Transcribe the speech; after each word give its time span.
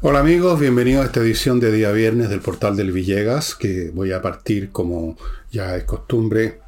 Hola 0.00 0.20
amigos, 0.20 0.60
bienvenidos 0.60 1.02
a 1.02 1.06
esta 1.06 1.18
edición 1.18 1.58
de 1.58 1.72
día 1.72 1.90
viernes 1.90 2.30
del 2.30 2.38
portal 2.38 2.76
del 2.76 2.92
Villegas, 2.92 3.56
que 3.56 3.90
voy 3.90 4.12
a 4.12 4.22
partir 4.22 4.70
como 4.70 5.16
ya 5.50 5.76
es 5.76 5.82
costumbre, 5.82 6.60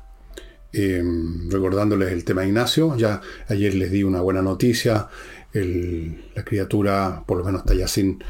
eh, 0.72 1.00
recordándoles 1.48 2.10
el 2.10 2.24
tema 2.24 2.44
Ignacio. 2.44 2.96
Ya 2.96 3.20
ayer 3.46 3.72
les 3.74 3.92
di 3.92 4.02
una 4.02 4.20
buena 4.20 4.42
noticia, 4.42 5.06
la 5.52 6.44
criatura 6.44 7.22
por 7.24 7.38
lo 7.38 7.44
menos 7.44 7.60
está 7.60 7.74
ya 7.74 7.86
sin, 7.86 8.20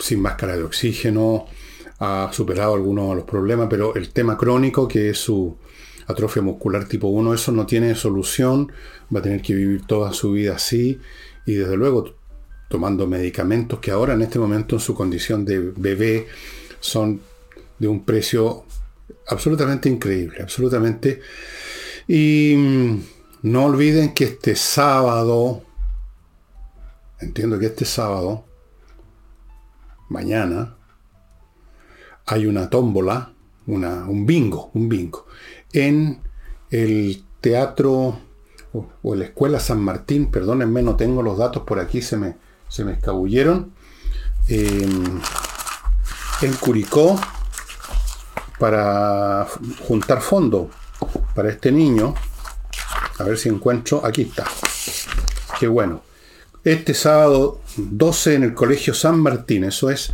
sin 0.00 0.20
máscara 0.20 0.56
de 0.56 0.64
oxígeno, 0.64 1.46
ha 2.00 2.30
superado 2.32 2.74
algunos 2.74 3.10
de 3.10 3.14
los 3.14 3.24
problemas, 3.24 3.68
pero 3.70 3.94
el 3.94 4.10
tema 4.10 4.36
crónico, 4.36 4.88
que 4.88 5.10
es 5.10 5.18
su 5.18 5.56
atrofia 6.08 6.42
muscular 6.42 6.88
tipo 6.88 7.06
1, 7.06 7.34
eso 7.34 7.52
no 7.52 7.66
tiene 7.66 7.94
solución, 7.94 8.72
va 9.14 9.20
a 9.20 9.22
tener 9.22 9.42
que 9.42 9.54
vivir 9.54 9.86
toda 9.86 10.12
su 10.12 10.32
vida 10.32 10.56
así 10.56 10.98
y 11.46 11.54
desde 11.54 11.76
luego 11.76 12.17
tomando 12.68 13.06
medicamentos 13.06 13.80
que 13.80 13.90
ahora 13.90 14.14
en 14.14 14.22
este 14.22 14.38
momento 14.38 14.76
en 14.76 14.80
su 14.80 14.94
condición 14.94 15.44
de 15.44 15.58
bebé 15.58 16.26
son 16.80 17.20
de 17.78 17.88
un 17.88 18.04
precio 18.04 18.64
absolutamente 19.28 19.88
increíble, 19.88 20.42
absolutamente. 20.42 21.20
Y 22.06 22.54
mm, 22.56 23.02
no 23.42 23.64
olviden 23.64 24.14
que 24.14 24.24
este 24.24 24.54
sábado, 24.54 25.62
entiendo 27.20 27.58
que 27.58 27.66
este 27.66 27.84
sábado, 27.84 28.44
mañana, 30.08 30.76
hay 32.26 32.46
una 32.46 32.68
tómbola, 32.68 33.32
una, 33.66 34.04
un 34.06 34.26
bingo, 34.26 34.70
un 34.74 34.88
bingo, 34.88 35.26
en 35.72 36.20
el 36.70 37.24
teatro 37.40 38.20
o, 38.72 38.86
o 39.02 39.14
la 39.14 39.24
escuela 39.24 39.60
San 39.60 39.80
Martín, 39.80 40.30
perdónenme, 40.30 40.82
no 40.82 40.96
tengo 40.96 41.22
los 41.22 41.38
datos 41.38 41.62
por 41.62 41.78
aquí, 41.78 42.02
se 42.02 42.16
me, 42.16 42.36
se 42.68 42.84
me 42.84 42.92
escabulleron, 42.92 43.72
eh, 44.48 44.88
en 46.42 46.52
Curicó, 46.54 47.20
para 48.58 49.46
juntar 49.86 50.20
fondos 50.20 50.68
para 51.34 51.50
este 51.50 51.70
niño. 51.72 52.14
A 53.18 53.24
ver 53.24 53.38
si 53.38 53.48
encuentro. 53.48 54.04
Aquí 54.04 54.22
está. 54.22 54.44
Qué 55.58 55.68
bueno. 55.68 56.02
Este 56.64 56.94
sábado 56.94 57.60
12 57.76 58.34
en 58.34 58.42
el 58.44 58.54
Colegio 58.54 58.94
San 58.94 59.18
Martín. 59.20 59.64
Eso 59.64 59.90
es 59.90 60.12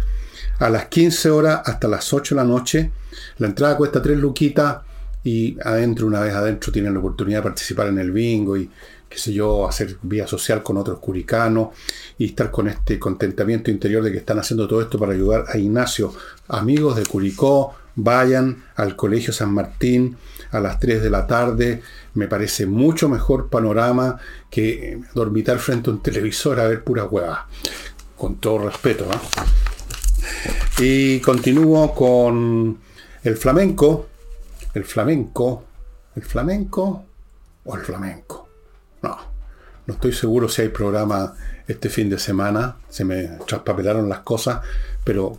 a 0.59 0.69
las 0.69 0.87
15 0.87 1.31
horas 1.31 1.63
hasta 1.65 1.89
las 1.89 2.13
8 2.13 2.35
de 2.35 2.41
la 2.41 2.47
noche. 2.47 2.91
La 3.39 3.47
entrada 3.47 3.77
cuesta 3.77 4.03
3 4.03 4.19
luquitas 4.19 4.79
y 5.23 5.57
adentro, 5.65 6.07
una 6.07 6.21
vez 6.21 6.35
adentro, 6.35 6.71
tienen 6.71 6.93
la 6.93 7.01
oportunidad 7.01 7.39
de 7.39 7.45
participar 7.45 7.89
en 7.89 7.99
el 7.99 8.13
bingo 8.13 8.57
y 8.57 8.71
qué 9.15 9.21
sé 9.21 9.33
yo, 9.33 9.69
hacer 9.69 9.97
vía 10.03 10.27
social 10.27 10.65
con 10.65 10.77
otros 10.77 10.99
curicanos 10.99 11.69
y 12.19 12.27
estar 12.27 12.51
con 12.51 12.67
este 12.67 12.99
contentamiento 12.99 13.71
interior 13.71 14.03
de 14.03 14.11
que 14.11 14.19
están 14.19 14.41
haciendo 14.41 14.67
todo 14.67 14.83
esto 14.83 14.99
para 14.99 15.13
ayudar 15.13 15.45
a 15.49 15.57
Ignacio. 15.57 16.13
Amigos 16.49 16.97
de 16.97 17.07
Curicó, 17.07 17.75
vayan 17.95 18.65
al 18.75 18.97
Colegio 18.97 19.33
San 19.33 19.55
Martín 19.55 20.17
a 20.51 20.59
las 20.59 20.81
3 20.81 21.01
de 21.01 21.11
la 21.11 21.29
tarde. 21.29 21.81
Me 22.15 22.27
parece 22.27 22.67
mucho 22.67 23.09
mejor 23.09 23.49
panorama 23.49 24.19
que 24.51 25.01
dormitar 25.15 25.61
frente 25.61 25.91
a 25.91 25.93
un 25.93 26.03
televisor 26.03 26.59
a 26.59 26.67
ver 26.67 26.83
puras 26.83 27.07
huevas. 27.09 27.43
Con 28.17 28.41
todo 28.41 28.67
respeto. 28.67 29.07
¿no? 29.07 29.21
Y 30.81 31.21
continúo 31.21 31.95
con 31.95 32.79
el 33.23 33.37
flamenco. 33.37 34.09
El 34.75 34.85
flamenco. 34.85 35.63
El 36.17 36.23
flamenco 36.25 37.05
o 37.65 37.77
el 37.77 37.83
flamenco. 37.83 38.44
No, 39.87 39.95
estoy 39.95 40.13
seguro 40.13 40.49
si 40.49 40.63
hay 40.63 40.69
programa 40.69 41.35
este 41.69 41.91
fin 41.91 42.09
de 42.09 42.19
semana. 42.19 42.77
Se 42.89 43.05
me 43.05 43.39
traspapelaron 43.47 44.09
las 44.09 44.21
cosas, 44.21 44.61
pero 45.05 45.39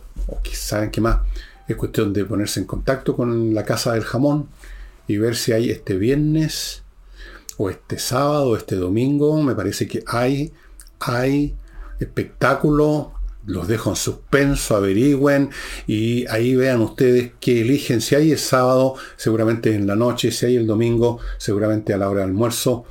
¿saben 0.52 0.90
qué 0.90 1.00
más? 1.00 1.18
Es 1.66 1.76
cuestión 1.76 2.12
de 2.12 2.24
ponerse 2.24 2.60
en 2.60 2.66
contacto 2.66 3.16
con 3.16 3.54
la 3.54 3.64
Casa 3.64 3.94
del 3.94 4.04
Jamón 4.04 4.48
y 5.08 5.16
ver 5.18 5.34
si 5.34 5.52
hay 5.52 5.70
este 5.70 5.96
viernes 5.96 6.82
o 7.56 7.70
este 7.70 7.98
sábado 7.98 8.50
o 8.50 8.56
este 8.56 8.76
domingo. 8.76 9.42
Me 9.42 9.56
parece 9.56 9.88
que 9.88 10.04
hay, 10.06 10.52
hay 11.00 11.54
espectáculo. 11.98 13.12
Los 13.46 13.68
dejo 13.68 13.90
en 13.90 13.96
suspenso, 13.96 14.74
averigüen 14.74 15.50
y 15.86 16.26
ahí 16.26 16.56
vean 16.56 16.80
ustedes 16.80 17.30
qué 17.38 17.60
eligen. 17.60 18.00
Si 18.00 18.16
hay 18.16 18.32
el 18.32 18.38
sábado, 18.38 18.94
seguramente 19.16 19.72
en 19.72 19.86
la 19.86 19.94
noche. 19.94 20.32
Si 20.32 20.46
hay 20.46 20.56
el 20.56 20.66
domingo, 20.66 21.20
seguramente 21.38 21.94
a 21.94 21.98
la 21.98 22.08
hora 22.08 22.22
del 22.22 22.30
almuerzo. 22.30 22.86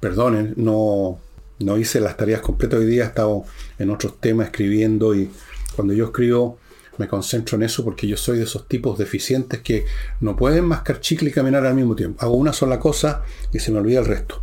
Perdonen, 0.00 0.54
no, 0.56 1.18
no 1.60 1.78
hice 1.78 2.00
las 2.00 2.16
tareas 2.16 2.40
completas 2.40 2.80
hoy 2.80 2.86
día. 2.86 3.04
He 3.04 3.06
estado 3.06 3.44
en 3.78 3.90
otros 3.90 4.20
temas 4.20 4.46
escribiendo 4.46 5.14
y 5.14 5.30
cuando 5.74 5.94
yo 5.94 6.06
escribo 6.06 6.58
me 6.98 7.06
concentro 7.06 7.56
en 7.56 7.62
eso 7.62 7.84
porque 7.84 8.06
yo 8.06 8.16
soy 8.16 8.38
de 8.38 8.44
esos 8.44 8.66
tipos 8.66 8.98
deficientes 8.98 9.60
que 9.60 9.86
no 10.20 10.36
pueden 10.36 10.64
mascar 10.64 11.00
chicle 11.00 11.30
y 11.30 11.32
caminar 11.32 11.64
al 11.64 11.74
mismo 11.74 11.94
tiempo. 11.94 12.22
Hago 12.22 12.34
una 12.34 12.52
sola 12.52 12.80
cosa 12.80 13.22
y 13.52 13.60
se 13.60 13.70
me 13.70 13.78
olvida 13.78 14.00
el 14.00 14.06
resto. 14.06 14.42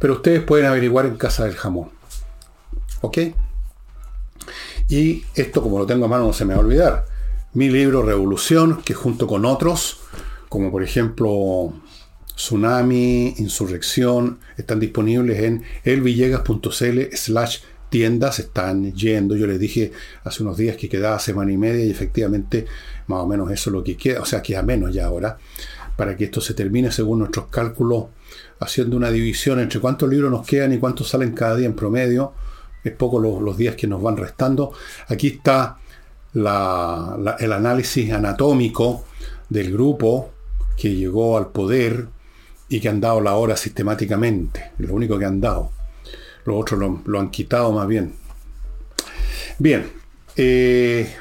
Pero 0.00 0.14
ustedes 0.14 0.42
pueden 0.42 0.66
averiguar 0.66 1.06
en 1.06 1.16
Casa 1.16 1.44
del 1.44 1.56
Jamón. 1.56 1.90
¿Ok? 3.02 3.18
Y 4.88 5.24
esto, 5.34 5.62
como 5.62 5.78
lo 5.78 5.86
tengo 5.86 6.06
a 6.06 6.08
mano, 6.08 6.26
no 6.26 6.32
se 6.32 6.44
me 6.44 6.54
va 6.54 6.60
a 6.60 6.64
olvidar. 6.64 7.04
Mi 7.52 7.68
libro 7.68 8.02
Revolución, 8.02 8.82
que 8.82 8.94
junto 8.94 9.26
con 9.26 9.44
otros, 9.44 10.00
como 10.48 10.70
por 10.70 10.82
ejemplo 10.82 11.74
Tsunami, 12.40 13.34
Insurrección, 13.36 14.38
están 14.56 14.80
disponibles 14.80 15.40
en 15.40 15.62
elvillegas.cl 15.84 17.14
slash 17.14 17.58
tiendas, 17.90 18.38
están 18.38 18.94
yendo. 18.94 19.36
Yo 19.36 19.46
les 19.46 19.60
dije 19.60 19.92
hace 20.24 20.42
unos 20.42 20.56
días 20.56 20.78
que 20.78 20.88
quedaba 20.88 21.18
semana 21.18 21.52
y 21.52 21.58
media 21.58 21.84
y 21.84 21.90
efectivamente 21.90 22.64
más 23.08 23.20
o 23.20 23.26
menos 23.26 23.50
eso 23.50 23.68
es 23.68 23.74
lo 23.74 23.84
que 23.84 23.98
queda, 23.98 24.22
o 24.22 24.24
sea, 24.24 24.40
queda 24.40 24.62
menos 24.62 24.94
ya 24.94 25.04
ahora, 25.04 25.36
para 25.96 26.16
que 26.16 26.24
esto 26.24 26.40
se 26.40 26.54
termine 26.54 26.90
según 26.90 27.18
nuestros 27.18 27.48
cálculos, 27.48 28.06
haciendo 28.58 28.96
una 28.96 29.10
división 29.10 29.60
entre 29.60 29.78
cuántos 29.78 30.08
libros 30.08 30.30
nos 30.30 30.46
quedan 30.46 30.72
y 30.72 30.78
cuántos 30.78 31.08
salen 31.10 31.32
cada 31.32 31.56
día 31.56 31.66
en 31.66 31.74
promedio. 31.76 32.32
Es 32.82 32.92
poco 32.92 33.18
los, 33.18 33.56
días 33.58 33.76
que 33.76 33.86
nos 33.86 34.00
van 34.00 34.16
restando. 34.16 34.72
Aquí 35.08 35.26
está 35.26 35.76
la- 36.32 37.36
el 37.38 37.52
análisis 37.52 38.10
anatómico 38.12 39.04
del 39.50 39.70
grupo 39.72 40.30
que 40.78 40.94
llegó 40.94 41.36
al 41.36 41.48
poder 41.48 42.08
y 42.70 42.80
que 42.80 42.88
han 42.88 43.00
dado 43.00 43.20
la 43.20 43.34
hora 43.34 43.56
sistemáticamente. 43.56 44.70
Lo 44.78 44.94
único 44.94 45.18
que 45.18 45.24
han 45.26 45.40
dado. 45.40 45.72
Los 46.44 46.56
otros 46.62 47.00
lo, 47.04 47.20
han 47.20 47.30
quitado 47.30 47.72
más 47.72 47.86
bien. 47.86 48.14
Bien. 49.58 49.90
eh, 50.36 51.12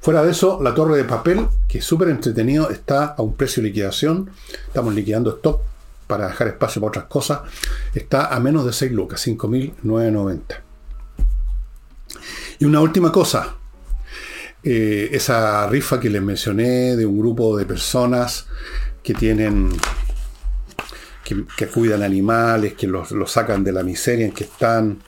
fuera 0.00 0.22
de 0.22 0.30
eso, 0.30 0.62
la 0.62 0.74
torre 0.74 0.98
de 0.98 1.04
papel, 1.04 1.48
que 1.66 1.78
es 1.78 1.84
súper 1.84 2.08
entretenido, 2.10 2.70
está 2.70 3.06
a 3.06 3.22
un 3.22 3.34
precio 3.34 3.62
de 3.62 3.70
liquidación. 3.70 4.30
Estamos 4.66 4.94
liquidando 4.94 5.30
stock 5.36 5.62
para 6.06 6.28
dejar 6.28 6.48
espacio 6.48 6.82
para 6.82 6.90
otras 6.90 7.04
cosas. 7.06 7.40
Está 7.94 8.26
a 8.26 8.38
menos 8.38 8.66
de 8.66 8.74
6 8.74 8.92
lucas, 8.92 9.26
5.990. 9.26 10.42
Y 12.58 12.66
una 12.66 12.80
última 12.80 13.10
cosa. 13.10 13.56
Eh, 14.62 15.08
esa 15.12 15.66
rifa 15.68 15.98
que 15.98 16.10
les 16.10 16.22
mencioné 16.22 16.96
de 16.96 17.06
un 17.06 17.18
grupo 17.18 17.56
de 17.56 17.64
personas 17.64 18.46
que 19.02 19.14
tienen 19.14 19.70
que, 21.56 21.66
cuidan 21.66 22.02
animales, 22.02 22.74
que 22.74 22.86
los, 22.86 23.10
los 23.12 23.30
sacan 23.30 23.64
de 23.64 23.72
la 23.72 23.82
miseria 23.82 24.26
en 24.26 24.32
que 24.32 24.44
están. 24.44 25.02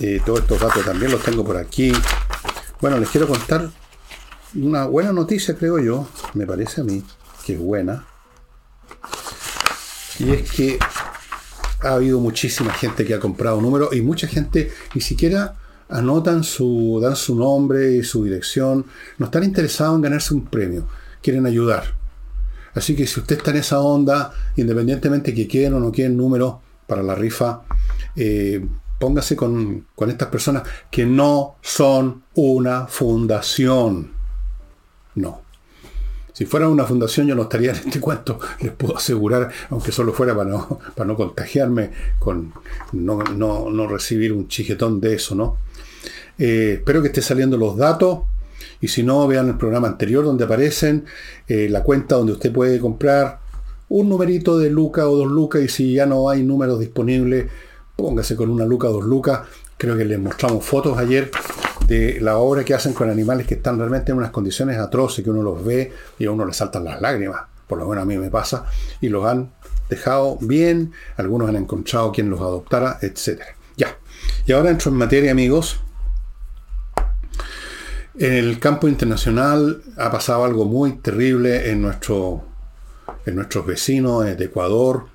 Eh, 0.00 0.20
todos 0.26 0.40
estos 0.40 0.60
datos 0.60 0.84
también 0.84 1.12
los 1.12 1.22
tengo 1.22 1.44
por 1.44 1.56
aquí. 1.56 1.92
Bueno, 2.80 2.98
les 2.98 3.08
quiero 3.08 3.28
contar 3.28 3.70
una 4.54 4.86
buena 4.86 5.12
noticia, 5.12 5.56
creo 5.56 5.78
yo, 5.78 6.08
me 6.34 6.46
parece 6.46 6.80
a 6.80 6.84
mí, 6.84 7.02
que 7.44 7.54
es 7.54 7.58
buena. 7.58 8.04
Y 10.18 10.30
es 10.30 10.50
que 10.50 10.78
ha 11.82 11.94
habido 11.94 12.20
muchísima 12.20 12.72
gente 12.72 13.04
que 13.04 13.14
ha 13.14 13.20
comprado 13.20 13.60
números 13.60 13.94
y 13.94 14.00
mucha 14.00 14.26
gente 14.26 14.72
ni 14.94 15.00
siquiera 15.00 15.56
anotan 15.88 16.44
su, 16.44 17.00
dan 17.02 17.16
su 17.16 17.36
nombre 17.36 17.96
y 17.96 18.02
su 18.02 18.24
dirección. 18.24 18.86
No 19.18 19.26
están 19.26 19.44
interesados 19.44 19.96
en 19.96 20.02
ganarse 20.02 20.34
un 20.34 20.46
premio, 20.46 20.86
quieren 21.22 21.46
ayudar. 21.46 22.03
Así 22.74 22.96
que 22.96 23.06
si 23.06 23.20
usted 23.20 23.36
está 23.36 23.50
en 23.50 23.58
esa 23.58 23.80
onda, 23.80 24.32
independientemente 24.56 25.34
que 25.34 25.46
queden 25.46 25.74
o 25.74 25.80
no 25.80 25.92
queden 25.92 26.16
números 26.16 26.56
para 26.86 27.02
la 27.02 27.14
rifa, 27.14 27.62
eh, 28.16 28.64
póngase 28.98 29.36
con, 29.36 29.86
estas 30.08 30.28
personas 30.28 30.64
que 30.90 31.06
no 31.06 31.56
son 31.62 32.24
una 32.34 32.86
fundación. 32.86 34.12
No. 35.14 35.42
Si 36.32 36.46
fuera 36.46 36.68
una 36.68 36.84
fundación 36.84 37.28
yo 37.28 37.36
no 37.36 37.42
estaría 37.42 37.70
en 37.70 37.76
este 37.76 38.00
cuento, 38.00 38.40
les 38.60 38.72
puedo 38.72 38.96
asegurar, 38.96 39.52
aunque 39.70 39.92
solo 39.92 40.12
fuera 40.12 40.34
para 40.34 40.50
no, 40.50 41.16
contagiarme, 41.16 41.90
con 42.18 42.52
no 42.92 43.86
recibir 43.86 44.32
un 44.32 44.48
chiquetón 44.48 45.00
de 45.00 45.14
eso, 45.14 45.36
¿no? 45.36 45.58
Eh, 46.38 46.74
espero 46.78 47.00
que 47.00 47.08
esté 47.08 47.22
saliendo 47.22 47.56
los 47.56 47.76
datos 47.76 48.20
y 48.80 48.88
si 48.88 49.02
no, 49.02 49.26
vean 49.26 49.48
el 49.48 49.56
programa 49.56 49.88
anterior 49.88 50.24
donde 50.24 50.44
aparecen 50.44 51.04
eh, 51.48 51.68
la 51.70 51.82
cuenta 51.82 52.16
donde 52.16 52.32
usted 52.32 52.52
puede 52.52 52.78
comprar 52.80 53.40
un 53.88 54.08
numerito 54.08 54.58
de 54.58 54.70
Luca 54.70 55.08
o 55.08 55.16
dos 55.16 55.30
Lucas 55.30 55.62
y 55.62 55.68
si 55.68 55.94
ya 55.94 56.06
no 56.06 56.28
hay 56.28 56.42
números 56.42 56.80
disponibles, 56.80 57.46
póngase 57.96 58.36
con 58.36 58.50
una 58.50 58.64
Luca 58.64 58.88
o 58.88 58.92
dos 58.92 59.04
Lucas. 59.04 59.40
Creo 59.76 59.96
que 59.96 60.04
les 60.04 60.18
mostramos 60.18 60.64
fotos 60.64 60.96
ayer 60.98 61.30
de 61.86 62.20
la 62.20 62.38
obra 62.38 62.64
que 62.64 62.74
hacen 62.74 62.92
con 62.92 63.10
animales 63.10 63.46
que 63.46 63.54
están 63.54 63.78
realmente 63.78 64.12
en 64.12 64.18
unas 64.18 64.30
condiciones 64.30 64.78
atroces, 64.78 65.24
que 65.24 65.30
uno 65.30 65.42
los 65.42 65.64
ve 65.64 65.92
y 66.18 66.26
a 66.26 66.30
uno 66.30 66.46
le 66.46 66.52
saltan 66.52 66.84
las 66.84 67.00
lágrimas, 67.00 67.42
por 67.66 67.78
lo 67.78 67.86
menos 67.86 68.02
a 68.02 68.06
mí 68.06 68.16
me 68.16 68.30
pasa, 68.30 68.64
y 69.00 69.08
los 69.08 69.26
han 69.26 69.52
dejado 69.88 70.38
bien, 70.40 70.92
algunos 71.16 71.48
han 71.48 71.56
encontrado 71.56 72.12
quien 72.12 72.30
los 72.30 72.40
adoptara, 72.40 72.98
etc. 73.02 73.42
Ya. 73.76 73.98
Y 74.46 74.52
ahora 74.52 74.70
entro 74.70 74.90
en 74.90 74.96
materia, 74.96 75.30
amigos. 75.30 75.80
En 78.16 78.32
el 78.32 78.60
campo 78.60 78.86
internacional 78.86 79.82
ha 79.96 80.08
pasado 80.12 80.44
algo 80.44 80.66
muy 80.66 80.98
terrible 80.98 81.70
en, 81.70 81.82
nuestro, 81.82 82.44
en 83.26 83.34
nuestros 83.34 83.66
vecinos 83.66 84.24
de 84.24 84.44
Ecuador. 84.44 85.06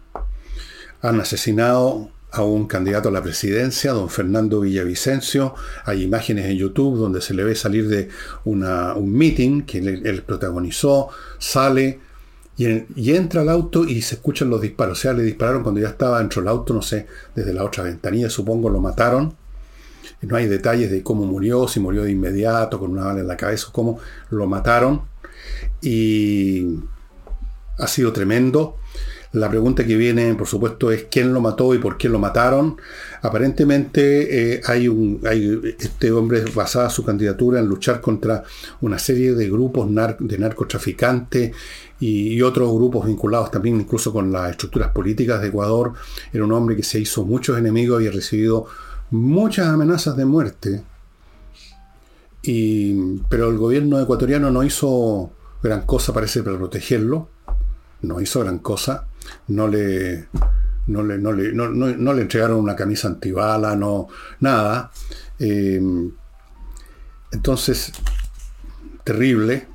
Han 1.01 1.22
asesinado 1.22 2.12
a 2.31 2.44
un 2.44 2.68
candidato 2.68 3.07
a 3.07 3.13
la 3.13 3.24
presidencia, 3.24 3.94
don 3.94 4.10
Fernando 4.10 4.60
Villavicencio. 4.60 5.56
Hay 5.86 6.04
imágenes 6.04 6.48
en 6.48 6.57
YouTube 6.57 6.98
donde 6.98 7.22
se 7.22 7.34
le 7.34 7.46
ve 7.46 7.56
salir 7.56 7.88
de 7.88 8.10
un 8.44 9.13
meeting 9.13 9.62
que 9.62 9.78
él, 9.78 10.24
protagonizó, 10.24 11.07
sale 11.38 12.01
y, 12.57 13.12
entra 13.13 13.44
al 13.44 13.50
auto 13.50 13.86
y 13.86 14.01
se 14.01 14.16
escuchan 14.16 14.50
los 14.50 14.60
disparos. 14.60 15.00
O 15.00 15.01
sea, 15.01 15.13
le 15.13 15.24
dispararon 15.24 15.63
cuando 15.63 15.80
ya 15.80 15.88
estaba 15.88 16.19
dentro 16.19 16.42
del 16.42 16.50
auto, 16.50 16.74
no 16.74 16.81
sé, 16.81 17.07
desde 17.34 17.54
la 17.54 17.63
otra 17.63 17.86
ventanilla, 17.86 18.30
supongo, 18.30 18.69
lo 18.69 18.81
mataron. 18.81 19.34
No 20.21 20.35
hay 20.35 20.47
detalles 20.47 20.91
de 20.91 21.03
cómo 21.03 21.25
murió, 21.25 21.67
si 21.67 21.79
murió 21.79 22.03
de 22.03 22.11
inmediato, 22.11 22.79
con 22.79 22.91
una 22.91 23.06
bala 23.06 23.21
en 23.21 23.27
la 23.27 23.38
cabeza, 23.38 23.67
o 23.69 23.71
cómo 23.71 24.00
lo 24.29 24.47
mataron. 24.47 25.01
Y 25.81 26.79
ha 27.77 27.88
sido 27.88 28.11
tremendo. 28.13 28.75
La 29.31 29.47
pregunta 29.47 29.85
que 29.85 29.95
viene, 29.95 30.33
por 30.33 30.47
supuesto, 30.47 30.91
es 30.91 31.06
quién 31.11 31.33
lo 31.33 31.39
mató 31.39 31.75
y 31.75 31.77
por 31.77 31.97
qué 31.97 32.09
lo 32.09 32.17
mataron. 32.17 32.77
Aparentemente 33.21 34.56
eh, 34.56 34.61
hay 34.65 34.88
un, 34.88 35.21
este 35.23 36.12
hombre 36.12 36.44
basaba 36.55 36.89
su 36.89 37.05
candidatura 37.05 37.59
en 37.59 37.67
luchar 37.67 38.01
contra 38.01 38.44
una 38.81 38.97
serie 38.97 39.33
de 39.33 39.47
grupos 39.47 39.88
de 40.19 40.38
narcotraficantes 40.39 41.51
y, 42.00 42.41
otros 42.41 42.73
grupos 42.73 43.05
vinculados 43.05 43.51
también 43.51 43.79
incluso 43.79 44.12
con 44.12 44.31
las 44.31 44.51
estructuras 44.51 44.89
políticas 44.91 45.41
de 45.41 45.50
Ecuador. 45.50 45.94
Era 46.33 46.44
un 46.44 46.51
hombre 46.51 46.75
que 46.75 46.83
se 46.83 47.00
hizo 47.00 47.23
muchos 47.23 47.55
enemigos 47.55 48.01
y 48.01 48.07
ha 48.07 48.12
recibido 48.12 48.65
muchas 49.11 49.67
amenazas 49.67 50.15
de 50.15 50.25
muerte. 50.25 50.83
pero 53.29 53.50
el 53.50 53.57
gobierno 53.57 54.00
ecuatoriano 54.00 54.50
no 54.51 54.63
hizo 54.63 55.31
gran 55.61 55.85
cosa, 55.85 56.13
parece, 56.13 56.44
para 56.44 56.57
protegerlo. 56.57 57.29
No 58.01 58.21
hizo 58.21 58.39
gran 58.39 58.59
cosa 58.59 59.09
no 59.47 59.67
le, 59.67 60.27
no 60.88 61.03
le, 61.03 61.17
no 61.17 62.13
le, 62.13 62.21
entregaron 62.21 62.57
una 62.57 62.75
camisa 62.75 63.07
antibala, 63.07 63.75
no, 63.75 64.07
nada. 64.39 64.91
Eh, 65.38 65.81
entonces, 67.31 67.91
terrible. 69.03 69.67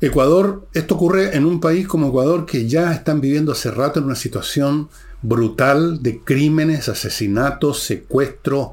Ecuador, 0.00 0.66
esto 0.72 0.96
ocurre 0.96 1.36
en 1.36 1.46
un 1.46 1.60
país 1.60 1.86
como 1.86 2.08
Ecuador 2.08 2.44
que 2.46 2.68
ya 2.68 2.92
están 2.92 3.20
viviendo 3.20 3.52
hace 3.52 3.70
rato 3.70 4.00
en 4.00 4.06
una 4.06 4.16
situación 4.16 4.88
brutal 5.24 6.02
de 6.02 6.20
crímenes, 6.20 6.90
asesinatos, 6.90 7.82
secuestros, 7.82 8.72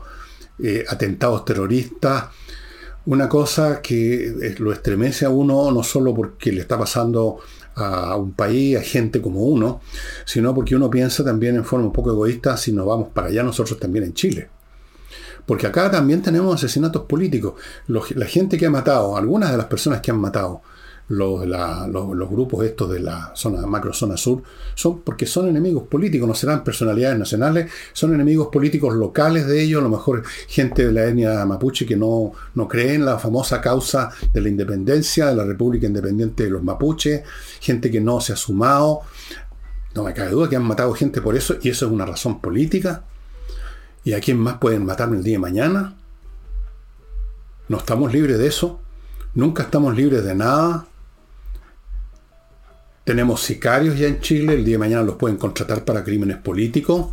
eh, 0.59 0.83
atentados 0.87 1.45
terroristas. 1.45 2.25
Una 3.05 3.29
cosa 3.29 3.81
que 3.81 4.27
eh, 4.27 4.55
lo 4.59 4.73
estremece 4.73 5.25
a 5.25 5.29
uno 5.29 5.71
no 5.71 5.81
solo 5.81 6.13
porque 6.13 6.51
le 6.51 6.61
está 6.61 6.77
pasando 6.77 7.39
a 7.73 8.17
un 8.17 8.33
país, 8.33 8.77
a 8.77 8.81
gente 8.81 9.21
como 9.21 9.43
uno, 9.43 9.79
sino 10.25 10.53
porque 10.53 10.75
uno 10.75 10.89
piensa 10.89 11.23
también 11.23 11.55
en 11.55 11.63
forma 11.63 11.85
un 11.85 11.93
poco 11.93 12.11
egoísta 12.11 12.57
si 12.57 12.73
nos 12.73 12.85
vamos 12.85 13.09
para 13.13 13.27
allá 13.27 13.43
nosotros 13.43 13.79
también 13.79 14.03
en 14.03 14.13
Chile. 14.13 14.49
Porque 15.45 15.67
acá 15.67 15.89
también 15.89 16.21
tenemos 16.21 16.53
asesinatos 16.53 17.03
políticos. 17.03 17.53
la 17.87 18.25
gente 18.25 18.57
que 18.57 18.65
ha 18.65 18.69
matado, 18.69 19.15
algunas 19.15 19.51
de 19.51 19.57
las 19.57 19.67
personas 19.67 20.01
que 20.01 20.11
han 20.11 20.19
matado, 20.19 20.61
los, 21.11 21.45
los, 21.45 22.29
grupos 22.29 22.65
estos 22.65 22.89
de 22.89 23.01
la 23.01 23.31
zona 23.35 23.65
macro 23.67 23.93
zona 23.93 24.15
sur 24.15 24.41
son 24.75 25.01
porque 25.01 25.25
son 25.25 25.49
enemigos 25.49 25.83
políticos, 25.83 26.27
no 26.27 26.33
serán 26.33 26.63
personalidades 26.63 27.19
nacionales, 27.19 27.69
son 27.91 28.13
enemigos 28.13 28.47
políticos 28.47 28.95
locales 28.95 29.45
de 29.45 29.61
ellos, 29.61 29.81
a 29.81 29.83
lo 29.83 29.89
mejor 29.89 30.23
gente 30.47 30.87
de 30.87 30.93
la 30.93 31.05
etnia 31.05 31.45
mapuche 31.45 31.85
que 31.85 31.97
no, 31.97 32.31
no 32.55 32.67
cree 32.67 32.93
en 32.93 33.05
la 33.05 33.19
famosa 33.19 33.59
causa 33.59 34.11
de 34.31 34.41
la 34.41 34.49
independencia, 34.49 35.27
de 35.27 35.35
la 35.35 35.43
República 35.43 35.85
Independiente 35.85 36.43
de 36.43 36.49
los 36.49 36.63
mapuches, 36.63 37.23
gente 37.59 37.91
que 37.91 37.99
no 37.99 38.21
se 38.21 38.33
ha 38.33 38.37
sumado. 38.37 39.01
No 39.93 40.03
me 40.03 40.13
cabe 40.13 40.31
duda 40.31 40.47
que 40.47 40.55
han 40.55 40.63
matado 40.63 40.93
gente 40.93 41.21
por 41.21 41.35
eso 41.35 41.57
y 41.61 41.69
eso 41.69 41.85
es 41.85 41.91
una 41.91 42.05
razón 42.05 42.39
política. 42.39 43.03
¿Y 44.05 44.13
a 44.13 44.21
quién 44.21 44.39
más 44.39 44.57
pueden 44.57 44.85
matar 44.85 45.09
el 45.09 45.23
día 45.23 45.33
de 45.33 45.39
mañana? 45.39 45.97
No 47.67 47.77
estamos 47.77 48.13
libres 48.13 48.37
de 48.37 48.47
eso. 48.47 48.79
Nunca 49.33 49.63
estamos 49.63 49.95
libres 49.95 50.23
de 50.23 50.35
nada. 50.35 50.87
Tenemos 53.11 53.41
sicarios 53.41 53.99
ya 53.99 54.07
en 54.07 54.21
Chile, 54.21 54.53
el 54.53 54.63
día 54.63 54.75
de 54.75 54.79
mañana 54.79 55.03
los 55.03 55.17
pueden 55.17 55.35
contratar 55.35 55.83
para 55.83 56.01
crímenes 56.01 56.37
políticos, 56.37 57.07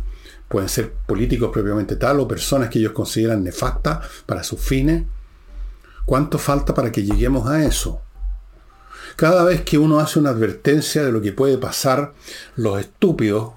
pueden 0.47 0.69
ser 0.69 0.93
políticos 0.93 1.49
propiamente 1.51 1.97
tal 1.97 2.21
o 2.21 2.25
personas 2.25 2.69
que 2.69 2.79
ellos 2.79 2.93
consideran 2.93 3.43
nefastas 3.43 3.99
para 4.25 4.41
sus 4.41 4.61
fines. 4.61 5.03
¿Cuánto 6.05 6.37
falta 6.37 6.73
para 6.73 6.89
que 6.89 7.03
lleguemos 7.03 7.49
a 7.49 7.65
eso? 7.65 7.99
Cada 9.17 9.43
vez 9.43 9.63
que 9.63 9.77
uno 9.77 9.99
hace 9.99 10.19
una 10.19 10.29
advertencia 10.29 11.03
de 11.03 11.11
lo 11.11 11.21
que 11.21 11.33
puede 11.33 11.57
pasar, 11.57 12.13
los 12.55 12.79
estúpidos, 12.79 13.55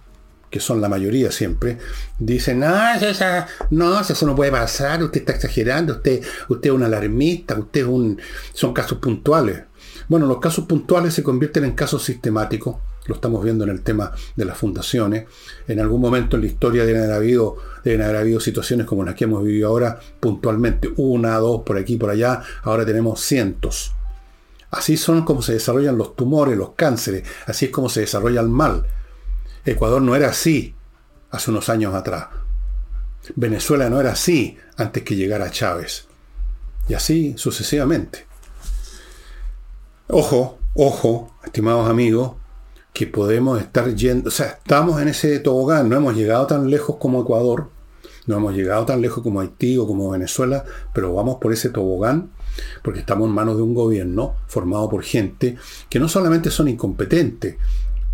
que 0.50 0.58
son 0.58 0.80
la 0.80 0.88
mayoría 0.88 1.30
siempre, 1.30 1.78
dicen, 2.18 2.58
no, 2.58 4.00
eso, 4.00 4.26
no, 4.26 4.34
puede 4.34 4.50
pasar, 4.50 5.00
usted 5.00 5.20
está 5.20 5.34
exagerando, 5.34 5.92
usted, 5.92 6.20
usted 6.48 6.70
es 6.70 6.74
un 6.74 6.82
alarmista, 6.82 7.56
usted 7.56 7.82
es 7.82 7.86
un... 7.86 8.20
son 8.52 8.74
casos 8.74 8.98
puntuales. 8.98 9.62
Bueno, 10.08 10.26
los 10.26 10.38
casos 10.38 10.66
puntuales 10.66 11.14
se 11.14 11.22
convierten 11.22 11.64
en 11.64 11.72
casos 11.72 12.04
sistemáticos, 12.04 12.76
lo 13.06 13.14
estamos 13.14 13.42
viendo 13.42 13.64
en 13.64 13.70
el 13.70 13.82
tema 13.82 14.12
de 14.36 14.44
las 14.44 14.56
fundaciones. 14.56 15.26
En 15.66 15.80
algún 15.80 16.00
momento 16.00 16.36
en 16.36 16.42
la 16.42 16.48
historia 16.48 16.84
deben 16.84 17.02
haber 17.02 18.16
habido, 18.16 18.40
situaciones 18.40 18.86
como 18.86 19.04
las 19.04 19.14
que 19.14 19.24
hemos 19.24 19.42
vivido 19.42 19.68
ahora, 19.68 19.98
puntualmente, 20.20 20.90
una, 20.96 21.36
dos, 21.38 21.62
por 21.62 21.76
aquí, 21.76 21.96
por 21.96 22.10
allá, 22.10 22.42
ahora 22.62 22.86
tenemos 22.86 23.20
cientos. 23.20 23.92
Así 24.70 24.96
son 24.96 25.24
como 25.24 25.42
se 25.42 25.52
desarrollan 25.52 25.98
los 25.98 26.16
tumores, 26.16 26.56
los 26.56 26.70
cánceres, 26.70 27.24
así 27.46 27.66
es 27.66 27.70
como 27.70 27.88
se 27.88 28.00
desarrolla 28.00 28.40
el 28.40 28.48
mal. 28.48 28.86
Ecuador 29.64 30.00
no 30.00 30.16
era 30.16 30.28
así 30.28 30.74
hace 31.30 31.50
unos 31.50 31.68
años 31.68 31.94
atrás. 31.94 32.28
Venezuela 33.36 33.88
no 33.88 34.00
era 34.00 34.12
así 34.12 34.56
antes 34.76 35.02
que 35.02 35.14
llegara 35.16 35.50
Chávez. 35.50 36.06
Y 36.88 36.94
así 36.94 37.34
sucesivamente. 37.36 38.31
Ojo, 40.08 40.58
ojo, 40.74 41.30
estimados 41.44 41.88
amigos, 41.88 42.32
que 42.92 43.06
podemos 43.06 43.60
estar 43.60 43.94
yendo, 43.94 44.28
o 44.28 44.32
sea, 44.32 44.58
estamos 44.62 45.00
en 45.00 45.08
ese 45.08 45.38
tobogán, 45.38 45.88
no 45.88 45.96
hemos 45.96 46.16
llegado 46.16 46.46
tan 46.48 46.68
lejos 46.68 46.96
como 46.96 47.22
Ecuador, 47.22 47.70
no 48.26 48.36
hemos 48.36 48.52
llegado 48.52 48.84
tan 48.84 49.00
lejos 49.00 49.22
como 49.22 49.40
Haití 49.40 49.78
o 49.78 49.86
como 49.86 50.10
Venezuela, 50.10 50.64
pero 50.92 51.14
vamos 51.14 51.36
por 51.36 51.52
ese 51.52 51.70
tobogán 51.70 52.30
porque 52.82 53.00
estamos 53.00 53.28
en 53.28 53.34
manos 53.34 53.56
de 53.56 53.62
un 53.62 53.74
gobierno 53.74 54.34
formado 54.48 54.88
por 54.90 55.04
gente 55.04 55.56
que 55.88 56.00
no 56.00 56.08
solamente 56.08 56.50
son 56.50 56.66
incompetentes, 56.66 57.56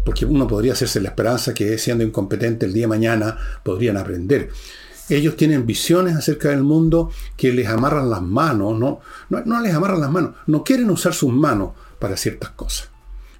porque 0.04 0.26
uno 0.26 0.47
podría 0.47 0.75
hacerse 0.75 1.00
la 1.00 1.09
esperanza 1.09 1.54
que 1.54 1.78
siendo 1.78 2.04
incompetente 2.04 2.66
el 2.66 2.75
día 2.75 2.85
de 2.85 2.88
mañana 2.88 3.38
podrían 3.64 3.97
aprender. 3.97 4.50
Ellos 5.08 5.36
tienen 5.36 5.66
visiones 5.66 6.16
acerca 6.16 6.50
del 6.50 6.62
mundo 6.62 7.10
que 7.36 7.52
les 7.52 7.68
amarran 7.68 8.10
las 8.10 8.22
manos, 8.22 8.78
no, 8.78 9.00
no, 9.30 9.60
les 9.60 9.74
amarran 9.74 10.00
las 10.00 10.10
manos, 10.10 10.34
no 10.46 10.62
quieren 10.64 10.90
usar 10.90 11.14
sus 11.14 11.32
manos 11.32 11.72
para 11.98 12.16
ciertas 12.16 12.50
cosas. 12.50 12.90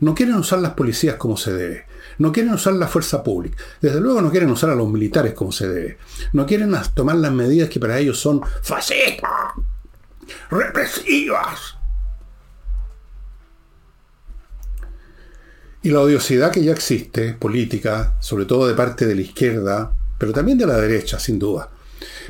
No 0.01 0.15
quieren 0.15 0.37
usar 0.37 0.61
las 0.61 0.75
policías 0.75 1.17
como 1.17 1.37
se 1.37 1.53
debe. 1.53 1.87
No 2.19 2.33
quieren 2.33 2.53
usar 2.55 2.75
la 2.75 2.87
fuerza 2.87 3.23
pública. 3.23 3.63
Desde 3.81 4.01
luego 4.01 4.23
no 4.23 4.31
quieren 4.31 4.51
usar 4.51 4.71
a 4.71 4.75
los 4.75 4.89
militares 4.89 5.35
como 5.35 5.53
se 5.53 5.69
debe. 5.69 5.99
No 6.33 6.47
quieren 6.47 6.75
tomar 6.95 7.17
las 7.17 7.33
medidas 7.33 7.69
que 7.69 7.81
para 7.81 7.99
ellos 7.99 8.19
son 8.19 8.41
fascistas, 8.63 9.31
represivas. 10.51 11.77
Y 15.83 15.91
la 15.91 16.01
odiosidad 16.01 16.53
que 16.53 16.63
ya 16.63 16.73
existe, 16.73 17.35
política, 17.35 18.17
sobre 18.21 18.45
todo 18.45 18.67
de 18.67 18.75
parte 18.75 19.07
de 19.07 19.15
la 19.15 19.23
izquierda, 19.23 19.98
pero 20.19 20.33
también 20.33 20.59
de 20.59 20.67
la 20.67 20.77
derecha, 20.77 21.19
sin 21.19 21.39
duda, 21.39 21.71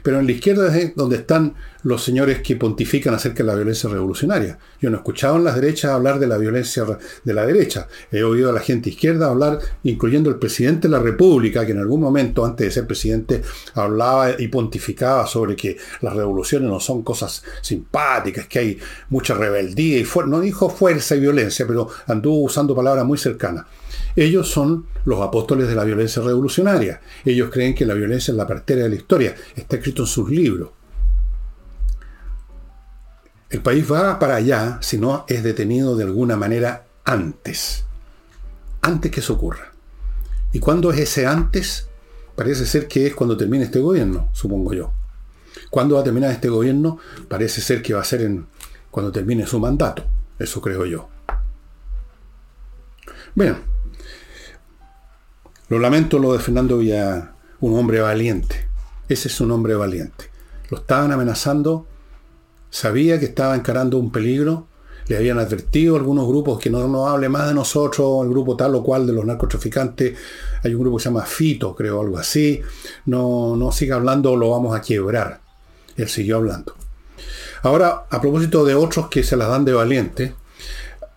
pero 0.02 0.20
en 0.20 0.26
la 0.26 0.32
izquierda 0.32 0.76
es 0.76 0.94
donde 0.94 1.16
están 1.16 1.54
los 1.82 2.02
señores 2.02 2.40
que 2.40 2.56
pontifican 2.56 3.14
acerca 3.14 3.42
de 3.42 3.48
la 3.48 3.54
violencia 3.54 3.88
revolucionaria. 3.88 4.58
Yo 4.80 4.90
no 4.90 4.96
he 4.96 5.00
escuchado 5.00 5.36
en 5.36 5.44
las 5.44 5.54
derechas 5.54 5.92
hablar 5.92 6.18
de 6.18 6.26
la 6.26 6.38
violencia 6.38 6.84
de 7.24 7.34
la 7.34 7.46
derecha. 7.46 7.88
He 8.10 8.22
oído 8.22 8.50
a 8.50 8.52
la 8.52 8.60
gente 8.60 8.90
izquierda 8.90 9.28
hablar, 9.28 9.58
incluyendo 9.84 10.30
el 10.30 10.36
presidente 10.36 10.88
de 10.88 10.92
la 10.92 11.00
República, 11.00 11.64
que 11.64 11.72
en 11.72 11.78
algún 11.78 12.00
momento, 12.00 12.44
antes 12.44 12.66
de 12.66 12.70
ser 12.72 12.86
presidente, 12.86 13.42
hablaba 13.74 14.40
y 14.40 14.48
pontificaba 14.48 15.26
sobre 15.26 15.56
que 15.56 15.76
las 16.00 16.14
revoluciones 16.14 16.68
no 16.68 16.80
son 16.80 17.02
cosas 17.02 17.42
simpáticas, 17.62 18.46
que 18.46 18.58
hay 18.58 18.78
mucha 19.10 19.34
rebeldía 19.34 19.98
y 19.98 20.06
no 20.26 20.40
dijo 20.40 20.68
fuerza 20.68 21.16
y 21.16 21.20
violencia, 21.20 21.66
pero 21.66 21.88
anduvo 22.06 22.42
usando 22.42 22.74
palabras 22.74 23.04
muy 23.04 23.18
cercanas. 23.18 23.66
Ellos 24.18 24.50
son 24.50 24.86
los 25.04 25.20
apóstoles 25.20 25.68
de 25.68 25.76
la 25.76 25.84
violencia 25.84 26.20
revolucionaria. 26.20 27.00
Ellos 27.24 27.50
creen 27.52 27.72
que 27.72 27.86
la 27.86 27.94
violencia 27.94 28.32
es 28.32 28.36
la 28.36 28.48
partera 28.48 28.82
de 28.82 28.88
la 28.88 28.96
historia. 28.96 29.32
Está 29.54 29.76
escrito 29.76 30.02
en 30.02 30.08
sus 30.08 30.28
libros. 30.28 30.70
el 33.48 33.62
país 33.62 33.90
va 33.90 34.18
para 34.18 34.34
allá 34.34 34.78
si 34.82 34.98
no 34.98 35.24
es 35.28 35.44
detenido 35.44 35.94
de 35.96 36.02
alguna 36.02 36.36
manera 36.36 36.88
antes. 37.04 37.84
Antes 38.82 39.12
que 39.12 39.20
eso 39.20 39.34
ocurra. 39.34 39.72
¿Y 40.52 40.58
cuándo 40.58 40.90
es 40.90 40.98
ese 40.98 41.24
antes? 41.24 41.88
Parece 42.34 42.66
ser 42.66 42.88
que 42.88 43.06
es 43.06 43.14
cuando 43.14 43.36
termine 43.36 43.64
este 43.64 43.78
gobierno, 43.78 44.30
supongo 44.32 44.74
yo. 44.74 44.92
¿Cuándo 45.70 45.94
va 45.94 46.00
a 46.00 46.04
terminar 46.04 46.32
este 46.32 46.48
gobierno? 46.48 46.98
Parece 47.28 47.60
ser 47.60 47.82
que 47.82 47.94
va 47.94 48.00
a 48.00 48.04
ser 48.04 48.22
en, 48.22 48.48
cuando 48.90 49.12
termine 49.12 49.46
su 49.46 49.60
mandato. 49.60 50.04
Eso 50.40 50.60
creo 50.60 50.84
yo. 50.86 51.08
Bueno, 53.36 53.58
lo 55.68 55.78
lamento 55.78 56.18
lo 56.18 56.32
de 56.32 56.38
Fernando 56.38 56.78
Villa, 56.78 57.32
un 57.60 57.78
hombre 57.78 58.00
valiente. 58.00 58.66
Ese 59.08 59.28
es 59.28 59.40
un 59.40 59.50
hombre 59.50 59.74
valiente. 59.74 60.30
Lo 60.70 60.78
estaban 60.78 61.12
amenazando, 61.12 61.86
sabía 62.70 63.18
que 63.18 63.26
estaba 63.26 63.54
encarando 63.54 63.98
un 63.98 64.10
peligro, 64.10 64.66
le 65.08 65.16
habían 65.16 65.38
advertido 65.38 65.96
algunos 65.96 66.26
grupos 66.28 66.58
que 66.58 66.70
no 66.70 66.86
nos 66.86 67.08
hable 67.08 67.28
más 67.28 67.48
de 67.48 67.54
nosotros, 67.54 68.24
el 68.24 68.30
grupo 68.30 68.56
tal 68.56 68.74
o 68.74 68.82
cual 68.82 69.06
de 69.06 69.14
los 69.14 69.24
narcotraficantes, 69.24 70.16
hay 70.62 70.74
un 70.74 70.80
grupo 70.80 70.98
que 70.98 71.02
se 71.02 71.08
llama 71.08 71.24
Fito, 71.24 71.74
creo, 71.74 72.00
algo 72.00 72.18
así, 72.18 72.60
no, 73.06 73.56
no 73.56 73.72
siga 73.72 73.96
hablando, 73.96 74.36
lo 74.36 74.50
vamos 74.50 74.76
a 74.76 74.82
quiebrar. 74.82 75.40
Él 75.96 76.08
siguió 76.08 76.36
hablando. 76.36 76.74
Ahora, 77.62 78.04
a 78.10 78.20
propósito 78.20 78.64
de 78.64 78.74
otros 78.74 79.08
que 79.08 79.22
se 79.24 79.36
las 79.36 79.48
dan 79.48 79.64
de 79.64 79.72
valiente, 79.72 80.34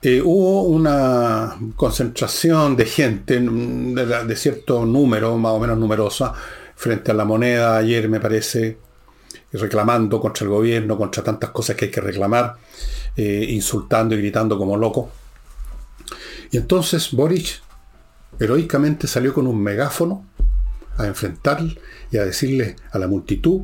eh, 0.01 0.21
hubo 0.21 0.63
una 0.63 1.57
concentración 1.75 2.75
de 2.75 2.85
gente 2.85 3.39
de, 3.39 4.25
de, 4.25 4.35
cierto 4.35 4.85
número, 4.85 5.37
más 5.37 5.51
o 5.51 5.59
menos 5.59 5.77
numerosa, 5.77 6.33
frente 6.75 7.11
a 7.11 7.13
la 7.13 7.25
moneda 7.25 7.77
ayer, 7.77 8.09
me 8.09 8.19
parece, 8.19 8.79
reclamando 9.53 10.19
contra 10.19 10.45
el 10.45 10.49
gobierno, 10.49 10.97
contra 10.97 11.23
tantas 11.23 11.51
cosas 11.51 11.75
que 11.75 11.85
hay 11.85 11.91
que 11.91 12.01
reclamar, 12.01 12.55
eh, 13.15 13.45
insultando 13.49 14.15
y 14.15 14.17
gritando 14.17 14.57
como 14.57 14.75
loco. 14.75 15.11
Y 16.49 16.57
entonces 16.57 17.11
Boric 17.11 17.61
heroicamente 18.39 19.07
salió 19.07 19.33
con 19.33 19.45
un 19.45 19.61
megáfono 19.61 20.25
a 20.97 21.05
enfrentar 21.05 21.61
y 22.11 22.17
a 22.17 22.25
decirle 22.25 22.75
a 22.91 22.97
la 22.97 23.07
multitud, 23.07 23.61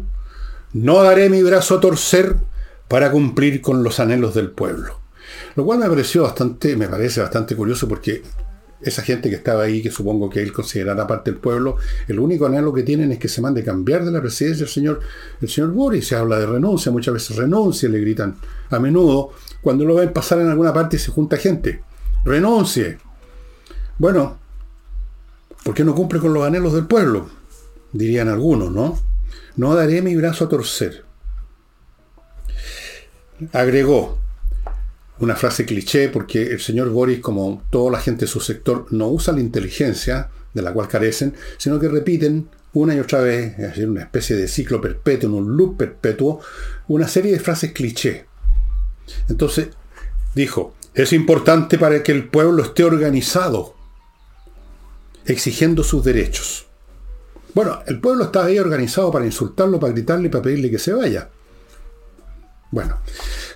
no 0.73 1.01
daré 1.01 1.29
mi 1.29 1.41
brazo 1.41 1.77
a 1.77 1.79
torcer 1.79 2.35
para 2.87 3.11
cumplir 3.11 3.61
con 3.61 3.83
los 3.83 3.99
anhelos 3.99 4.35
del 4.35 4.51
pueblo. 4.51 5.06
Lo 5.55 5.65
cual 5.65 5.79
me 5.79 5.87
pareció 5.87 6.23
bastante, 6.23 6.75
me 6.75 6.87
parece 6.87 7.21
bastante 7.21 7.55
curioso 7.55 7.87
porque 7.87 8.23
esa 8.81 9.01
gente 9.01 9.29
que 9.29 9.35
estaba 9.35 9.63
ahí, 9.63 9.81
que 9.81 9.89
supongo 9.89 10.29
que 10.29 10.41
él 10.41 10.53
considerará 10.53 11.07
parte 11.07 11.31
del 11.31 11.39
pueblo, 11.39 11.77
el 12.07 12.19
único 12.19 12.45
anhelo 12.45 12.73
que 12.73 12.83
tienen 12.83 13.11
es 13.11 13.19
que 13.19 13.27
se 13.27 13.41
mande 13.41 13.63
cambiar 13.63 14.05
de 14.05 14.11
la 14.11 14.21
presidencia 14.21 14.63
el 14.63 14.69
señor, 14.69 14.99
el 15.41 15.49
señor 15.49 15.71
Boris. 15.71 16.07
Se 16.07 16.15
habla 16.15 16.39
de 16.39 16.45
renuncia, 16.45 16.91
muchas 16.91 17.13
veces 17.13 17.35
renuncia, 17.35 17.89
le 17.89 17.99
gritan 17.99 18.35
a 18.69 18.79
menudo, 18.79 19.31
cuando 19.61 19.85
lo 19.85 19.95
ven 19.95 20.13
pasar 20.13 20.39
en 20.39 20.49
alguna 20.49 20.73
parte 20.73 20.97
y 20.97 20.99
se 20.99 21.11
junta 21.11 21.37
gente. 21.37 21.81
Renuncie. 22.23 22.99
Bueno, 23.97 24.37
¿por 25.63 25.73
qué 25.73 25.83
no 25.83 25.95
cumple 25.95 26.19
con 26.19 26.33
los 26.33 26.45
anhelos 26.45 26.73
del 26.73 26.85
pueblo? 26.85 27.29
Dirían 27.91 28.29
algunos, 28.29 28.71
¿no? 28.71 28.99
No 29.55 29.73
daré 29.73 30.03
mi 30.03 30.15
brazo 30.15 30.45
a 30.45 30.49
torcer. 30.49 31.03
Agregó, 33.53 34.17
una 35.19 35.35
frase 35.35 35.65
cliché 35.65 36.09
porque 36.09 36.43
el 36.43 36.59
señor 36.59 36.89
Boris, 36.89 37.19
como 37.19 37.63
toda 37.69 37.91
la 37.91 37.99
gente 37.99 38.25
de 38.25 38.31
su 38.31 38.39
sector, 38.39 38.87
no 38.91 39.07
usa 39.07 39.33
la 39.33 39.39
inteligencia 39.39 40.29
de 40.53 40.61
la 40.61 40.73
cual 40.73 40.87
carecen, 40.87 41.35
sino 41.57 41.79
que 41.79 41.87
repiten 41.87 42.49
una 42.73 42.95
y 42.95 42.99
otra 42.99 43.21
vez, 43.21 43.53
es 43.53 43.69
decir, 43.69 43.89
una 43.89 44.01
especie 44.01 44.35
de 44.35 44.47
ciclo 44.47 44.79
perpetuo, 44.79 45.29
un 45.29 45.57
loop 45.57 45.77
perpetuo, 45.77 46.41
una 46.87 47.07
serie 47.07 47.31
de 47.31 47.39
frases 47.39 47.71
cliché. 47.73 48.25
Entonces, 49.29 49.69
dijo, 50.35 50.75
es 50.93 51.13
importante 51.13 51.77
para 51.77 52.03
que 52.03 52.11
el 52.11 52.27
pueblo 52.27 52.63
esté 52.63 52.83
organizado, 52.83 53.75
exigiendo 55.25 55.83
sus 55.83 56.03
derechos. 56.03 56.67
Bueno, 57.53 57.81
el 57.87 57.99
pueblo 57.99 58.25
está 58.25 58.45
ahí 58.45 58.59
organizado 58.59 59.11
para 59.11 59.25
insultarlo, 59.25 59.79
para 59.79 59.93
gritarle 59.93 60.29
para 60.29 60.43
pedirle 60.43 60.69
que 60.69 60.79
se 60.79 60.93
vaya. 60.93 61.29
Bueno, 62.69 62.99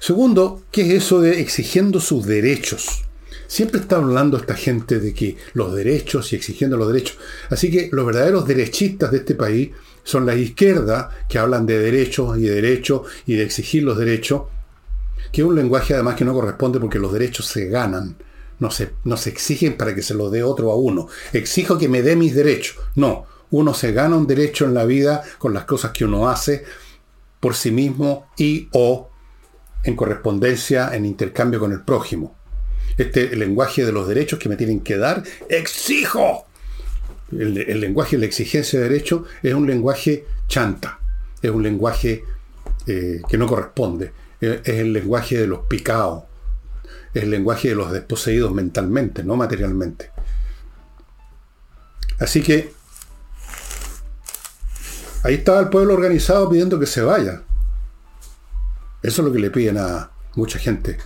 segundo, 0.02 0.64
¿qué 0.72 0.82
es 0.82 1.04
eso 1.04 1.22
de 1.22 1.40
exigiendo 1.40 2.00
sus 2.00 2.26
derechos? 2.26 3.04
Siempre 3.48 3.80
está 3.80 3.98
hablando 3.98 4.38
esta 4.38 4.56
gente 4.56 5.00
de 5.00 5.14
que 5.14 5.38
los 5.54 5.76
derechos 5.76 6.34
y 6.34 6.36
exigiendo 6.36 6.76
los 6.76 6.88
derechos. 6.88 7.18
Así 7.50 7.70
que 7.70 7.90
los 7.92 8.06
verdaderos 8.06 8.48
derechistas 8.48 9.12
de 9.12 9.18
este 9.18 9.36
país 9.36 9.70
son 10.04 10.26
la 10.26 10.36
izquierda 10.36 11.26
que 11.30 11.38
hablan 11.38 11.66
de 11.66 11.78
derechos 11.78 12.38
y 12.38 12.44
de 12.44 12.56
derechos 12.56 13.02
y 13.28 13.36
de 13.36 13.44
exigir 13.44 13.84
los 13.84 13.98
derechos, 13.98 14.44
que 15.32 15.42
es 15.42 15.48
un 15.48 15.56
lenguaje 15.56 15.94
además 15.94 16.16
que 16.16 16.26
no 16.26 16.34
corresponde 16.34 16.80
porque 16.80 16.98
los 16.98 17.14
derechos 17.14 17.46
se 17.46 17.68
ganan, 17.68 18.16
no 18.58 18.72
se, 18.72 18.92
no 19.04 19.18
se 19.18 19.30
exigen 19.30 19.78
para 19.78 19.94
que 19.94 20.02
se 20.02 20.16
los 20.16 20.32
dé 20.32 20.42
otro 20.44 20.72
a 20.72 20.76
uno. 20.76 21.08
Exijo 21.32 21.78
que 21.78 21.90
me 21.90 22.02
dé 22.02 22.16
mis 22.16 22.34
derechos. 22.34 22.78
No, 22.96 23.28
uno 23.52 23.74
se 23.74 23.92
gana 23.92 24.16
un 24.16 24.26
derecho 24.28 24.66
en 24.66 24.74
la 24.74 24.86
vida 24.86 25.24
con 25.38 25.54
las 25.54 25.66
cosas 25.66 25.92
que 25.92 26.06
uno 26.06 26.28
hace 26.28 26.64
por 27.40 27.54
sí 27.54 27.72
mismo 27.72 28.28
y 28.38 28.68
o 28.72 29.11
en 29.84 29.96
correspondencia, 29.96 30.96
en 30.96 31.06
intercambio 31.06 31.60
con 31.60 31.72
el 31.72 31.82
prójimo. 31.82 32.36
Este 32.98 33.36
lenguaje 33.36 33.86
de 33.86 33.92
los 33.92 34.08
derechos 34.08 34.40
que 34.40 34.50
me 34.50 34.58
tienen 34.58 34.82
que 34.82 34.98
dar, 34.98 35.24
exijo. 35.50 36.46
El, 37.32 37.80
lenguaje 37.80 38.18
la 38.18 38.26
exigencia 38.26 38.80
de 38.80 38.90
derechos 38.90 39.22
es 39.42 39.54
un 39.54 39.66
lenguaje 39.66 40.26
chanta, 40.48 41.00
es 41.42 41.50
un 41.50 41.64
lenguaje 41.64 42.24
eh, 42.88 43.22
que 43.30 43.38
no 43.38 43.48
corresponde, 43.48 44.12
es, 44.42 44.60
es 44.66 44.80
el 44.80 44.92
lenguaje 44.92 45.38
de 45.38 45.48
los 45.48 45.66
picados, 45.68 46.24
es 47.14 47.24
el 47.24 47.32
lenguaje 47.32 47.70
de 47.70 47.76
los 47.76 47.92
desposeídos 47.94 48.54
mentalmente, 48.54 49.24
no 49.24 49.38
materialmente. 49.38 50.12
Así 52.20 52.42
que 52.42 52.74
Ahí 55.24 55.36
estaba 55.36 55.60
el 55.60 55.70
pueblo 55.70 55.94
organizado 55.94 56.50
pidiendo 56.50 56.80
que 56.80 56.88
se 56.88 57.02
vaya. 57.02 57.44
Eso 59.02 59.22
es 59.22 59.28
lo 59.28 59.34
que 59.34 59.40
le 59.40 59.50
piden 59.50 59.78
a 59.78 60.12
mucha 60.36 60.60
gente. 60.60 60.98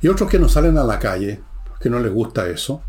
Y 0.00 0.08
otros 0.08 0.30
que 0.30 0.38
no 0.38 0.48
salen 0.48 0.78
a 0.78 0.84
la 0.84 0.98
calle, 0.98 1.40
que 1.80 1.90
no 1.90 2.00
les 2.00 2.12
gusta 2.12 2.48
eso. 2.48 2.82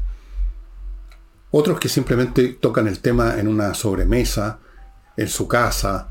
Otros 1.52 1.80
que 1.80 1.90
simplemente 1.90 2.58
tocan 2.60 2.88
el 2.88 3.00
tema 3.00 3.40
en 3.40 3.48
una 3.48 3.74
sobremesa, 3.74 4.60
en 5.16 5.28
su 5.28 5.48
casa, 5.48 6.10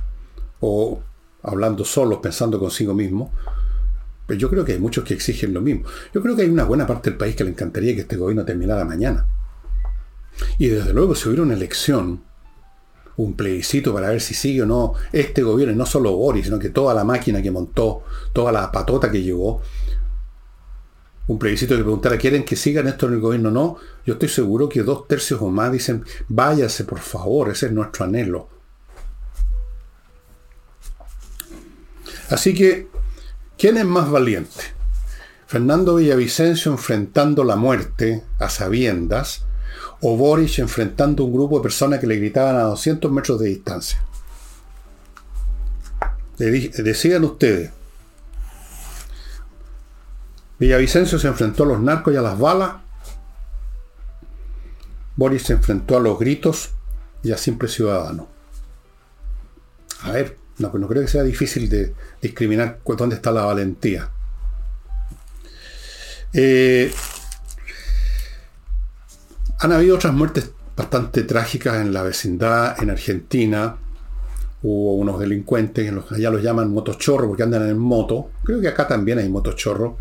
o 0.60 1.02
hablando 1.42 1.84
solos, 1.84 2.18
pensando 2.22 2.58
consigo 2.58 2.94
mismo. 2.94 3.32
Pero 4.26 4.40
yo 4.40 4.50
creo 4.50 4.64
que 4.64 4.72
hay 4.72 4.80
muchos 4.80 5.04
que 5.04 5.14
exigen 5.14 5.54
lo 5.54 5.60
mismo. 5.60 5.86
Yo 6.12 6.20
creo 6.20 6.34
que 6.34 6.42
hay 6.42 6.48
una 6.48 6.64
buena 6.64 6.86
parte 6.86 7.10
del 7.10 7.18
país 7.18 7.36
que 7.36 7.44
le 7.44 7.50
encantaría 7.50 7.94
que 7.94 8.00
este 8.00 8.16
gobierno 8.16 8.44
terminara 8.44 8.84
mañana. 8.84 9.26
Y 10.58 10.68
desde 10.68 10.92
luego, 10.92 11.14
si 11.14 11.28
hubiera 11.28 11.44
una 11.44 11.54
elección 11.54 12.24
un 13.16 13.34
plebiscito 13.34 13.94
para 13.94 14.10
ver 14.10 14.20
si 14.20 14.34
sigue 14.34 14.62
o 14.62 14.66
no 14.66 14.94
este 15.12 15.42
gobierno, 15.42 15.72
y 15.72 15.76
no 15.76 15.86
solo 15.86 16.12
Boris, 16.16 16.46
sino 16.46 16.58
que 16.58 16.70
toda 16.70 16.94
la 16.94 17.04
máquina 17.04 17.42
que 17.42 17.50
montó, 17.50 18.04
toda 18.32 18.52
la 18.52 18.70
patota 18.70 19.10
que 19.10 19.22
llevó, 19.22 19.62
un 21.28 21.38
plebiscito 21.38 21.76
que 21.76 21.82
preguntara, 21.82 22.18
¿quieren 22.18 22.44
que 22.44 22.54
sigan 22.54 22.86
esto 22.86 23.06
en 23.06 23.14
el 23.14 23.20
gobierno 23.20 23.48
o 23.48 23.52
no? 23.52 23.76
Yo 24.04 24.14
estoy 24.14 24.28
seguro 24.28 24.68
que 24.68 24.82
dos 24.82 25.08
tercios 25.08 25.42
o 25.42 25.48
más 25.48 25.72
dicen, 25.72 26.04
váyase 26.28 26.84
por 26.84 27.00
favor, 27.00 27.50
ese 27.50 27.66
es 27.66 27.72
nuestro 27.72 28.04
anhelo. 28.04 28.48
Así 32.30 32.54
que, 32.54 32.88
¿quién 33.58 33.76
es 33.76 33.84
más 33.84 34.10
valiente? 34.10 34.76
Fernando 35.46 35.96
Villavicencio 35.96 36.72
enfrentando 36.72 37.44
la 37.44 37.56
muerte 37.56 38.24
a 38.38 38.48
sabiendas, 38.48 39.45
o 40.00 40.16
Boris 40.16 40.58
enfrentando 40.58 41.24
un 41.24 41.32
grupo 41.32 41.58
de 41.58 41.62
personas 41.62 42.00
que 42.00 42.06
le 42.06 42.16
gritaban 42.16 42.56
a 42.56 42.62
200 42.62 43.10
metros 43.10 43.40
de 43.40 43.48
distancia. 43.48 43.98
Decían 46.38 47.24
ustedes. 47.24 47.70
Villavicencio 50.58 51.18
se 51.18 51.28
enfrentó 51.28 51.64
a 51.64 51.66
los 51.66 51.80
narcos 51.80 52.14
y 52.14 52.16
a 52.16 52.22
las 52.22 52.38
balas. 52.38 52.76
Boris 55.16 55.42
se 55.44 55.54
enfrentó 55.54 55.96
a 55.96 56.00
los 56.00 56.18
gritos 56.18 56.70
y 57.22 57.32
a 57.32 57.38
simple 57.38 57.68
ciudadano. 57.68 58.28
A 60.02 60.12
ver, 60.12 60.36
no, 60.58 60.70
no 60.72 60.88
creo 60.88 61.02
que 61.02 61.08
sea 61.08 61.22
difícil 61.22 61.68
de 61.68 61.94
discriminar 62.20 62.80
dónde 62.84 63.16
está 63.16 63.30
la 63.30 63.44
valentía. 63.44 64.10
Eh, 66.32 66.92
han 69.58 69.72
habido 69.72 69.96
otras 69.96 70.12
muertes 70.12 70.50
bastante 70.76 71.22
trágicas 71.22 71.76
en 71.76 71.92
la 71.92 72.02
vecindad, 72.02 72.82
en 72.82 72.90
Argentina. 72.90 73.76
Hubo 74.62 74.94
unos 74.94 75.18
delincuentes, 75.18 75.92
allá 76.10 76.30
los 76.30 76.42
llaman 76.42 76.72
motochorro 76.72 77.28
porque 77.28 77.42
andan 77.42 77.68
en 77.68 77.78
moto. 77.78 78.30
Creo 78.44 78.60
que 78.60 78.68
acá 78.68 78.86
también 78.86 79.18
hay 79.18 79.28
motochorro. 79.28 79.98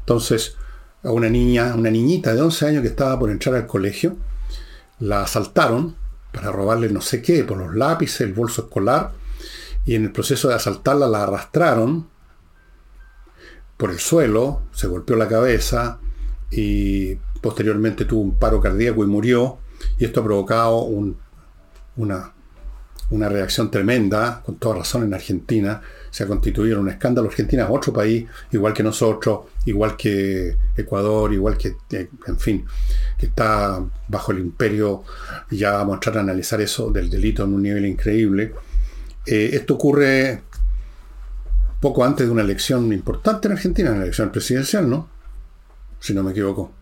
Entonces, 0.00 0.56
a 1.02 1.10
una 1.10 1.28
niña, 1.28 1.74
una 1.74 1.90
niñita 1.90 2.34
de 2.34 2.42
11 2.42 2.66
años 2.66 2.82
que 2.82 2.88
estaba 2.88 3.18
por 3.18 3.30
entrar 3.30 3.54
al 3.54 3.66
colegio, 3.66 4.16
la 4.98 5.22
asaltaron 5.22 5.96
para 6.32 6.52
robarle 6.52 6.88
no 6.90 7.00
sé 7.00 7.22
qué, 7.22 7.44
por 7.44 7.58
los 7.58 7.74
lápices, 7.74 8.20
el 8.22 8.32
bolso 8.32 8.62
escolar, 8.62 9.12
y 9.84 9.94
en 9.94 10.04
el 10.04 10.12
proceso 10.12 10.48
de 10.48 10.54
asaltarla 10.54 11.08
la 11.08 11.24
arrastraron, 11.24 12.08
por 13.76 13.90
el 13.90 13.98
suelo, 13.98 14.62
se 14.72 14.86
golpeó 14.86 15.16
la 15.16 15.26
cabeza 15.26 15.98
y 16.50 17.16
posteriormente 17.40 18.04
tuvo 18.04 18.20
un 18.20 18.38
paro 18.38 18.60
cardíaco 18.60 19.04
y 19.04 19.06
murió. 19.06 19.58
Y 19.98 20.04
esto 20.04 20.20
ha 20.20 20.24
provocado 20.24 20.82
una, 21.96 22.32
una 23.10 23.28
reacción 23.28 23.70
tremenda, 23.70 24.42
con 24.44 24.56
toda 24.56 24.76
razón 24.76 25.04
en 25.04 25.14
Argentina. 25.14 25.80
Se 26.10 26.24
ha 26.24 26.26
constituido 26.26 26.76
en 26.76 26.82
un 26.82 26.88
escándalo. 26.90 27.28
Argentina 27.28 27.64
es 27.64 27.70
otro 27.70 27.92
país, 27.92 28.26
igual 28.52 28.72
que 28.72 28.82
nosotros, 28.82 29.46
igual 29.64 29.96
que 29.96 30.56
Ecuador, 30.76 31.32
igual 31.32 31.56
que, 31.56 31.76
eh, 31.92 32.10
en 32.26 32.38
fin, 32.38 32.64
que 33.18 33.26
está 33.26 33.82
bajo 34.08 34.32
el 34.32 34.40
imperio. 34.40 35.04
Ya 35.50 35.72
vamos 35.72 35.92
a 35.92 35.96
entrar 35.96 36.18
a 36.18 36.20
analizar 36.20 36.60
eso 36.60 36.90
del 36.90 37.08
delito 37.08 37.44
en 37.44 37.54
un 37.54 37.62
nivel 37.62 37.86
increíble. 37.86 38.52
Eh, 39.26 39.50
esto 39.52 39.74
ocurre 39.74 40.42
poco 41.80 42.04
antes 42.04 42.26
de 42.26 42.32
una 42.32 42.42
elección 42.42 42.92
importante 42.92 43.48
en 43.48 43.52
Argentina, 43.52 43.90
una 43.90 44.02
elección 44.02 44.30
presidencial, 44.30 44.88
¿no? 44.88 45.08
Si 45.98 46.12
no 46.14 46.22
me 46.22 46.32
equivoco. 46.32 46.72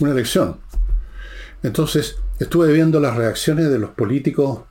Una 0.00 0.12
elección. 0.12 0.58
Entonces, 1.62 2.16
estuve 2.38 2.72
viendo 2.72 3.00
las 3.00 3.16
reacciones 3.16 3.70
de 3.70 3.78
los 3.78 3.90
políticos, 3.90 4.62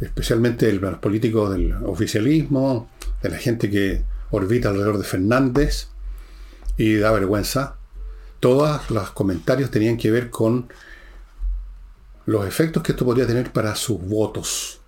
especialmente 0.00 0.66
de 0.66 0.74
los 0.74 0.98
políticos 0.98 1.52
del 1.52 1.72
oficialismo, 1.84 2.90
de 3.22 3.30
la 3.30 3.38
gente 3.38 3.70
que 3.70 4.04
orbita 4.30 4.68
alrededor 4.68 4.98
de 4.98 5.04
Fernández, 5.04 5.88
y 6.76 6.96
da 6.96 7.10
vergüenza. 7.10 7.76
Todos 8.40 8.90
los 8.90 9.10
comentarios 9.10 9.70
tenían 9.70 9.96
que 9.96 10.10
ver 10.10 10.30
con 10.30 10.72
los 12.26 12.46
efectos 12.46 12.82
que 12.82 12.92
esto 12.92 13.04
podría 13.04 13.26
tener 13.26 13.52
para 13.52 13.74
sus 13.74 14.00
votos. 14.00 14.80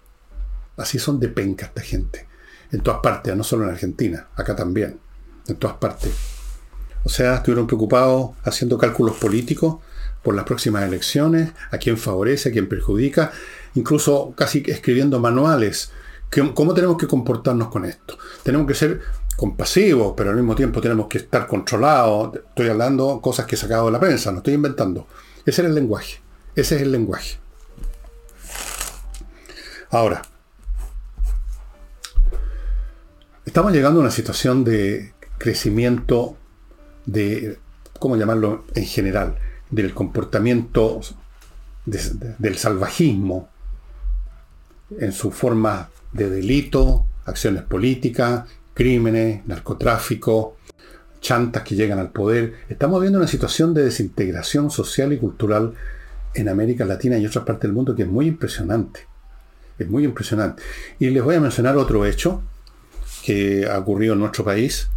Así 0.76 0.98
son 0.98 1.18
de 1.18 1.28
penca 1.28 1.66
esta 1.66 1.80
gente 1.80 2.28
en 2.72 2.80
todas 2.80 3.00
partes, 3.00 3.36
no 3.36 3.42
solo 3.42 3.64
en 3.64 3.70
Argentina, 3.70 4.28
acá 4.36 4.54
también, 4.54 5.00
en 5.48 5.56
todas 5.56 5.76
partes. 5.76 6.29
O 7.04 7.08
sea, 7.08 7.36
estuvieron 7.36 7.66
preocupados 7.66 8.30
haciendo 8.44 8.78
cálculos 8.78 9.16
políticos 9.16 9.76
por 10.22 10.34
las 10.34 10.44
próximas 10.44 10.84
elecciones, 10.84 11.52
a 11.70 11.78
quién 11.78 11.96
favorece, 11.96 12.50
a 12.50 12.52
quién 12.52 12.68
perjudica, 12.68 13.32
incluso 13.74 14.34
casi 14.36 14.62
escribiendo 14.66 15.18
manuales. 15.18 15.92
¿Cómo 16.54 16.74
tenemos 16.74 16.96
que 16.96 17.06
comportarnos 17.06 17.68
con 17.68 17.84
esto? 17.84 18.18
Tenemos 18.42 18.66
que 18.66 18.74
ser 18.74 19.00
compasivos, 19.36 20.14
pero 20.16 20.30
al 20.30 20.36
mismo 20.36 20.54
tiempo 20.54 20.80
tenemos 20.80 21.06
que 21.08 21.18
estar 21.18 21.46
controlados. 21.46 22.36
Estoy 22.36 22.68
hablando 22.68 23.20
cosas 23.20 23.46
que 23.46 23.54
he 23.56 23.58
sacado 23.58 23.86
de 23.86 23.92
la 23.92 24.00
prensa, 24.00 24.30
no 24.30 24.38
estoy 24.38 24.54
inventando. 24.54 25.06
Ese 25.46 25.62
es 25.62 25.68
el 25.68 25.74
lenguaje. 25.74 26.20
Ese 26.54 26.76
es 26.76 26.82
el 26.82 26.92
lenguaje. 26.92 27.38
Ahora, 29.90 30.22
Estamos 33.50 33.72
llegando 33.72 33.98
a 33.98 34.02
una 34.02 34.12
situación 34.12 34.62
de 34.62 35.12
crecimiento 35.36 36.36
de, 37.06 37.58
¿cómo 37.98 38.16
llamarlo 38.16 38.64
en 38.74 38.84
general? 38.84 39.36
Del 39.70 39.94
comportamiento 39.94 41.00
del 41.86 42.56
salvajismo 42.56 43.48
en 44.98 45.12
su 45.12 45.30
forma 45.30 45.88
de 46.12 46.28
delito, 46.28 47.06
acciones 47.24 47.62
políticas, 47.62 48.48
crímenes, 48.74 49.46
narcotráfico, 49.46 50.56
chantas 51.20 51.62
que 51.62 51.74
llegan 51.74 51.98
al 51.98 52.10
poder. 52.10 52.54
Estamos 52.68 53.00
viendo 53.00 53.18
una 53.18 53.28
situación 53.28 53.74
de 53.74 53.84
desintegración 53.84 54.70
social 54.70 55.12
y 55.12 55.18
cultural 55.18 55.74
en 56.34 56.48
América 56.48 56.84
Latina 56.84 57.18
y 57.18 57.26
otras 57.26 57.44
partes 57.44 57.62
del 57.62 57.72
mundo 57.72 57.94
que 57.94 58.02
es 58.02 58.08
muy 58.08 58.26
impresionante. 58.26 59.06
Es 59.78 59.88
muy 59.88 60.04
impresionante. 60.04 60.62
Y 60.98 61.10
les 61.10 61.22
voy 61.22 61.36
a 61.36 61.40
mencionar 61.40 61.76
otro 61.76 62.04
hecho 62.04 62.42
que 63.24 63.66
ha 63.66 63.78
ocurrido 63.78 64.14
en 64.14 64.20
nuestro 64.20 64.44
país, 64.44 64.88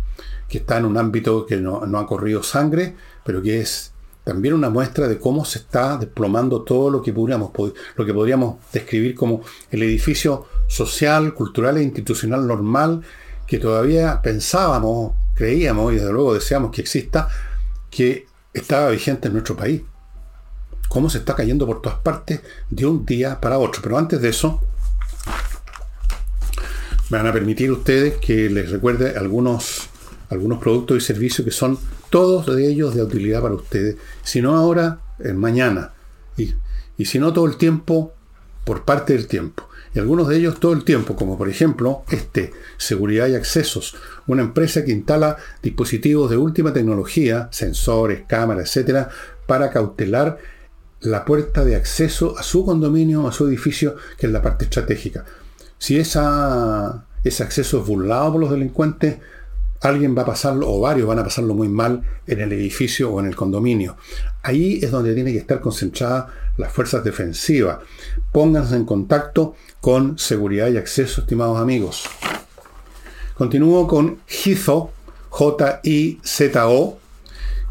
que 0.54 0.60
está 0.60 0.78
en 0.78 0.86
un 0.86 1.00
ámbito 1.00 1.48
que 1.48 1.58
no, 1.58 1.82
ha 1.82 2.06
corrido 2.06 2.44
sangre, 2.44 2.96
pero 3.26 3.42
que 3.42 3.60
es 3.60 3.92
también 4.24 4.54
una 4.54 4.70
muestra 4.70 5.08
de 5.08 5.18
cómo 5.18 5.46
se 5.46 5.58
está 5.58 5.98
desplomando 5.98 6.62
todo 6.62 6.92
lo 6.92 7.02
que 7.02 7.12
podríamos, 7.12 7.50
lo 7.96 8.06
que 8.06 8.13
podríamos 8.13 8.58
describir 8.72 9.16
como 9.16 9.42
el 9.72 9.82
edificio 9.82 10.46
social, 10.68 11.34
cultural 11.34 11.78
e 11.78 11.82
institucional 11.82 12.46
normal 12.46 13.02
que 13.48 13.58
todavía 13.58 14.22
pensábamos, 14.22 15.13
creíamos 15.34 15.92
y 15.92 15.96
desde 15.96 16.13
luego 16.13 16.36
deseamos 16.36 16.70
que 16.70 16.82
exista, 16.82 17.28
que 17.89 18.28
estaba 18.54 18.92
vigente 18.92 19.30
en 19.30 19.34
nuestro 19.34 19.56
país. 19.56 19.82
Cómo 20.88 21.10
se 21.10 21.18
está 21.18 21.34
cayendo 21.34 21.66
por 21.66 21.82
todas 21.82 21.98
partes 21.98 22.42
de 22.70 22.86
un 22.86 23.08
día 23.08 23.42
para 23.42 23.58
otro. 23.58 23.82
Pero 23.82 23.98
antes 23.98 24.22
de 24.22 24.30
eso, 24.30 24.62
me 27.10 27.18
van 27.18 27.26
a 27.26 27.34
permitir 27.34 27.72
ustedes 27.72 28.18
que 28.18 28.52
les 28.52 28.70
recuerde 28.70 29.18
algunos, 29.18 29.89
algunos 30.34 30.60
productos 30.60 30.98
y 30.98 31.02
servicios 31.02 31.46
que 31.46 31.52
son 31.52 31.78
todos 32.10 32.46
de 32.54 32.67
ellos 32.67 32.96
de 32.96 33.04
utilidad 33.04 33.41
para 33.41 33.56
ustedes. 33.56 33.96
Si 34.24 34.41
no 34.41 34.56
ahora, 34.56 35.00
mañana. 35.36 35.93
Y, 36.38 36.54
y 36.98 37.06
si 37.06 37.19
no 37.19 37.34
todo 37.34 37.46
el 37.46 37.58
tiempo, 37.58 38.13
por 38.65 38.86
parte 38.86 39.13
del 39.13 39.28
tiempo. 39.28 39.67
Y 39.96 40.00
algunos 40.00 40.28
de 40.28 40.38
ellos 40.38 40.60
todo 40.60 40.74
el 40.74 40.84
tiempo, 40.84 41.15
como 41.15 41.38
por 41.38 41.50
ejemplo 41.50 42.04
este, 42.10 42.52
Seguridad 42.78 43.28
y 43.28 43.36
Accesos, 43.36 43.96
una 44.26 44.41
empresa 44.41 44.84
que 44.84 44.91
instala 44.91 45.38
dispositivos 45.62 46.30
de 46.32 46.38
última 46.38 46.74
tecnología, 46.74 47.48
sensores, 47.52 48.24
cámaras, 48.28 48.69
etcétera, 48.69 49.10
para 49.46 49.69
cautelar 49.69 50.39
la 51.02 51.26
puerta 51.26 51.63
de 51.63 51.76
acceso 51.76 52.38
a 52.39 52.43
su 52.43 52.65
condominio, 52.65 53.28
a 53.28 53.32
su 53.32 53.48
edificio, 53.48 53.96
que 54.17 54.28
es 54.28 54.34
la 54.34 54.41
parte 54.41 54.65
estratégica. 54.65 55.26
Si 55.78 56.00
esa, 56.00 57.06
ese 57.24 57.43
acceso 57.43 57.82
es 57.82 57.86
burlado 57.86 58.32
por 58.32 58.41
los 58.41 58.52
delincuentes, 58.52 59.17
alguien 59.84 60.17
va 60.17 60.22
a 60.22 60.26
pasarlo, 60.26 60.72
o 60.72 60.80
varios 60.80 61.08
van 61.08 61.19
a 61.19 61.24
pasarlo 61.24 61.54
muy 61.54 61.67
mal 61.67 62.02
en 62.26 62.39
el 62.39 62.52
edificio 62.54 63.12
o 63.12 63.19
en 63.19 63.28
el 63.28 63.36
condominio. 63.36 63.98
Ahí 64.41 64.80
es 64.82 64.91
donde 64.91 65.13
tiene 65.13 65.32
que 65.32 65.39
estar 65.39 65.60
concentrada 65.60 66.34
las 66.58 66.72
fuerzas 66.72 67.04
defensivas. 67.04 67.80
Pónganse 68.32 68.76
en 68.76 68.86
contacto 68.86 69.56
con 69.82 70.17
seguridad 70.17 70.69
y 70.69 70.78
acceso, 70.78 71.22
estimados 71.22 71.60
amigos. 71.60 72.06
Continúo 73.36 73.88
con 73.88 74.19
Hizo, 74.46 74.91
J-I-Z-O, 75.30 76.98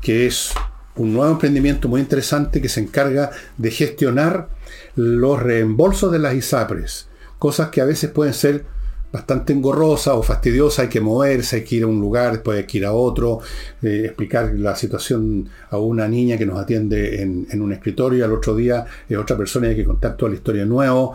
que 0.01 0.27
es 0.27 0.53
un 0.97 1.15
nuevo 1.15 1.33
emprendimiento 1.33 1.89
muy 1.89 2.01
interesante 2.01 2.61
que 2.61 2.69
se 2.69 2.81
encarga 2.81 3.31
de 3.57 3.71
gestionar 3.71 4.49
los 4.97 5.41
reembolsos 5.41 6.13
de 6.13 6.19
las 6.19 6.35
ISAPRES 6.35 7.09
cosas 7.43 7.71
que 7.71 7.81
a 7.81 7.85
veces 7.85 8.09
pueden 8.09 8.35
ser 8.35 8.67
bastante 9.13 9.53
engorrosas 9.53 10.15
o 10.15 10.23
fastidiosas, 10.23 10.81
hay 10.81 10.89
que 10.89 11.01
moverse, 11.01 11.57
hay 11.57 11.65
que 11.65 11.77
ir 11.77 11.83
a 11.83 11.87
un 11.87 12.01
lugar, 12.01 12.33
después 12.33 12.59
hay 12.59 12.65
que 12.65 12.79
ir 12.79 12.87
a 12.87 12.93
otro, 12.93 13.41
eh, 13.83 14.03
explicar 14.07 14.53
la 14.55 14.75
situación 14.75 15.49
a 15.71 15.77
una 15.77 16.09
niña 16.09 16.39
que 16.39 16.47
nos 16.47 16.59
atiende 16.59 17.21
en, 17.23 17.63
un 17.63 17.73
escritorio, 17.73 18.25
al 18.25 18.33
otro 18.33 18.57
día 18.57 18.87
es 19.09 19.17
otra 19.19 19.37
persona 19.37 19.67
y 19.67 19.71
hay 19.71 19.77
que 19.77 19.85
contar 19.85 20.17
toda 20.17 20.31
la 20.31 20.37
historia 20.37 20.65
nuevo. 20.65 21.15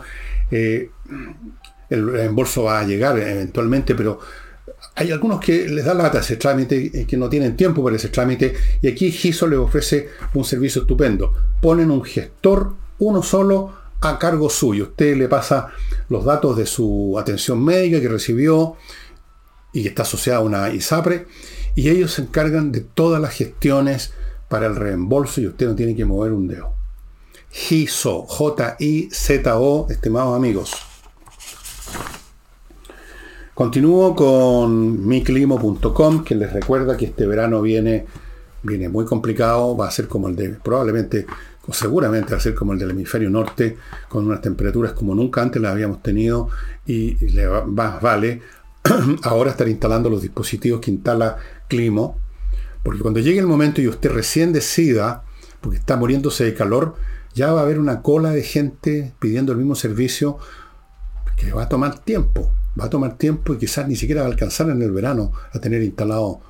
Eh, 0.50 0.90
el 1.90 2.12
reembolso 2.12 2.64
va 2.64 2.80
a 2.80 2.84
llegar 2.84 3.18
eventualmente, 3.18 3.94
pero 3.94 4.20
hay 4.94 5.10
algunos 5.10 5.40
que 5.40 5.68
les 5.68 5.84
da 5.84 5.94
lata 5.94 6.20
ese 6.20 6.36
trámite, 6.36 6.90
y 6.92 7.04
que 7.04 7.16
no 7.16 7.28
tienen 7.28 7.56
tiempo 7.56 7.82
para 7.82 7.96
ese 7.96 8.08
trámite, 8.08 8.54
y 8.82 8.88
aquí 8.88 9.10
GISO 9.10 9.46
les 9.46 9.58
ofrece 9.58 10.08
un 10.34 10.44
servicio 10.44 10.82
estupendo. 10.82 11.32
Ponen 11.60 11.90
un 11.90 12.02
gestor, 12.04 12.74
uno 12.98 13.22
solo, 13.22 13.72
a 14.00 14.18
cargo 14.18 14.48
suyo. 14.50 14.84
Usted 14.84 15.16
le 15.16 15.28
pasa 15.28 15.68
los 16.08 16.24
datos 16.24 16.56
de 16.56 16.66
su 16.66 17.16
atención 17.18 17.64
médica 17.64 18.00
que 18.00 18.08
recibió 18.08 18.76
y 19.72 19.82
que 19.82 19.88
está 19.88 20.02
asociada 20.02 20.38
a 20.38 20.42
una 20.42 20.70
ISAPRE, 20.70 21.26
y 21.74 21.90
ellos 21.90 22.14
se 22.14 22.22
encargan 22.22 22.72
de 22.72 22.80
todas 22.80 23.20
las 23.20 23.34
gestiones 23.34 24.12
para 24.48 24.66
el 24.66 24.76
reembolso 24.76 25.40
y 25.40 25.46
usted 25.46 25.66
no 25.66 25.74
tiene 25.74 25.94
que 25.94 26.04
mover 26.04 26.32
un 26.32 26.48
dedo. 26.48 26.72
GIZO, 27.50 28.26
J-I-Z-O, 28.26 29.86
estimados 29.90 30.36
amigos. 30.36 30.72
Continúo 33.54 34.14
con 34.14 35.06
miclimo.com, 35.06 36.24
que 36.24 36.34
les 36.34 36.52
recuerda 36.52 36.96
que 36.96 37.06
este 37.06 37.26
verano 37.26 37.60
viene, 37.60 38.06
viene 38.62 38.88
muy 38.88 39.04
complicado, 39.04 39.76
va 39.76 39.88
a 39.88 39.90
ser 39.90 40.08
como 40.08 40.28
el 40.28 40.36
de 40.36 40.50
probablemente 40.50 41.26
seguramente 41.72 42.32
va 42.32 42.38
a 42.38 42.40
ser 42.40 42.54
como 42.54 42.72
el 42.72 42.78
del 42.78 42.90
hemisferio 42.90 43.30
norte, 43.30 43.76
con 44.08 44.26
unas 44.26 44.40
temperaturas 44.40 44.92
como 44.92 45.14
nunca 45.14 45.42
antes 45.42 45.60
las 45.60 45.72
habíamos 45.72 46.02
tenido 46.02 46.48
y 46.86 47.14
le 47.26 47.48
más 47.66 48.00
vale 48.00 48.40
ahora 49.22 49.50
estar 49.50 49.68
instalando 49.68 50.08
los 50.08 50.22
dispositivos 50.22 50.80
que 50.80 50.90
instala 50.90 51.36
Climo, 51.68 52.18
porque 52.82 53.00
cuando 53.00 53.20
llegue 53.20 53.38
el 53.38 53.46
momento 53.46 53.80
y 53.80 53.88
usted 53.88 54.10
recién 54.10 54.52
decida, 54.52 55.24
porque 55.60 55.78
está 55.78 55.96
muriéndose 55.96 56.44
de 56.44 56.54
calor, 56.54 56.94
ya 57.34 57.52
va 57.52 57.60
a 57.60 57.62
haber 57.64 57.78
una 57.78 58.02
cola 58.02 58.30
de 58.30 58.42
gente 58.42 59.14
pidiendo 59.18 59.52
el 59.52 59.58
mismo 59.58 59.74
servicio 59.74 60.38
que 61.36 61.52
va 61.52 61.64
a 61.64 61.68
tomar 61.68 61.98
tiempo, 61.98 62.50
va 62.78 62.86
a 62.86 62.90
tomar 62.90 63.18
tiempo 63.18 63.54
y 63.54 63.58
quizás 63.58 63.86
ni 63.86 63.96
siquiera 63.96 64.22
va 64.22 64.28
a 64.28 64.30
alcanzar 64.30 64.70
en 64.70 64.82
el 64.82 64.90
verano 64.90 65.32
a 65.52 65.58
tener 65.58 65.82
instalado 65.82 66.40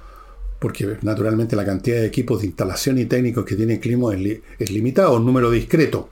porque 0.59 0.99
naturalmente 1.03 1.57
la 1.57 1.65
cantidad 1.65 1.99
de 1.99 2.07
equipos 2.07 2.41
de 2.41 2.49
instalación 2.49 2.99
y 2.99 3.07
técnicos 3.07 3.45
que 3.45 3.55
tiene 3.55 3.81
el 3.83 4.43
es, 4.59 4.71
limitado, 4.71 5.17
un 5.17 5.27
número 5.27 5.51
discreto. 5.51 6.11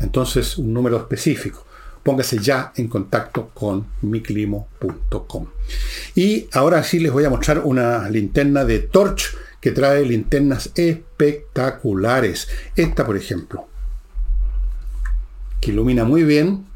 Entonces, 0.00 0.58
un 0.58 0.72
número 0.72 0.96
específico. 0.96 1.66
póngase 2.02 2.38
ya 2.38 2.72
en 2.76 2.88
contacto 2.88 3.48
con 3.54 3.86
miclimo.com. 4.02 5.46
Y 6.14 6.48
ahora 6.52 6.82
sí 6.82 6.98
les 6.98 7.10
voy 7.10 7.24
a 7.24 7.30
mostrar 7.30 7.60
una 7.64 8.10
linterna 8.10 8.64
de 8.64 8.80
Torch 8.80 9.34
que 9.60 9.70
trae 9.70 10.04
linternas 10.04 10.70
espectaculares. 10.74 12.48
Esta, 12.76 13.06
por 13.06 13.16
ejemplo, 13.16 13.66
que 15.62 15.70
ilumina 15.70 16.04
muy 16.04 16.22
bien, 16.24 16.66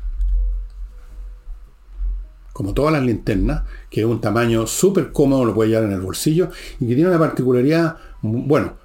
como 2.59 2.75
todas 2.75 2.93
las 2.93 3.05
linternas, 3.05 3.63
que 3.89 4.01
es 4.01 4.07
un 4.09 4.21
tamaño 4.21 4.67
súper 4.67 5.13
cómodo, 5.13 5.45
lo 5.45 5.55
puede 5.55 5.71
llevar 5.71 5.85
en 5.85 5.93
el 5.93 6.01
bolsillo 6.01 6.51
y 6.81 6.89
que 6.89 6.97
tiene 6.97 7.09
una 7.09 7.19
particularidad, 7.21 7.99
bueno, 8.21 8.77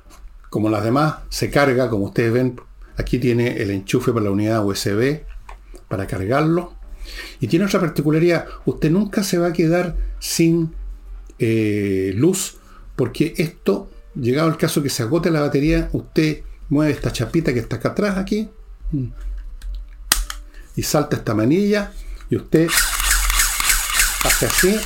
como 0.52 0.70
las 0.70 0.84
demás, 0.84 1.16
se 1.30 1.50
carga, 1.50 1.90
como 1.90 2.06
ustedes 2.06 2.32
ven, 2.32 2.62
aquí 2.98 3.18
tiene 3.18 3.64
el 3.64 3.72
enchufe 3.72 4.14
para 4.14 4.26
la 4.26 4.30
unidad 4.30 4.64
USB 4.64 5.22
para 5.88 6.06
cargarlo. 6.06 6.76
Y 7.40 7.48
tiene 7.48 7.66
otra 7.66 7.80
particularidad, 7.80 8.46
usted 8.66 8.92
nunca 8.92 9.24
se 9.24 9.40
va 9.40 9.48
a 9.48 9.54
quedar 9.54 9.98
sin 10.20 10.76
eh, 11.40 12.14
luz, 12.16 12.58
porque 12.96 13.34
esto 13.38 13.90
llegado 14.14 14.50
el 14.50 14.58
caso 14.58 14.84
que 14.84 14.90
se 14.92 15.02
agote 15.02 15.32
la 15.32 15.42
batería, 15.42 15.90
usted 15.94 16.44
mueve 16.70 16.92
esta 16.92 17.12
chapita 17.12 17.52
que 17.56 17.60
está 17.62 17.78
acá 17.78 17.90
atrás, 17.90 18.20
aquí, 18.20 18.52
y 20.76 20.84
salta 20.84 21.16
esta 21.16 21.34
manilla, 21.34 21.92
y 22.30 22.36
usted 22.36 22.68
hace 24.24 24.46
así, 24.46 24.80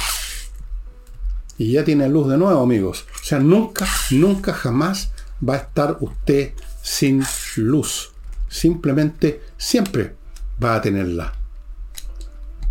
y 1.58 1.74
ya 1.74 1.84
tiene 1.84 2.08
luz 2.08 2.30
de 2.30 2.38
nuevo, 2.38 2.62
amigos. 2.62 3.06
O 3.22 3.24
sea, 3.24 3.40
nunca, 3.40 3.88
nunca, 4.12 4.54
jamás 4.54 5.12
va 5.48 5.56
a 5.56 5.58
estar 5.58 5.98
usted 6.02 6.54
sin 6.82 7.24
luz. 7.56 8.12
Simplemente, 8.48 9.42
siempre 9.58 10.16
va 10.64 10.76
a 10.76 10.82
tenerla. 10.82 11.34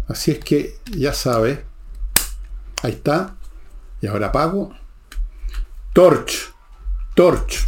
Así 0.09 0.31
es 0.31 0.39
que 0.39 0.79
ya 0.97 1.13
sabe. 1.13 1.65
Ahí 2.83 2.93
está. 2.93 3.35
Y 4.01 4.07
ahora 4.07 4.29
apago. 4.29 4.73
Torch. 5.93 6.55
Torch. 7.15 7.67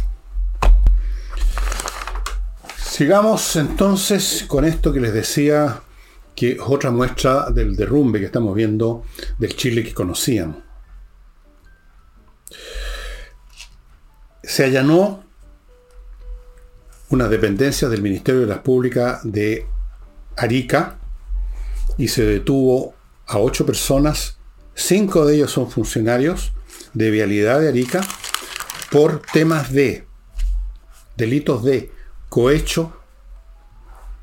Sigamos 2.77 3.55
entonces 3.55 4.45
con 4.47 4.63
esto 4.63 4.93
que 4.93 5.01
les 5.01 5.13
decía, 5.13 5.81
que 6.39 6.53
es 6.53 6.59
otra 6.65 6.89
muestra 6.89 7.51
del 7.51 7.75
derrumbe 7.75 8.17
que 8.17 8.27
estamos 8.27 8.55
viendo 8.55 9.03
del 9.37 9.57
Chile 9.57 9.83
que 9.83 9.93
conocían. 9.93 10.63
Se 14.41 14.63
allanó 14.63 15.25
una 17.09 17.27
dependencia 17.27 17.89
del 17.89 18.01
Ministerio 18.01 18.39
de 18.39 18.47
las 18.47 18.59
Públicas 18.59 19.19
de 19.23 19.67
Arica 20.37 20.97
y 21.97 22.07
se 22.07 22.23
detuvo 22.23 22.93
a 23.27 23.39
ocho 23.39 23.65
personas, 23.65 24.39
cinco 24.73 25.25
de 25.25 25.35
ellos 25.35 25.51
son 25.51 25.69
funcionarios 25.69 26.53
de 26.93 27.11
vialidad 27.11 27.59
de 27.59 27.67
Arica, 27.67 27.99
por 28.91 29.21
temas 29.33 29.73
de 29.73 30.07
delitos 31.17 31.65
de 31.65 31.91
cohecho, 32.29 32.93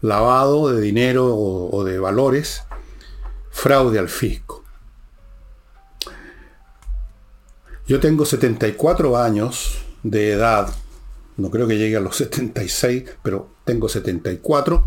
lavado 0.00 0.72
de 0.72 0.80
dinero 0.80 1.34
o, 1.34 1.84
de 1.84 1.98
valores, 1.98 2.62
fraude 3.50 3.98
al 3.98 4.08
fisco. 4.08 4.64
Yo 7.86 8.00
tengo 8.00 8.24
74 8.24 9.16
años 9.16 9.84
de 10.02 10.32
edad, 10.32 10.72
no 11.36 11.50
creo 11.50 11.68
que 11.68 11.78
llegue 11.78 11.96
a 11.96 12.00
los 12.00 12.16
76, 12.16 13.04
pero 13.22 13.48
tengo 13.64 13.88
74. 13.88 14.84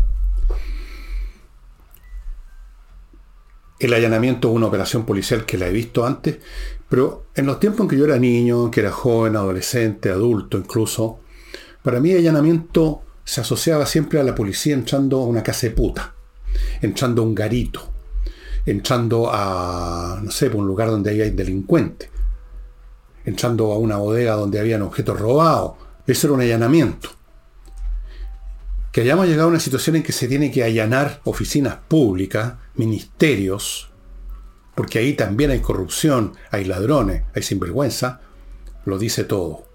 El 3.78 3.94
allanamiento 3.94 4.50
es 4.50 4.54
una 4.54 4.66
operación 4.66 5.06
policial 5.06 5.46
que 5.46 5.56
la 5.56 5.68
he 5.68 5.72
visto 5.72 6.06
antes, 6.06 6.38
pero 6.90 7.24
en 7.34 7.46
los 7.46 7.58
tiempos 7.58 7.80
en 7.80 7.88
que 7.88 7.96
yo 7.96 8.04
era 8.04 8.18
niño, 8.18 8.70
que 8.70 8.80
era 8.80 8.92
joven, 8.92 9.36
adolescente, 9.36 10.10
adulto 10.10 10.58
incluso, 10.58 11.20
para 11.82 12.00
mí 12.00 12.12
allanamiento 12.12 13.02
se 13.30 13.42
asociaba 13.42 13.86
siempre 13.86 14.18
a 14.18 14.24
la 14.24 14.34
policía 14.34 14.74
entrando 14.74 15.20
a 15.20 15.24
una 15.24 15.44
casa 15.44 15.68
de 15.68 15.70
puta, 15.72 16.14
entrando 16.82 17.22
a 17.22 17.24
un 17.24 17.32
garito, 17.32 17.80
entrando 18.66 19.30
a, 19.32 20.18
no 20.20 20.32
sé, 20.32 20.48
un 20.48 20.66
lugar 20.66 20.90
donde 20.90 21.10
hay 21.10 21.30
delincuentes, 21.30 22.10
entrando 23.24 23.70
a 23.70 23.78
una 23.78 23.98
bodega 23.98 24.34
donde 24.34 24.58
habían 24.58 24.82
objetos 24.82 25.20
robados. 25.20 25.74
Eso 26.08 26.26
era 26.26 26.34
un 26.34 26.40
allanamiento. 26.40 27.10
Que 28.90 29.02
hayamos 29.02 29.28
llegado 29.28 29.46
a 29.46 29.50
una 29.52 29.60
situación 29.60 29.94
en 29.94 30.02
que 30.02 30.10
se 30.10 30.26
tiene 30.26 30.50
que 30.50 30.64
allanar 30.64 31.20
oficinas 31.22 31.76
públicas, 31.86 32.54
ministerios, 32.74 33.92
porque 34.74 34.98
ahí 34.98 35.12
también 35.12 35.52
hay 35.52 35.60
corrupción, 35.60 36.32
hay 36.50 36.64
ladrones, 36.64 37.22
hay 37.32 37.44
sinvergüenza, 37.44 38.22
lo 38.84 38.98
dice 38.98 39.22
todo. 39.22 39.69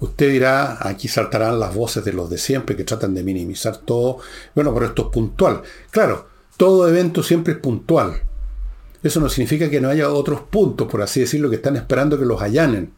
Usted 0.00 0.30
dirá, 0.30 0.78
aquí 0.80 1.08
saltarán 1.08 1.60
las 1.60 1.74
voces 1.74 2.04
de 2.04 2.12
los 2.12 2.30
de 2.30 2.38
siempre 2.38 2.74
que 2.74 2.84
tratan 2.84 3.14
de 3.14 3.22
minimizar 3.22 3.76
todo. 3.76 4.18
Bueno, 4.54 4.72
pero 4.72 4.86
esto 4.86 5.02
es 5.02 5.08
puntual. 5.08 5.62
Claro, 5.90 6.28
todo 6.56 6.88
evento 6.88 7.22
siempre 7.22 7.54
es 7.54 7.58
puntual. 7.58 8.22
Eso 9.02 9.20
no 9.20 9.28
significa 9.28 9.70
que 9.70 9.80
no 9.80 9.88
haya 9.88 10.10
otros 10.10 10.42
puntos, 10.42 10.88
por 10.88 11.02
así 11.02 11.20
decirlo, 11.20 11.50
que 11.50 11.56
están 11.56 11.76
esperando 11.76 12.18
que 12.18 12.24
los 12.24 12.40
allanen. 12.40 12.92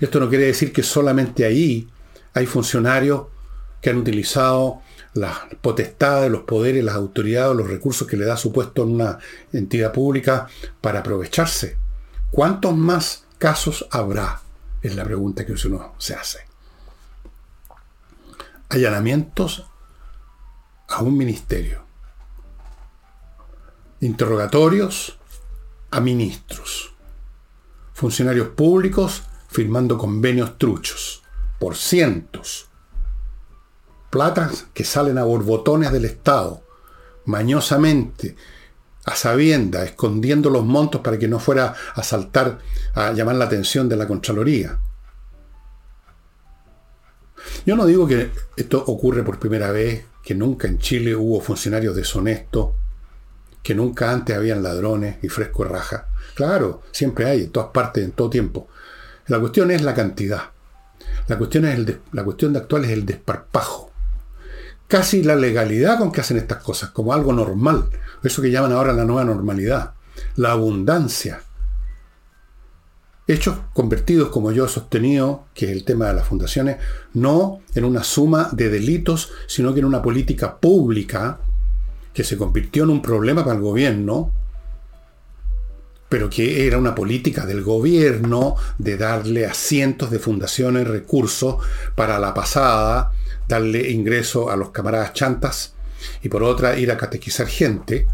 Esto 0.00 0.20
no 0.20 0.28
quiere 0.28 0.46
decir 0.46 0.72
que 0.72 0.82
solamente 0.82 1.44
ahí 1.44 1.88
hay 2.32 2.46
funcionarios 2.46 3.26
que 3.80 3.90
han 3.90 3.98
utilizado 3.98 4.80
las 5.14 5.38
potestades, 5.60 6.30
los 6.30 6.42
poderes, 6.42 6.82
las 6.82 6.96
autoridades, 6.96 7.56
los 7.56 7.68
recursos 7.68 8.08
que 8.08 8.16
le 8.16 8.24
da 8.24 8.36
su 8.36 8.52
puesto 8.52 8.82
en 8.82 8.90
una 8.90 9.18
entidad 9.52 9.92
pública 9.92 10.48
para 10.80 11.00
aprovecharse. 11.00 11.76
¿Cuántos 12.30 12.76
más 12.76 13.24
casos 13.38 13.86
habrá? 13.90 14.43
Es 14.84 14.94
la 14.94 15.04
pregunta 15.04 15.46
que 15.46 15.54
uno 15.66 15.94
se 15.96 16.14
hace. 16.14 16.40
Allanamientos 18.68 19.64
a 20.88 21.02
un 21.02 21.16
ministerio. 21.16 21.82
Interrogatorios 24.00 25.18
a 25.90 26.00
ministros. 26.00 26.92
Funcionarios 27.94 28.48
públicos 28.48 29.22
firmando 29.48 29.96
convenios 29.96 30.58
truchos 30.58 31.22
por 31.58 31.76
cientos 31.76 32.68
platas 34.10 34.66
que 34.74 34.84
salen 34.84 35.16
a 35.16 35.24
borbotones 35.24 35.92
del 35.92 36.04
Estado, 36.04 36.62
mañosamente, 37.24 38.36
a 39.04 39.16
sabienda, 39.16 39.84
escondiendo 39.84 40.50
los 40.50 40.64
montos 40.64 41.00
para 41.02 41.18
que 41.18 41.28
no 41.28 41.38
fuera 41.38 41.74
a 41.94 42.02
saltar, 42.02 42.58
a 42.94 43.12
llamar 43.12 43.36
la 43.36 43.44
atención 43.44 43.88
de 43.88 43.96
la 43.96 44.06
Contraloría. 44.06 44.78
Yo 47.66 47.76
no 47.76 47.86
digo 47.86 48.06
que 48.06 48.30
esto 48.56 48.82
ocurre 48.86 49.22
por 49.22 49.38
primera 49.38 49.70
vez, 49.70 50.06
que 50.22 50.34
nunca 50.34 50.68
en 50.68 50.78
Chile 50.78 51.14
hubo 51.14 51.40
funcionarios 51.40 51.94
deshonestos, 51.94 52.70
que 53.62 53.74
nunca 53.74 54.10
antes 54.10 54.36
habían 54.36 54.62
ladrones 54.62 55.16
y 55.22 55.28
fresco 55.28 55.64
raja. 55.64 56.08
Claro, 56.34 56.82
siempre 56.90 57.26
hay, 57.26 57.44
en 57.44 57.50
todas 57.50 57.70
partes, 57.70 58.04
en 58.04 58.12
todo 58.12 58.30
tiempo. 58.30 58.68
La 59.26 59.38
cuestión 59.38 59.70
es 59.70 59.82
la 59.82 59.94
cantidad. 59.94 60.50
La 61.28 61.38
cuestión, 61.38 61.64
es 61.66 61.96
la 62.12 62.24
cuestión 62.24 62.52
de 62.52 62.58
actual 62.60 62.84
es 62.84 62.90
el 62.90 63.06
desparpajo 63.06 63.93
casi 64.88 65.22
la 65.22 65.36
legalidad 65.36 65.98
con 65.98 66.12
que 66.12 66.20
hacen 66.20 66.36
estas 66.36 66.62
cosas, 66.62 66.90
como 66.90 67.12
algo 67.12 67.32
normal. 67.32 67.88
Eso 68.22 68.42
que 68.42 68.50
llaman 68.50 68.72
ahora 68.72 68.92
la 68.92 69.04
nueva 69.04 69.24
normalidad. 69.24 69.94
La 70.36 70.52
abundancia. 70.52 71.42
Hechos 73.26 73.56
convertidos, 73.72 74.28
como 74.28 74.52
yo 74.52 74.66
he 74.66 74.68
sostenido, 74.68 75.46
que 75.54 75.66
es 75.66 75.72
el 75.72 75.84
tema 75.84 76.08
de 76.08 76.14
las 76.14 76.26
fundaciones, 76.26 76.76
no 77.14 77.60
en 77.74 77.84
una 77.84 78.04
suma 78.04 78.50
de 78.52 78.68
delitos, 78.68 79.30
sino 79.46 79.72
que 79.72 79.80
en 79.80 79.86
una 79.86 80.02
política 80.02 80.58
pública 80.58 81.38
que 82.12 82.22
se 82.22 82.36
convirtió 82.36 82.84
en 82.84 82.90
un 82.90 83.02
problema 83.02 83.42
para 83.42 83.56
el 83.56 83.62
gobierno, 83.62 84.30
pero 86.08 86.30
que 86.30 86.66
era 86.66 86.78
una 86.78 86.94
política 86.94 87.46
del 87.46 87.62
gobierno 87.62 88.56
de 88.78 88.96
darle 88.96 89.46
a 89.46 89.54
cientos 89.54 90.10
de 90.10 90.18
fundaciones 90.18 90.86
recursos 90.86 91.56
para 91.96 92.18
la 92.18 92.34
pasada, 92.34 93.12
darle 93.48 93.90
ingreso 93.90 94.50
a 94.50 94.56
los 94.56 94.70
camaradas 94.70 95.12
chantas 95.12 95.74
y 96.22 96.28
por 96.28 96.42
otra 96.42 96.78
ir 96.78 96.90
a 96.90 96.96
catequizar 96.96 97.46
gente, 97.46 98.06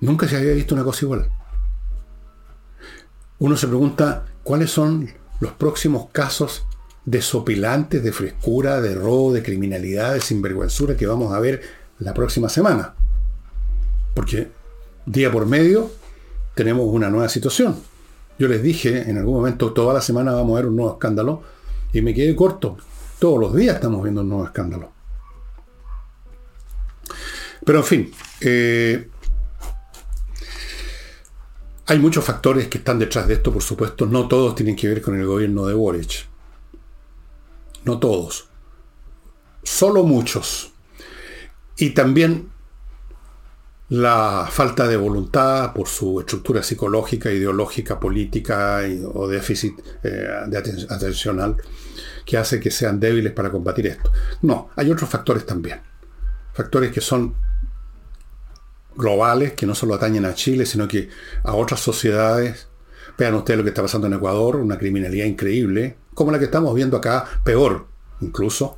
nunca 0.00 0.28
se 0.28 0.36
había 0.36 0.52
visto 0.52 0.74
una 0.74 0.84
cosa 0.84 1.04
igual. 1.04 1.30
Uno 3.38 3.56
se 3.56 3.68
pregunta 3.68 4.26
cuáles 4.42 4.70
son 4.70 5.10
los 5.40 5.52
próximos 5.52 6.08
casos 6.10 6.64
desopilantes 7.04 8.02
de 8.02 8.12
frescura, 8.12 8.80
de 8.80 8.94
robo, 8.94 9.32
de 9.32 9.42
criminalidad, 9.42 10.14
de 10.14 10.20
sinvergüenzura 10.20 10.96
que 10.96 11.06
vamos 11.06 11.32
a 11.32 11.40
ver 11.40 11.62
la 11.98 12.14
próxima 12.14 12.48
semana. 12.48 12.94
Porque 14.14 14.50
día 15.04 15.30
por 15.30 15.46
medio 15.46 15.90
tenemos 16.54 16.86
una 16.88 17.10
nueva 17.10 17.28
situación. 17.28 17.76
Yo 18.38 18.48
les 18.48 18.62
dije 18.62 19.08
en 19.08 19.18
algún 19.18 19.36
momento, 19.36 19.72
toda 19.72 19.94
la 19.94 20.00
semana 20.00 20.32
vamos 20.32 20.54
a 20.54 20.60
ver 20.60 20.70
un 20.70 20.76
nuevo 20.76 20.92
escándalo 20.92 21.42
y 21.92 22.02
me 22.02 22.12
quedé 22.12 22.34
corto. 22.34 22.76
Todos 23.18 23.40
los 23.40 23.54
días 23.54 23.76
estamos 23.76 24.02
viendo 24.02 24.20
un 24.20 24.28
nuevo 24.28 24.44
escándalo. 24.44 24.92
Pero 27.64 27.78
en 27.78 27.84
fin, 27.84 28.12
eh, 28.40 29.08
hay 31.86 31.98
muchos 31.98 32.24
factores 32.24 32.68
que 32.68 32.78
están 32.78 32.98
detrás 32.98 33.26
de 33.26 33.34
esto, 33.34 33.52
por 33.52 33.62
supuesto. 33.62 34.06
No 34.06 34.28
todos 34.28 34.54
tienen 34.54 34.76
que 34.76 34.88
ver 34.88 35.00
con 35.00 35.18
el 35.18 35.26
gobierno 35.26 35.66
de 35.66 35.74
Boric. 35.74 36.26
No 37.84 37.98
todos. 37.98 38.48
Solo 39.62 40.02
muchos. 40.04 40.72
Y 41.76 41.90
también 41.90 42.50
la 43.88 44.48
falta 44.50 44.86
de 44.86 44.96
voluntad 44.96 45.72
por 45.72 45.88
su 45.88 46.20
estructura 46.20 46.62
psicológica, 46.62 47.30
ideológica, 47.30 47.98
política 47.98 48.80
o 49.14 49.28
déficit 49.28 49.78
eh, 50.02 50.28
de 50.48 50.58
atencional 50.88 51.56
que 52.26 52.36
hace 52.36 52.60
que 52.60 52.70
sean 52.70 53.00
débiles 53.00 53.32
para 53.32 53.50
combatir 53.50 53.86
esto. 53.86 54.12
No, 54.42 54.68
hay 54.76 54.90
otros 54.90 55.08
factores 55.08 55.46
también. 55.46 55.80
Factores 56.52 56.92
que 56.92 57.00
son 57.00 57.34
globales, 58.94 59.52
que 59.52 59.66
no 59.66 59.74
solo 59.74 59.94
atañen 59.94 60.26
a 60.26 60.34
Chile, 60.34 60.66
sino 60.66 60.88
que 60.88 61.08
a 61.44 61.54
otras 61.54 61.80
sociedades. 61.80 62.68
Vean 63.16 63.34
ustedes 63.34 63.56
lo 63.56 63.64
que 63.64 63.70
está 63.70 63.80
pasando 63.80 64.08
en 64.08 64.14
Ecuador, 64.14 64.56
una 64.56 64.76
criminalidad 64.76 65.24
increíble, 65.24 65.96
como 66.12 66.32
la 66.32 66.38
que 66.38 66.46
estamos 66.46 66.74
viendo 66.74 66.98
acá, 66.98 67.24
peor 67.44 67.86
incluso, 68.20 68.76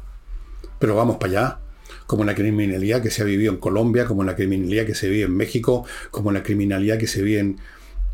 pero 0.79 0.95
vamos 0.95 1.17
para 1.17 1.33
allá 1.33 1.59
como 2.07 2.25
la 2.25 2.35
criminalidad 2.35 3.03
que 3.03 3.11
se 3.11 3.21
ha 3.21 3.27
vivido 3.27 3.53
en 3.53 3.59
Colombia, 3.59 4.07
como 4.07 4.25
la 4.25 4.35
criminalidad 4.35 4.87
que 4.87 4.95
se 4.95 5.11
vive 5.11 5.25
en 5.25 5.37
México, 5.37 5.85
como 6.11 6.33
la 6.33 6.43
criminalidad 6.43 6.97
que 6.97 7.07
se 7.07 7.23
vive 7.23 7.57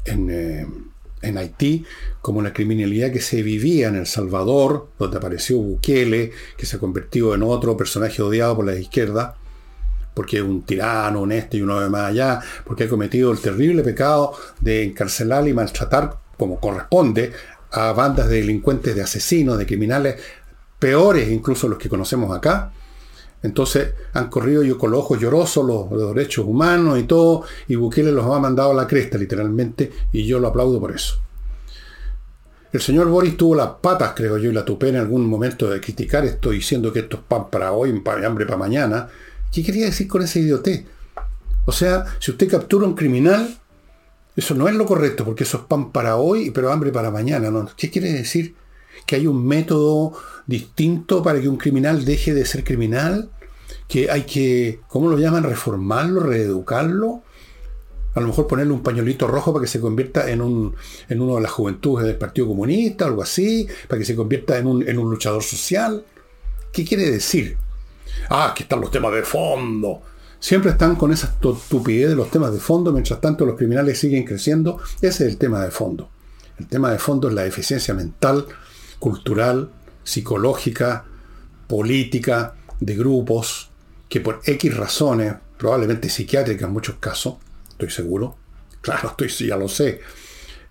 en, 0.05 0.31
eh, 0.31 0.67
Haití, 1.39 1.85
como 2.21 2.43
la 2.43 2.53
criminalidad 2.53 3.13
que 3.13 3.21
se 3.21 3.43
vivía 3.43 3.89
en 3.89 3.97
El 3.97 4.07
Salvador, 4.07 4.89
donde 4.99 5.17
apareció 5.17 5.59
Bukele, 5.59 6.33
que 6.57 6.67
se 6.67 6.77
ha 6.77 6.79
convertido 6.79 7.35
en 7.35 7.43
otro 7.43 7.77
personaje 7.77 8.23
odiado 8.23 8.57
por 8.57 8.67
la 8.67 8.75
izquierda, 8.75 9.37
porque 10.15 10.39
es 10.39 10.43
un 10.43 10.63
tirano, 10.63 11.23
honesto 11.23 11.57
y 11.57 11.63
uno 11.63 11.81
de 11.81 11.89
más 11.89 12.11
allá, 12.11 12.41
porque 12.65 12.85
ha 12.85 12.89
cometido 12.89 13.33
el 13.33 13.39
terrible 13.41 13.83
pecado 13.83 14.35
de 14.61 14.85
encarcelar 14.85 15.47
y 15.49 15.53
maltratar, 15.53 16.19
como 16.39 16.61
corresponde, 16.61 17.33
a 17.73 17.93
bandas 17.93 18.29
de 18.29 18.37
delincuentes, 18.37 18.95
de 18.95 19.03
asesinos, 19.03 19.59
de 19.59 19.67
criminales 19.67 20.17
peores 20.79 21.31
incluso 21.31 21.67
los 21.67 21.79
que 21.79 21.89
conocemos 21.89 22.37
acá, 22.37 22.73
entonces 23.45 23.93
han 24.15 24.31
corrido 24.31 24.63
yo 24.63 24.79
con 24.79 24.91
los 24.91 25.01
ojos 25.01 25.21
llorosos 25.21 25.67
los, 25.67 26.15
derechos 26.15 26.47
humanos 26.47 26.99
y 26.99 27.03
todo, 27.03 27.45
y 27.69 27.77
Bukele 27.77 28.11
los 28.11 28.25
ha 28.25 28.39
mandado 28.39 28.71
a 28.71 28.75
la 28.75 28.87
cresta 28.87 29.19
literalmente, 29.19 29.93
y 30.13 30.25
yo 30.25 30.39
lo 30.39 30.49
aplaudo 30.49 30.81
por 30.81 30.93
eso. 30.93 31.21
El 32.73 32.81
señor 32.81 33.07
Boris 33.09 33.37
tuvo 33.37 33.55
las 33.55 33.69
patas, 33.83 34.15
creo 34.17 34.39
yo, 34.39 34.51
y 34.51 34.55
la 34.55 34.65
tupé 34.65 34.89
en 34.89 34.97
algún 34.97 35.27
momento 35.27 35.69
de 35.69 35.79
criticar 35.79 36.25
esto 36.25 36.51
diciendo 36.51 36.91
que 36.91 37.01
esto 37.01 37.19
es 37.19 37.23
pan 37.29 37.51
para 37.51 37.73
hoy, 37.73 37.91
hambre 38.25 38.47
para 38.47 38.57
mañana. 38.57 39.09
¿Qué 39.53 39.63
quería 39.63 39.85
decir 39.85 40.09
con 40.09 40.23
ese 40.23 40.41
idioté? 40.41 40.87
O 41.67 41.73
sea, 41.73 42.07
si 42.19 42.31
usted 42.31 42.49
captura 42.49 42.87
un 42.87 42.95
criminal, 42.95 43.59
eso 44.35 44.55
no 44.55 44.69
es 44.69 44.75
lo 44.75 44.87
correcto, 44.87 45.23
porque 45.23 45.45
eso 45.45 45.59
es 45.59 45.65
pan 45.65 45.93
para 45.93 46.17
hoy, 46.17 46.51
pero 46.51 46.73
hambre 46.73 46.91
para 46.91 47.11
mañana. 47.11 47.51
¿no? 47.51 47.69
¿Qué 47.77 47.91
quiere 47.91 48.11
decir? 48.11 48.55
¿Que 49.07 49.17
hay 49.17 49.27
un 49.27 49.47
método 49.47 50.13
distinto 50.47 51.23
para 51.23 51.41
que 51.41 51.49
un 51.49 51.57
criminal 51.57 52.05
deje 52.05 52.35
de 52.35 52.45
ser 52.45 52.65
criminal? 52.65 53.31
que 53.89 54.11
hay 54.11 54.23
que, 54.23 54.81
¿cómo 54.89 55.09
lo 55.09 55.19
llaman? 55.19 55.45
Reformarlo, 55.45 56.21
reeducarlo. 56.21 57.23
A 58.15 58.21
lo 58.21 58.29
mejor 58.29 58.47
ponerle 58.47 58.73
un 58.73 58.83
pañuelito 58.83 59.27
rojo 59.27 59.53
para 59.53 59.65
que 59.65 59.69
se 59.69 59.81
convierta 59.81 60.31
en, 60.31 60.41
un, 60.41 60.75
en 61.09 61.21
uno 61.21 61.37
de 61.37 61.43
las 61.43 61.51
juventudes 61.51 62.07
del 62.07 62.17
Partido 62.17 62.47
Comunista, 62.47 63.07
algo 63.07 63.23
así, 63.23 63.67
para 63.89 63.99
que 63.99 64.05
se 64.05 64.15
convierta 64.15 64.57
en 64.57 64.67
un, 64.67 64.89
en 64.89 64.99
un 64.99 65.11
luchador 65.11 65.43
social. 65.43 66.05
¿Qué 66.73 66.85
quiere 66.85 67.11
decir? 67.11 67.57
Ah, 68.29 68.51
aquí 68.51 68.63
están 68.63 68.81
los 68.81 68.91
temas 68.91 69.13
de 69.13 69.23
fondo. 69.23 70.03
Siempre 70.39 70.71
están 70.71 70.95
con 70.95 71.13
esa 71.13 71.27
estupidez 71.27 72.11
de 72.11 72.17
los 72.17 72.31
temas 72.31 72.53
de 72.53 72.61
fondo, 72.61 72.93
mientras 72.93 73.21
tanto 73.21 73.45
los 73.45 73.57
criminales 73.57 73.99
siguen 73.99 74.25
creciendo. 74.25 74.79
Ese 74.97 75.25
es 75.25 75.31
el 75.33 75.37
tema 75.37 75.65
de 75.65 75.71
fondo. 75.71 76.09
El 76.59 76.69
tema 76.69 76.93
de 76.93 76.99
fondo 76.99 77.29
es 77.29 77.35
la 77.35 77.47
eficiencia 77.47 77.95
mental, 77.95 78.47
cultural, 79.05 79.71
psicológica, 80.03 81.05
política, 81.69 82.55
de 82.81 82.97
grupos, 82.97 83.69
que 84.09 84.23
por 84.23 84.41
X 84.47 84.75
razones, 84.75 85.35
probablemente 85.59 86.09
psiquiátricas 86.09 86.67
en 86.67 86.73
muchos 86.73 86.97
casos, 86.97 87.35
estoy 87.69 87.91
seguro, 87.91 88.39
claro, 88.81 89.11
estoy, 89.11 89.29
ya 89.47 89.59
lo 89.59 89.69
sé, 89.69 90.01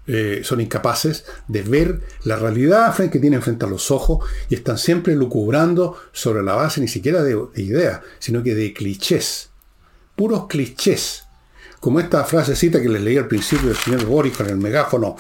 eh, 0.08 0.42
son 0.44 0.62
incapaces 0.62 1.26
de 1.48 1.62
ver 1.62 2.02
la 2.24 2.38
realidad 2.38 2.98
que 3.12 3.20
tienen 3.20 3.44
frente 3.44 3.66
a 3.66 3.70
los 3.70 3.92
ojos 3.92 4.28
y 4.50 4.56
están 4.56 4.80
siempre 4.80 5.16
lucubrando 5.16 5.96
sobre 6.12 6.42
la 6.42 6.56
base 6.56 6.82
ni 6.82 6.88
siquiera 6.88 7.22
de, 7.22 7.40
ideas, 7.58 8.02
sino 8.18 8.42
que 8.42 8.56
de 8.56 8.74
clichés, 8.74 9.52
puros 10.16 10.48
clichés. 10.48 11.23
Como 11.84 12.00
esta 12.00 12.24
frasecita 12.24 12.82
que 12.82 12.88
les 12.88 13.02
leí 13.02 13.18
al 13.18 13.28
principio 13.28 13.68
del 13.68 13.76
señor 13.76 14.06
Boris 14.06 14.38
con 14.38 14.48
el 14.48 14.56
megáfono, 14.56 15.18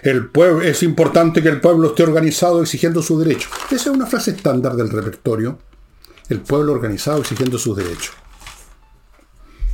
el 0.00 0.28
pueblo, 0.28 0.62
es 0.62 0.84
importante 0.84 1.42
que 1.42 1.48
el 1.48 1.60
pueblo 1.60 1.88
esté 1.88 2.04
organizado 2.04 2.62
exigiendo 2.62 3.02
su 3.02 3.18
derecho. 3.18 3.48
Esa 3.66 3.74
es 3.74 3.86
una 3.88 4.06
frase 4.06 4.30
estándar 4.30 4.76
del 4.76 4.90
repertorio 4.90 5.58
el 6.28 6.40
pueblo 6.40 6.72
organizado 6.72 7.18
exigiendo 7.18 7.58
sus 7.58 7.76
derechos. 7.76 8.14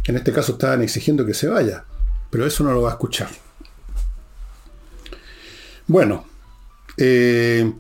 En 0.04 0.16
este 0.16 0.32
caso 0.32 0.52
estaban 0.52 0.80
exigiendo 0.80 1.26
que 1.26 1.34
se 1.34 1.46
vaya, 1.46 1.84
pero 2.30 2.46
eso 2.46 2.64
no 2.64 2.72
lo 2.72 2.80
va 2.80 2.88
a 2.88 2.92
escuchar. 2.92 3.28
Bueno, 5.88 6.24
eh, 6.96 7.70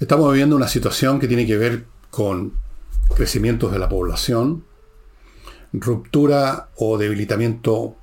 estamos 0.00 0.32
viviendo 0.32 0.56
una 0.56 0.66
situación 0.66 1.20
que 1.20 1.28
tiene 1.28 1.46
que 1.46 1.58
ver 1.58 1.84
con 2.10 2.54
crecimientos 3.14 3.70
de 3.70 3.78
la 3.78 3.88
población, 3.88 4.64
ruptura 5.72 6.68
o 6.76 6.98
debilitamiento 6.98 7.96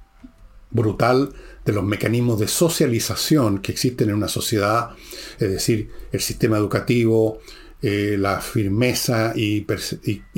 brutal 0.71 1.33
de 1.63 1.73
los 1.73 1.83
mecanismos 1.83 2.39
de 2.39 2.47
socialización 2.47 3.59
que 3.59 3.71
existen 3.71 4.09
en 4.09 4.15
una 4.15 4.27
sociedad, 4.27 4.91
es 5.39 5.49
decir, 5.49 5.89
el 6.11 6.19
sistema 6.19 6.57
educativo, 6.57 7.39
eh, 7.81 8.15
la 8.17 8.41
firmeza 8.41 9.33
y, 9.35 9.63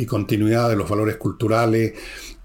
continuidad 0.06 0.70
de 0.70 0.76
los 0.76 0.90
valores 0.90 1.16
culturales 1.16 1.94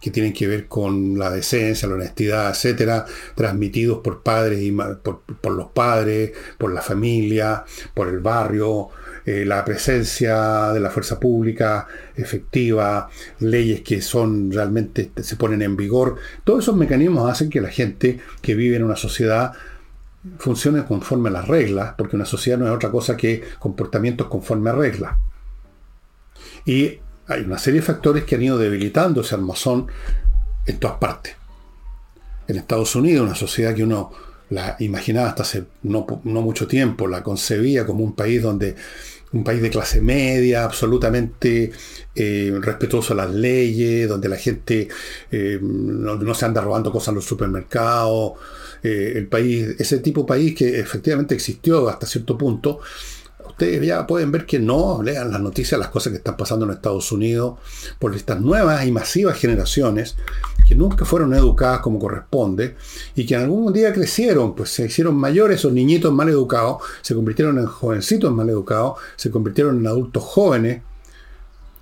que 0.01 0.11
tienen 0.11 0.33
que 0.33 0.47
ver 0.47 0.69
con 0.69 1.19
la 1.19 1.31
decencia, 1.31 1.89
la 1.89 1.95
honestidad, 1.95 2.51
etcétera, 2.51 3.05
transmitidos 3.35 3.99
por 3.99 4.23
padres 4.23 4.63
y 4.63 4.71
por, 4.71 5.53
los 5.53 5.71
padres, 5.73 6.33
por 6.57 6.73
la 6.73 6.83
familia, 6.83 7.65
por 7.95 8.09
el 8.09 8.21
barrio, 8.21 8.91
eh, 9.25 9.45
la 9.45 9.65
presencia 9.65 10.73
de 10.73 10.81
la 10.81 10.91
fuerza 10.91 11.21
pública 11.21 11.87
efectiva, 12.17 13.09
leyes 13.39 13.83
que 13.83 14.03
son 14.03 14.51
realmente 14.51 15.13
se 15.23 15.37
ponen 15.37 15.63
en 15.63 15.77
vigor. 15.77 16.17
Todos 16.45 16.65
esos 16.65 16.77
mecanismos 16.77 17.31
hacen 17.31 17.49
que 17.49 17.61
la 17.61 17.71
gente 17.71 18.21
que 18.41 18.55
vive 18.55 18.77
en 18.77 18.85
una 18.85 18.97
sociedad 18.97 19.53
funcione 20.39 20.85
conforme 20.85 21.29
a 21.29 21.33
las 21.33 21.49
reglas, 21.49 21.95
porque 21.97 22.17
una 22.17 22.25
sociedad 22.25 22.59
no 22.59 22.67
es 22.67 22.73
otra 22.73 22.91
cosa 22.91 23.17
que 23.17 23.43
comportamientos 23.59 24.29
conforme 24.29 24.71
a 24.71 24.75
reglas. 24.75 25.17
Y 26.65 26.99
hay 27.27 27.43
una 27.43 27.59
serie 27.59 27.81
de 27.81 27.87
factores 27.87 28.25
que 28.25 28.37
han 28.37 28.43
ido 28.43 28.59
debilitando 28.59 29.21
ese 29.21 29.35
armazón 29.35 29.87
en 30.67 30.79
todas 30.79 30.99
partes. 30.99 31.35
En 32.47 32.57
Estados 32.57 32.95
Unidos, 32.97 33.25
una 33.25 33.35
sociedad 33.35 33.75
que 33.75 33.85
uno 33.85 34.11
la 34.51 34.77
imaginaba 34.81 35.29
hasta 35.29 35.43
hace 35.43 35.65
no, 35.83 36.07
mucho 36.25 36.67
tiempo, 36.67 37.09
la 37.09 37.23
concebía 37.23 37.87
como 37.87 38.05
un 38.05 38.15
país 38.15 38.43
donde 38.43 38.77
un 39.33 39.45
país 39.45 39.63
de 39.63 39.71
clase 39.71 40.01
media, 40.01 40.65
absolutamente 40.65 41.73
eh, 42.15 42.53
respetuoso 42.61 43.15
a 43.15 43.17
las 43.17 43.31
leyes, 43.35 44.09
donde 44.09 44.29
la 44.29 44.37
gente 44.37 44.89
eh, 45.31 45.59
no, 45.61 46.35
se 46.35 46.45
anda 46.45 46.61
robando 46.61 46.93
cosas 46.93 47.09
en 47.09 47.15
los 47.17 47.25
supermercados, 47.25 48.33
eh, 48.83 49.13
el 49.17 49.29
país, 49.29 49.75
ese 49.79 49.99
tipo 49.99 50.23
de 50.23 50.27
país 50.27 50.55
que 50.55 50.79
efectivamente 50.81 51.35
existió 51.35 51.89
hasta 51.89 52.07
cierto 52.07 52.37
punto, 52.37 52.81
ustedes 53.63 53.87
ya 53.87 54.07
pueden 54.07 54.33
ver 54.33 54.45
que 54.45 54.59
no 54.59 55.03
lean 55.03 55.31
las 55.31 55.41
noticias, 55.41 55.79
las 55.79 55.89
cosas 55.89 56.11
que 56.11 56.17
están 56.17 56.37
pasando 56.37 56.65
en 56.65 56.73
Estados 56.73 57.13
Unidos, 57.13 57.59
por 57.99 58.15
estas 58.15 58.41
nuevas 58.41 58.85
y 58.85 58.91
masivas 58.91 59.39
generaciones 59.39 60.17
que 60.67 60.75
nunca 60.75 61.05
fueron 61.05 61.33
educadas 61.33 61.81
como 61.81 62.01
corresponde 62.01 62.75
y 63.15 63.25
que 63.25 63.37
algún 63.37 63.73
día 63.73 63.93
crecieron, 63.93 64.57
pues 64.57 64.71
se 64.71 64.87
hicieron 64.87 65.15
mayores, 65.15 65.61
esos 65.61 65.73
niñitos 65.73 66.13
mal 66.13 66.29
educados, 66.29 66.83
se 67.03 67.15
convirtieron 67.15 67.59
en 67.59 67.67
jovencitos 67.67 68.33
mal 68.33 68.49
educados, 68.49 68.99
se 69.17 69.31
convirtieron 69.31 69.79
en 69.79 69.87
adultos 69.87 70.25
jóvenes 70.25 70.83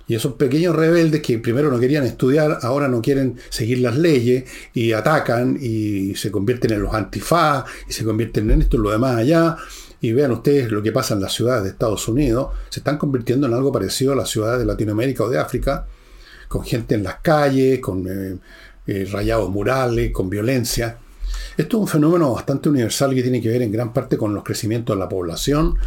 y 0.07 0.15
esos 0.15 0.33
pequeños 0.33 0.75
rebeldes 0.75 1.21
que 1.21 1.39
primero 1.39 1.71
no 1.71 1.79
querían 1.79 2.03
estudiar, 2.03 2.59
ahora 2.61 2.87
no 2.87 3.01
quieren 3.01 3.37
seguir 3.49 3.79
las 3.79 3.97
leyes 3.97 4.43
y 4.73 4.91
atacan 4.91 5.57
y 5.59 6.13
se 6.15 6.29
convierten 6.29 6.73
en 6.73 6.83
los 6.83 6.93
antifaz 6.93 7.65
y 7.89 7.93
se 7.93 8.03
convierten 8.03 8.51
en 8.51 8.61
esto 8.61 8.77
y 8.77 8.81
lo 8.81 8.91
demás 8.91 9.15
allá. 9.15 9.57
Y 10.01 10.13
vean 10.13 10.31
ustedes 10.31 10.71
lo 10.71 10.81
que 10.81 10.91
pasa 10.91 11.13
en 11.13 11.21
las 11.21 11.31
ciudades 11.31 11.63
de 11.63 11.69
Estados 11.69 12.07
Unidos. 12.07 12.49
Se 12.69 12.79
están 12.79 12.97
convirtiendo 12.97 13.45
en 13.45 13.53
algo 13.53 13.71
parecido 13.71 14.13
a 14.13 14.15
las 14.15 14.29
ciudades 14.29 14.59
de 14.59 14.65
Latinoamérica 14.65 15.23
o 15.23 15.29
de 15.29 15.37
África, 15.37 15.85
con 16.47 16.65
gente 16.65 16.95
en 16.95 17.03
las 17.03 17.19
calles, 17.21 17.79
con 17.79 18.07
eh, 18.07 18.37
eh, 18.87 19.07
rayados 19.11 19.49
murales, 19.51 20.11
con 20.11 20.27
violencia. 20.27 20.97
Esto 21.55 21.77
es 21.77 21.81
un 21.81 21.87
fenómeno 21.87 22.33
bastante 22.33 22.69
universal 22.69 23.13
que 23.13 23.21
tiene 23.21 23.41
que 23.41 23.49
ver 23.49 23.61
en 23.61 23.71
gran 23.71 23.93
parte 23.93 24.17
con 24.17 24.33
los 24.33 24.43
crecimientos 24.43 24.95
de 24.95 24.99
la 24.99 25.07
población, 25.07 25.77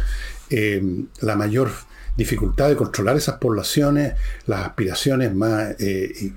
eh, 0.49 0.81
la 1.19 1.35
mayor 1.35 1.69
dificultad 2.15 2.69
de 2.69 2.77
controlar 2.77 3.17
esas 3.17 3.37
poblaciones, 3.37 4.13
las 4.47 4.65
aspiraciones 4.67 5.35
más 5.35 5.75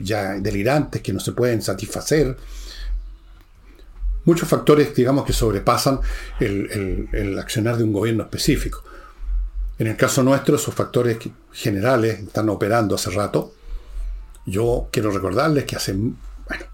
ya 0.01 0.33
delirantes 0.41 1.01
que 1.01 1.13
no 1.13 1.21
se 1.21 1.31
pueden 1.31 1.63
satisfacer. 1.63 2.37
Muchos 4.29 4.47
factores, 4.47 4.95
digamos, 4.95 5.25
que 5.25 5.33
sobrepasan 5.33 6.01
el, 6.39 7.39
accionar 7.41 7.79
de 7.79 7.85
un 7.85 7.95
gobierno 7.95 8.25
específico. 8.25 8.85
En 9.79 9.87
el 9.87 9.97
caso 9.97 10.23
nuestro, 10.23 10.57
esos 10.57 10.75
factores 10.75 11.17
generales 11.51 12.21
están 12.21 12.51
operando 12.51 12.95
hace 12.95 13.09
rato. 13.09 13.55
Yo 14.45 14.91
quiero 14.93 15.11
recordarles 15.13 15.65
que 15.65 15.77
hace, 15.77 15.95
bueno, 15.95 16.65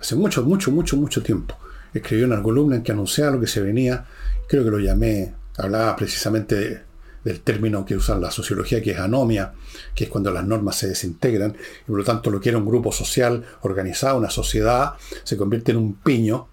hace 0.00 0.14
mucho, 0.14 0.44
mucho, 0.44 0.70
mucho, 0.70 0.96
mucho 0.96 1.24
tiempo 1.24 1.56
escribí 1.92 2.22
una 2.22 2.40
columna 2.40 2.76
en 2.76 2.84
que 2.84 2.92
anunciaba 2.92 3.32
lo 3.32 3.40
que 3.40 3.48
se 3.48 3.60
venía. 3.60 4.06
Creo 4.46 4.62
que 4.62 4.70
lo 4.70 4.78
llamé, 4.78 5.34
hablaba 5.56 5.96
precisamente 5.96 6.84
del 7.24 7.40
término 7.40 7.84
que 7.84 7.96
usa 7.96 8.16
la 8.16 8.30
sociología, 8.30 8.80
que 8.80 8.92
es 8.92 8.98
anomia, 9.00 9.54
que 9.92 10.04
es 10.04 10.10
cuando 10.10 10.30
las 10.30 10.46
normas 10.46 10.76
se 10.76 10.86
desintegran, 10.86 11.56
y 11.82 11.90
por 11.90 11.98
lo 11.98 12.04
tanto 12.04 12.30
lo 12.30 12.40
que 12.40 12.50
era 12.50 12.58
un 12.58 12.66
grupo 12.66 12.92
social 12.92 13.44
organizado, 13.62 14.18
una 14.18 14.30
sociedad, 14.30 14.92
se 15.24 15.36
convierte 15.36 15.72
en 15.72 15.78
un 15.78 15.94
piño 15.94 16.46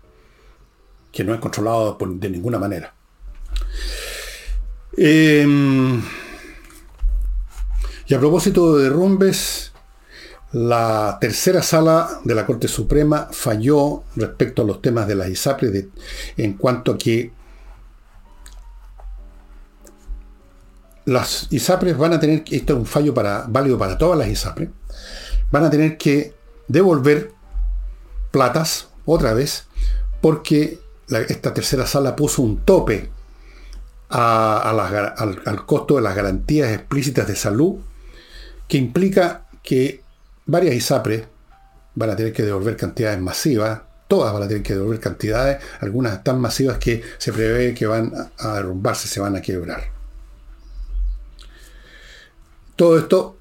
que 1.11 1.23
no 1.23 1.33
es 1.33 1.39
controlado 1.39 1.97
de 1.99 2.29
ninguna 2.29 2.59
manera. 2.59 2.93
Em, 4.97 6.01
y 8.07 8.13
a 8.13 8.19
propósito 8.19 8.75
de 8.75 8.83
derrumbes, 8.83 9.71
la 10.51 11.17
tercera 11.21 11.61
sala 11.61 12.21
de 12.23 12.33
la 12.33 12.45
Corte 12.45 12.67
Suprema 12.67 13.29
falló 13.31 14.03
respecto 14.15 14.63
a 14.63 14.65
los 14.65 14.81
temas 14.81 15.07
de 15.07 15.15
las 15.15 15.29
ISAPRES 15.29 15.85
en 16.37 16.53
cuanto 16.53 16.93
a 16.93 16.97
que 16.97 17.31
las 21.05 21.47
ISAPRES 21.51 21.97
van 21.97 22.13
a 22.13 22.19
tener, 22.19 22.43
esto 22.49 22.73
es 22.73 22.79
un 22.79 22.85
fallo 22.85 23.13
para, 23.13 23.45
válido 23.47 23.77
para 23.77 23.97
todas 23.97 24.17
las 24.17 24.27
ISAPRES, 24.27 24.69
van 25.51 25.65
a 25.65 25.69
tener 25.69 25.97
que 25.97 26.33
devolver 26.67 27.31
platas 28.31 28.89
otra 29.05 29.33
vez 29.33 29.67
porque 30.21 30.79
esta 31.11 31.53
tercera 31.53 31.85
sala 31.85 32.15
puso 32.15 32.41
un 32.41 32.63
tope 32.65 33.09
al, 34.09 35.65
costo 35.65 35.95
de 35.95 36.01
las 36.01 36.15
garantías 36.15 36.71
explícitas 36.71 37.27
de 37.27 37.35
salud, 37.35 37.77
que 38.67 38.77
implica 38.77 39.47
que 39.63 40.03
varias 40.45 40.75
ISAPRES 40.75 41.27
van 41.95 42.09
a 42.11 42.15
tener 42.15 42.33
que 42.33 42.43
devolver 42.43 42.75
cantidades 42.75 43.19
masivas, 43.19 43.81
todas 44.07 44.33
van 44.33 44.43
a 44.43 44.47
tener 44.47 44.63
que 44.63 44.73
devolver 44.73 44.99
cantidades, 44.99 45.63
algunas 45.81 46.23
tan 46.23 46.39
masivas 46.39 46.77
que 46.77 47.03
se 47.17 47.31
prevé 47.31 47.73
que 47.73 47.85
van 47.85 48.11
a 48.37 48.53
derrumbarse, 48.55 49.07
se 49.07 49.19
van 49.19 49.35
a 49.35 49.41
quebrar. 49.41 49.83
Todo 52.75 52.97
esto 52.97 53.38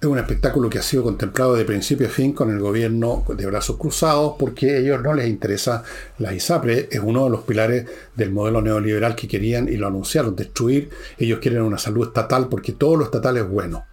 es 0.00 0.06
un 0.06 0.18
espectáculo 0.18 0.70
que 0.70 0.78
ha 0.78 0.82
sido 0.82 1.02
contemplado 1.02 1.54
de 1.54 1.64
principio 1.64 2.06
a 2.06 2.10
fin 2.10 2.32
con 2.32 2.50
el 2.50 2.58
gobierno 2.58 3.24
de 3.28 3.46
brazos 3.46 3.76
cruzados 3.76 4.34
porque 4.38 4.70
a 4.70 4.78
ellos 4.78 5.02
no 5.02 5.12
les 5.12 5.28
interesa 5.28 5.82
la 6.18 6.34
ISAPRE, 6.34 6.88
es 6.90 7.00
uno 7.02 7.24
de 7.24 7.30
los 7.30 7.42
pilares 7.42 7.86
del 8.14 8.32
modelo 8.32 8.62
neoliberal 8.62 9.14
que 9.14 9.28
querían 9.28 9.68
y 9.68 9.76
lo 9.76 9.86
anunciaron, 9.86 10.36
destruir. 10.36 10.90
Ellos 11.18 11.38
quieren 11.40 11.62
una 11.62 11.78
salud 11.78 12.06
estatal 12.06 12.48
porque 12.48 12.72
todo 12.72 12.96
lo 12.96 13.04
estatal 13.04 13.36
es 13.36 13.48
bueno. 13.48 13.84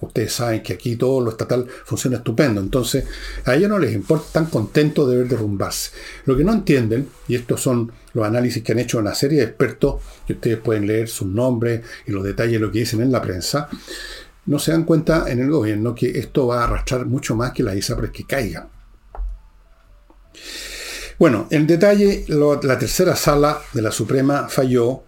Ustedes 0.00 0.32
saben 0.32 0.62
que 0.62 0.72
aquí 0.72 0.96
todo 0.96 1.20
lo 1.20 1.30
estatal 1.30 1.66
funciona 1.84 2.16
estupendo, 2.16 2.60
entonces 2.60 3.04
a 3.44 3.54
ellos 3.54 3.68
no 3.68 3.78
les 3.78 3.94
importa, 3.94 4.26
están 4.26 4.46
contentos 4.46 5.08
de 5.08 5.16
ver 5.18 5.28
derrumbarse. 5.28 5.92
Lo 6.24 6.36
que 6.36 6.42
no 6.42 6.52
entienden, 6.52 7.08
y 7.28 7.36
estos 7.36 7.60
son 7.60 7.92
los 8.12 8.26
análisis 8.26 8.64
que 8.64 8.72
han 8.72 8.80
hecho 8.80 8.98
una 8.98 9.14
serie 9.14 9.38
de 9.38 9.44
expertos, 9.44 10.02
y 10.26 10.32
ustedes 10.32 10.58
pueden 10.58 10.88
leer 10.88 11.08
sus 11.08 11.28
nombres 11.28 11.82
y 12.04 12.10
los 12.10 12.24
detalles 12.24 12.54
de 12.54 12.58
lo 12.58 12.72
que 12.72 12.80
dicen 12.80 13.00
en 13.00 13.12
la 13.12 13.22
prensa, 13.22 13.68
no 14.46 14.58
se 14.58 14.72
dan 14.72 14.84
cuenta 14.84 15.30
en 15.30 15.40
el 15.40 15.50
gobierno 15.50 15.94
que 15.94 16.18
esto 16.18 16.46
va 16.48 16.60
a 16.60 16.64
arrastrar 16.64 17.06
mucho 17.06 17.36
más 17.36 17.52
que 17.52 17.62
las 17.62 17.76
ISAPRES 17.76 18.10
que 18.10 18.24
caigan. 18.24 18.68
Bueno, 21.18 21.46
en 21.50 21.66
detalle, 21.66 22.24
la 22.28 22.78
tercera 22.78 23.14
sala 23.14 23.60
de 23.72 23.82
la 23.82 23.92
Suprema 23.92 24.48
falló 24.48 25.04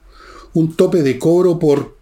un 0.53 0.77
tope 0.77 1.03
de 1.03 1.18
cobro 1.18 1.59
por, 1.59 1.97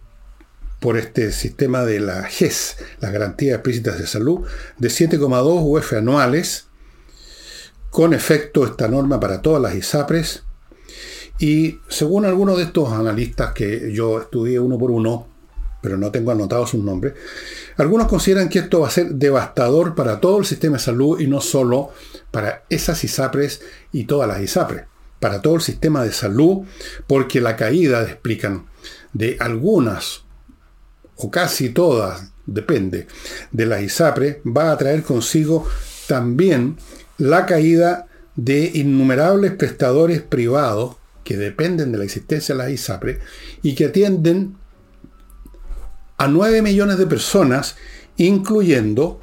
por 0.79 0.97
este 0.97 1.31
sistema 1.31 1.83
de 1.83 1.99
la 1.99 2.23
GES, 2.23 2.77
las 2.99 3.11
garantías 3.11 3.55
explícitas 3.55 3.97
de 3.97 4.05
salud, 4.05 4.45
de 4.77 4.89
7,2 4.89 5.61
UF 5.63 5.93
anuales, 5.93 6.67
con 7.89 8.13
efecto 8.13 8.65
esta 8.65 8.87
norma 8.87 9.19
para 9.19 9.41
todas 9.41 9.61
las 9.61 9.73
ISAPRES. 9.73 10.43
Y 11.39 11.79
según 11.89 12.25
algunos 12.25 12.57
de 12.57 12.63
estos 12.63 12.91
analistas 12.91 13.53
que 13.53 13.91
yo 13.91 14.21
estudié 14.21 14.59
uno 14.59 14.77
por 14.77 14.91
uno, 14.91 15.32
pero 15.83 15.97
no 15.97 16.11
tengo 16.11 16.31
anotado 16.31 16.65
sus 16.65 16.81
nombres. 16.81 17.13
Algunos 17.75 18.07
consideran 18.07 18.47
que 18.47 18.59
esto 18.59 18.79
va 18.79 18.87
a 18.87 18.91
ser 18.91 19.09
devastador 19.09 19.95
para 19.95 20.21
todo 20.21 20.39
el 20.39 20.45
sistema 20.45 20.77
de 20.77 20.83
salud 20.83 21.19
y 21.19 21.27
no 21.27 21.41
solo 21.41 21.91
para 22.31 22.63
esas 22.69 23.03
ISAPRES 23.03 23.61
y 23.91 24.05
todas 24.05 24.29
las 24.29 24.41
ISAPRES, 24.41 24.85
para 25.19 25.41
todo 25.41 25.55
el 25.55 25.61
sistema 25.61 26.01
de 26.01 26.13
salud, 26.13 26.59
porque 27.05 27.41
la 27.41 27.57
caída, 27.57 28.01
explican, 28.01 28.67
de 29.11 29.35
algunas 29.41 30.23
o 31.17 31.29
casi 31.29 31.69
todas, 31.69 32.31
depende, 32.45 33.07
de 33.51 33.65
las 33.65 33.81
ISAPRES, 33.81 34.37
va 34.45 34.71
a 34.71 34.77
traer 34.77 35.03
consigo 35.03 35.67
también 36.07 36.77
la 37.17 37.45
caída 37.45 38.07
de 38.37 38.71
innumerables 38.73 39.51
prestadores 39.51 40.21
privados 40.21 40.95
que 41.25 41.35
dependen 41.35 41.91
de 41.91 41.97
la 41.97 42.05
existencia 42.05 42.55
de 42.55 42.63
las 42.63 42.71
ISAPRES 42.71 43.19
y 43.61 43.75
que 43.75 43.85
atienden 43.85 44.62
a 46.23 46.27
9 46.29 46.61
millones 46.61 46.97
de 46.97 47.05
personas, 47.05 47.75
incluyendo 48.15 49.19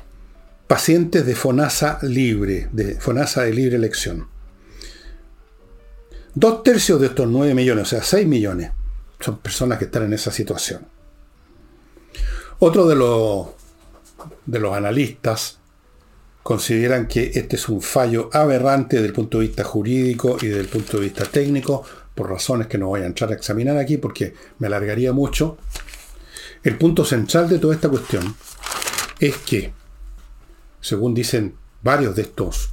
pacientes 0.67 1.25
de 1.25 1.35
FONASA 1.35 1.99
libre, 2.03 2.69
de 2.73 3.01
FONASA 3.01 3.45
de 3.45 3.55
libre 3.55 3.77
elección. 3.77 4.29
Dos 6.35 6.63
tercios 6.63 7.01
de 7.01 7.07
estos 7.07 7.27
9 7.27 7.55
millones, 7.55 7.85
o 7.85 7.87
sea, 7.89 8.03
6 8.03 8.27
millones, 8.27 8.73
son 9.19 9.39
personas 9.39 9.79
que 9.79 9.87
están 9.87 10.03
en 10.05 10.13
esa 10.13 10.31
situación. 10.31 10.87
Otro 12.59 12.87
de 12.87 12.97
los, 12.97 13.49
de 14.45 14.59
los 14.59 14.77
analistas 14.77 15.59
consideran 16.43 17.09
que 17.09 17.31
este 17.35 17.57
es 17.57 17.67
un 17.71 17.81
fallo 17.81 18.29
aberrante 18.31 18.97
desde 18.97 19.09
el 19.09 19.15
punto 19.15 19.39
de 19.39 19.47
vista 19.47 19.65
jurídico 19.65 20.37
y 20.43 20.49
desde 20.49 20.61
el 20.61 20.69
punto 20.69 20.99
de 20.99 21.05
vista 21.05 21.25
técnico, 21.25 21.83
por 22.15 22.29
razones 22.29 22.67
que 22.67 22.77
no 22.77 22.89
voy 22.89 23.01
a 23.01 23.07
entrar 23.07 23.31
a 23.31 23.35
examinar 23.35 23.79
aquí 23.79 23.97
porque 23.97 24.35
me 24.59 24.67
alargaría 24.67 25.15
mucho. 25.15 25.57
El 26.63 26.77
punto 26.77 27.05
central 27.05 27.49
de 27.49 27.59
toda 27.59 27.75
esta 27.75 27.89
cuestión 27.89 28.35
es 29.19 29.37
que, 29.39 29.73
según 30.81 31.15
dicen 31.15 31.55
varios 31.83 32.15
de 32.15 32.23
estos 32.23 32.71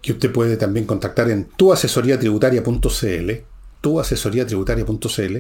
Que 0.06 0.12
usted 0.12 0.32
puede 0.32 0.56
también 0.56 0.86
contactar 0.86 1.32
en 1.32 1.46
tuasesoriatributaria.cl, 1.46 3.32
tuasesoriatributaria.cl, 3.82 5.38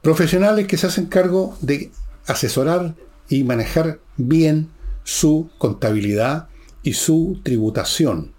profesionales 0.00 0.68
que 0.68 0.76
se 0.76 0.86
hacen 0.86 1.06
cargo 1.06 1.58
de 1.60 1.90
asesorar 2.26 2.94
y 3.28 3.42
manejar 3.42 3.98
bien 4.16 4.68
su 5.02 5.50
contabilidad 5.58 6.50
y 6.84 6.92
su 6.92 7.40
tributación. 7.42 8.32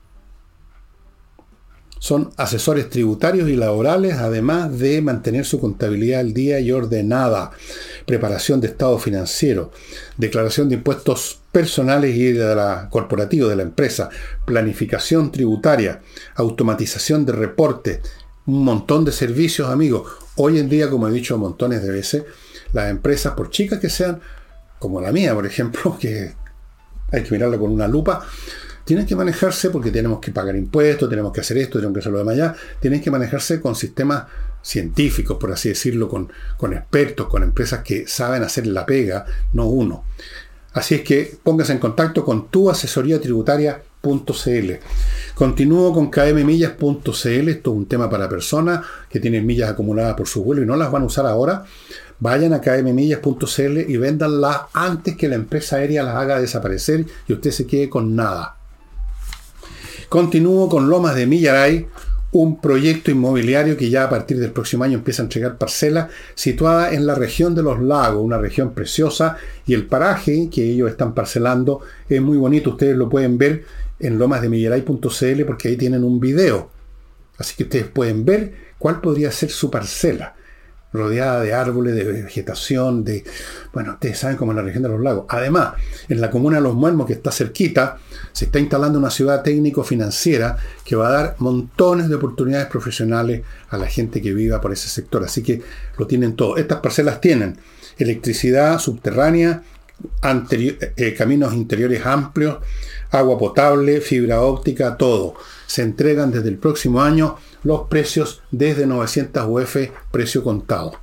Son 2.00 2.32
asesores 2.38 2.90
tributarios 2.90 3.50
y 3.50 3.58
laborales, 3.58 4.14
además 4.16 4.80
de 4.80 5.02
mantener 5.02 5.46
su 5.46 5.60
contabilidad 5.60 6.22
al 6.22 6.34
día 6.34 6.62
y 6.62 6.72
ordenada, 6.72 7.52
preparación 8.06 8.62
de 8.62 8.68
estado 8.68 8.98
financiero, 9.00 9.74
declaración 10.16 10.70
de 10.70 10.76
impuestos 10.76 11.41
personales 11.52 12.16
y 12.16 12.32
de 12.32 12.56
la 12.56 12.88
corporativa 12.90 13.48
de 13.48 13.56
la 13.56 13.64
empresa, 13.64 14.10
planificación 14.46 15.32
tributaria, 15.32 16.02
automatización 16.36 17.26
de 17.26 17.34
reportes, 17.34 18.00
un 18.46 18.64
montón 18.64 19.06
de 19.06 19.12
servicios, 19.12 19.70
amigos. 19.70 20.12
Hoy 20.36 20.60
en 20.60 20.70
día, 20.70 20.90
como 20.90 21.08
he 21.08 21.12
dicho 21.12 21.38
montones 21.38 21.84
de 21.84 21.92
veces, 21.92 22.24
las 22.74 22.90
empresas, 22.90 23.34
por 23.34 23.50
chicas 23.50 23.80
que 23.80 23.90
sean, 23.90 24.22
como 24.80 25.02
la 25.02 25.12
mía, 25.12 25.34
por 25.34 25.46
ejemplo, 25.46 25.98
que 26.00 26.34
hay 27.12 27.24
que 27.24 27.32
mirarla 27.32 27.58
con 27.58 27.72
una 27.72 27.88
lupa, 27.88 28.26
tienen 28.84 29.06
que 29.06 29.16
manejarse 29.16 29.70
porque 29.70 29.92
tenemos 29.92 30.20
que 30.20 30.32
pagar 30.32 30.56
impuestos, 30.56 31.10
tenemos 31.10 31.32
que 31.32 31.42
hacer 31.42 31.58
esto, 31.58 31.78
tenemos 31.78 31.94
que 31.94 32.00
hacer 32.00 32.12
lo 32.12 32.20
demás 32.20 32.34
allá, 32.34 32.56
tienen 32.80 33.02
que 33.02 33.12
manejarse 33.12 33.62
con 33.62 33.76
sistemas 33.76 34.26
científicos, 34.62 35.38
por 35.38 35.52
así 35.52 35.70
decirlo, 35.70 36.08
con, 36.08 36.32
con 36.58 36.74
expertos, 36.74 37.28
con 37.28 37.44
empresas 37.44 37.84
que 37.84 38.08
saben 38.08 38.44
hacer 38.44 38.68
la 38.68 38.86
pega, 38.86 39.26
no 39.54 39.68
uno. 39.68 40.04
Así 40.74 40.96
es 40.96 41.02
que 41.02 41.38
póngase 41.44 41.74
en 41.74 41.80
contacto 41.80 42.24
con 42.24 42.48
tu 42.48 42.70
asesoría 42.70 43.20
tributaria.cl. 43.20 44.72
Continúo 45.36 45.94
con 45.94 46.10
kmmillas.cl, 46.10 47.50
esto 47.50 47.72
es 47.72 47.78
un 47.78 47.86
tema 47.88 48.10
para 48.10 48.30
personas 48.30 48.86
que 49.10 49.20
tienen 49.20 49.46
millas 49.46 49.72
acumuladas 49.72 50.16
por 50.16 50.28
su 50.28 50.44
vuelo 50.44 50.64
y 50.64 50.66
no 50.66 50.78
las 50.78 50.92
van 50.92 51.04
a 51.04 51.06
usar 51.06 51.26
ahora. 51.26 51.66
Vayan 52.20 52.54
a 52.54 52.62
kmmillas.cl 52.62 53.80
y 53.88 53.98
véndanlas 53.98 54.62
antes 54.74 55.18
que 55.18 55.28
la 55.28 55.36
empresa 55.36 55.78
aérea 55.78 56.04
las 56.04 56.16
haga 56.16 56.40
desaparecer 56.40 57.06
y 57.28 57.34
usted 57.34 57.52
se 57.52 57.68
quede 57.68 57.90
con 57.90 58.16
nada. 58.16 58.56
Continúo 60.08 60.70
con 60.70 60.90
Lomas 60.90 61.16
de 61.16 61.26
Millaray, 61.26 61.88
un 62.32 62.62
proyecto 62.62 63.12
inmobiliario 63.12 63.76
que 63.76 63.90
ya 63.90 64.06
a 64.06 64.10
partir 64.10 64.40
del 64.40 64.52
próximo 64.52 64.84
año 64.84 64.98
empieza 64.98 65.22
a 65.22 65.26
entregar 65.26 65.58
parcelas, 65.58 66.10
situada 66.34 66.94
en 66.94 67.06
la 67.06 67.16
región 67.16 67.56
de 67.56 67.64
los 67.64 67.82
lagos, 67.82 68.24
una 68.24 68.38
región 68.38 68.74
preciosa, 68.74 69.38
y 69.66 69.74
el 69.74 69.86
paraje 69.88 70.50
que 70.50 70.64
ellos 70.64 70.90
están 70.90 71.14
parcelando 71.14 71.82
es 72.08 72.22
muy 72.22 72.38
bonito, 72.38 72.72
ustedes 72.72 72.96
lo 72.96 73.10
pueden 73.10 73.38
ver 73.38 73.66
en 74.00 74.18
lomasdemillaray.cl 74.18 75.46
porque 75.46 75.68
ahí 75.68 75.78
tienen 75.78 76.04
un 76.04 76.20
video. 76.20 76.70
Así 77.38 77.56
que 77.56 77.64
ustedes 77.64 77.88
pueden 77.88 78.24
ver 78.24 78.54
cuál 78.78 79.02
podría 79.02 79.32
ser 79.32 79.50
su 79.50 79.70
parcela 79.70 80.36
rodeada 80.94 81.42
de 81.42 81.54
árboles, 81.54 81.96
de 81.96 82.04
vegetación, 82.04 83.04
de... 83.04 83.24
Bueno, 83.74 83.94
ustedes 83.94 84.20
saben 84.20 84.38
cómo 84.38 84.52
en 84.52 84.58
la 84.58 84.64
región 84.64 84.84
de 84.84 84.90
los 84.90 85.00
lagos. 85.00 85.26
Además, 85.30 85.74
en 86.10 86.20
la 86.20 86.30
comuna 86.30 86.58
de 86.58 86.64
Los 86.64 86.76
Muermos, 86.76 87.08
que 87.08 87.14
está 87.14 87.32
cerquita, 87.32 87.98
se 88.34 88.46
está 88.46 88.60
instalando 88.60 89.00
una 89.00 89.10
ciudad 89.10 89.42
técnico-financiera 89.44 90.58
que 90.84 90.96
va 90.96 91.08
a 91.08 91.12
dar 91.12 91.36
montones 91.40 92.10
de 92.10 92.16
oportunidades 92.16 92.68
profesionales 92.68 93.44
a 93.70 93.78
la 93.78 93.88
gente 93.88 94.22
que 94.22 94.34
viva 94.34 94.60
por 94.60 94.74
ese 94.74 94.90
sector. 94.90 95.24
Así 95.24 95.42
que 95.42 95.62
lo 95.98 96.08
tienen 96.08 96.36
todo. 96.36 96.58
Estas 96.58 96.80
parcelas 96.80 97.22
tienen 97.22 97.58
electricidad 97.98 98.80
subterránea, 98.80 99.64
eh, 100.52 101.16
caminos 101.18 101.54
interiores 101.54 102.06
amplios, 102.06 102.58
agua 103.12 103.38
potable, 103.38 104.02
fibra 104.02 104.42
óptica, 104.42 104.98
todo. 104.98 105.36
Se 105.68 105.84
entregan 105.84 106.32
desde 106.32 106.50
el 106.50 106.58
próximo 106.58 107.02
año 107.02 107.38
los 107.64 107.88
precios 107.88 108.42
desde 108.52 108.86
900 108.86 109.46
UF, 109.48 109.78
precio 110.12 110.44
contado. 110.44 110.94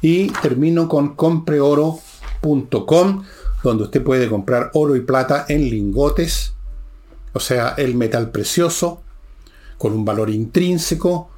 Y 0.00 0.28
termino 0.42 0.88
con 0.88 1.14
compreoro.com, 1.14 3.24
donde 3.62 3.84
usted 3.84 4.02
puede 4.02 4.28
comprar 4.28 4.70
oro 4.74 4.96
y 4.96 5.00
plata 5.00 5.46
en 5.48 5.68
lingotes, 5.68 6.54
o 7.32 7.40
sea, 7.40 7.74
el 7.76 7.94
metal 7.94 8.30
precioso, 8.30 9.02
con 9.76 9.92
un 9.92 10.04
valor 10.04 10.30
intrínseco. 10.30 11.30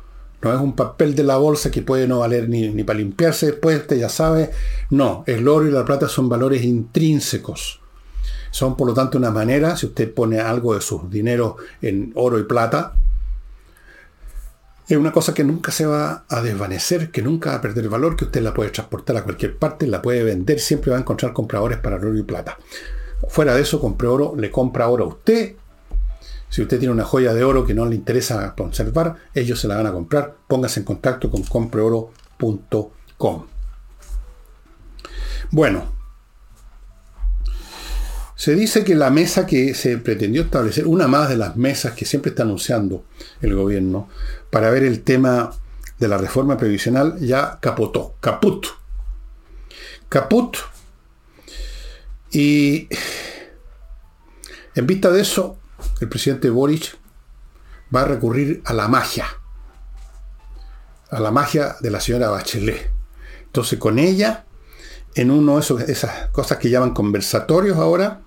No 0.42 0.54
es 0.54 0.60
un 0.60 0.74
papel 0.74 1.14
de 1.14 1.22
la 1.22 1.36
bolsa 1.36 1.70
que 1.70 1.82
puede 1.82 2.08
no 2.08 2.20
valer 2.20 2.48
ni, 2.48 2.82
para 2.84 2.98
limpiarse 2.98 3.46
después, 3.46 3.80
usted 3.80 3.98
ya 3.98 4.08
sabe. 4.08 4.50
No, 4.88 5.22
el 5.26 5.46
oro 5.46 5.66
y 5.66 5.70
la 5.70 5.84
plata 5.84 6.08
son 6.08 6.30
valores 6.30 6.64
intrínsecos. 6.64 7.80
Son 8.50 8.76
por 8.76 8.88
lo 8.88 8.94
tanto 8.94 9.18
una 9.18 9.30
manera, 9.30 9.76
si 9.76 9.86
usted 9.86 10.12
pone 10.12 10.40
algo 10.40 10.74
de 10.74 10.80
sus 10.80 11.10
dinero 11.10 11.56
en 11.82 12.12
oro 12.16 12.38
y 12.38 12.44
plata, 12.44 12.94
es 14.94 14.98
una 14.98 15.12
cosa 15.12 15.34
que 15.34 15.44
nunca 15.44 15.70
se 15.70 15.86
va 15.86 16.24
a 16.28 16.42
desvanecer, 16.42 17.10
que 17.10 17.22
nunca 17.22 17.50
va 17.50 17.56
a 17.56 17.60
perder 17.60 17.88
valor, 17.88 18.16
que 18.16 18.24
usted 18.24 18.42
la 18.42 18.52
puede 18.52 18.70
transportar 18.70 19.16
a 19.16 19.22
cualquier 19.22 19.56
parte, 19.56 19.86
la 19.86 20.02
puede 20.02 20.24
vender, 20.24 20.58
siempre 20.58 20.90
va 20.90 20.96
a 20.96 21.00
encontrar 21.00 21.32
compradores 21.32 21.78
para 21.78 21.96
oro 21.96 22.16
y 22.16 22.22
plata. 22.22 22.58
Fuera 23.28 23.54
de 23.54 23.62
eso, 23.62 23.80
compre 23.80 24.08
oro, 24.08 24.34
le 24.36 24.50
compra 24.50 24.88
oro 24.88 25.04
a 25.04 25.08
usted. 25.08 25.54
Si 26.48 26.62
usted 26.62 26.80
tiene 26.80 26.92
una 26.92 27.04
joya 27.04 27.32
de 27.34 27.44
oro 27.44 27.64
que 27.64 27.74
no 27.74 27.86
le 27.86 27.94
interesa 27.94 28.54
conservar, 28.56 29.16
ellos 29.34 29.60
se 29.60 29.68
la 29.68 29.76
van 29.76 29.86
a 29.86 29.92
comprar. 29.92 30.34
Póngase 30.48 30.80
en 30.80 30.86
contacto 30.86 31.30
con 31.30 31.44
compreoro.com. 31.44 33.46
Bueno, 35.52 35.99
se 38.40 38.54
dice 38.54 38.84
que 38.84 38.94
la 38.94 39.10
mesa 39.10 39.44
que 39.44 39.74
se 39.74 39.98
pretendió 39.98 40.40
establecer, 40.40 40.86
una 40.86 41.06
más 41.06 41.28
de 41.28 41.36
las 41.36 41.56
mesas 41.56 41.92
que 41.92 42.06
siempre 42.06 42.30
está 42.30 42.42
anunciando 42.42 43.04
el 43.42 43.54
gobierno 43.54 44.08
para 44.48 44.70
ver 44.70 44.82
el 44.82 45.02
tema 45.02 45.50
de 45.98 46.08
la 46.08 46.16
reforma 46.16 46.56
previsional, 46.56 47.18
ya 47.20 47.58
capotó, 47.60 48.14
caput. 48.18 48.64
Caput. 50.08 50.56
Y 52.30 52.88
en 54.74 54.86
vista 54.86 55.10
de 55.10 55.20
eso, 55.20 55.58
el 56.00 56.08
presidente 56.08 56.48
Boric 56.48 56.96
va 57.94 58.00
a 58.00 58.06
recurrir 58.06 58.62
a 58.64 58.72
la 58.72 58.88
magia, 58.88 59.26
a 61.10 61.20
la 61.20 61.30
magia 61.30 61.76
de 61.80 61.90
la 61.90 62.00
señora 62.00 62.30
Bachelet. 62.30 62.90
Entonces 63.44 63.78
con 63.78 63.98
ella, 63.98 64.46
en 65.14 65.30
uno 65.30 65.56
de 65.56 65.60
esos, 65.60 65.82
esas 65.82 66.30
cosas 66.30 66.56
que 66.56 66.70
llaman 66.70 66.94
conversatorios 66.94 67.76
ahora, 67.76 68.22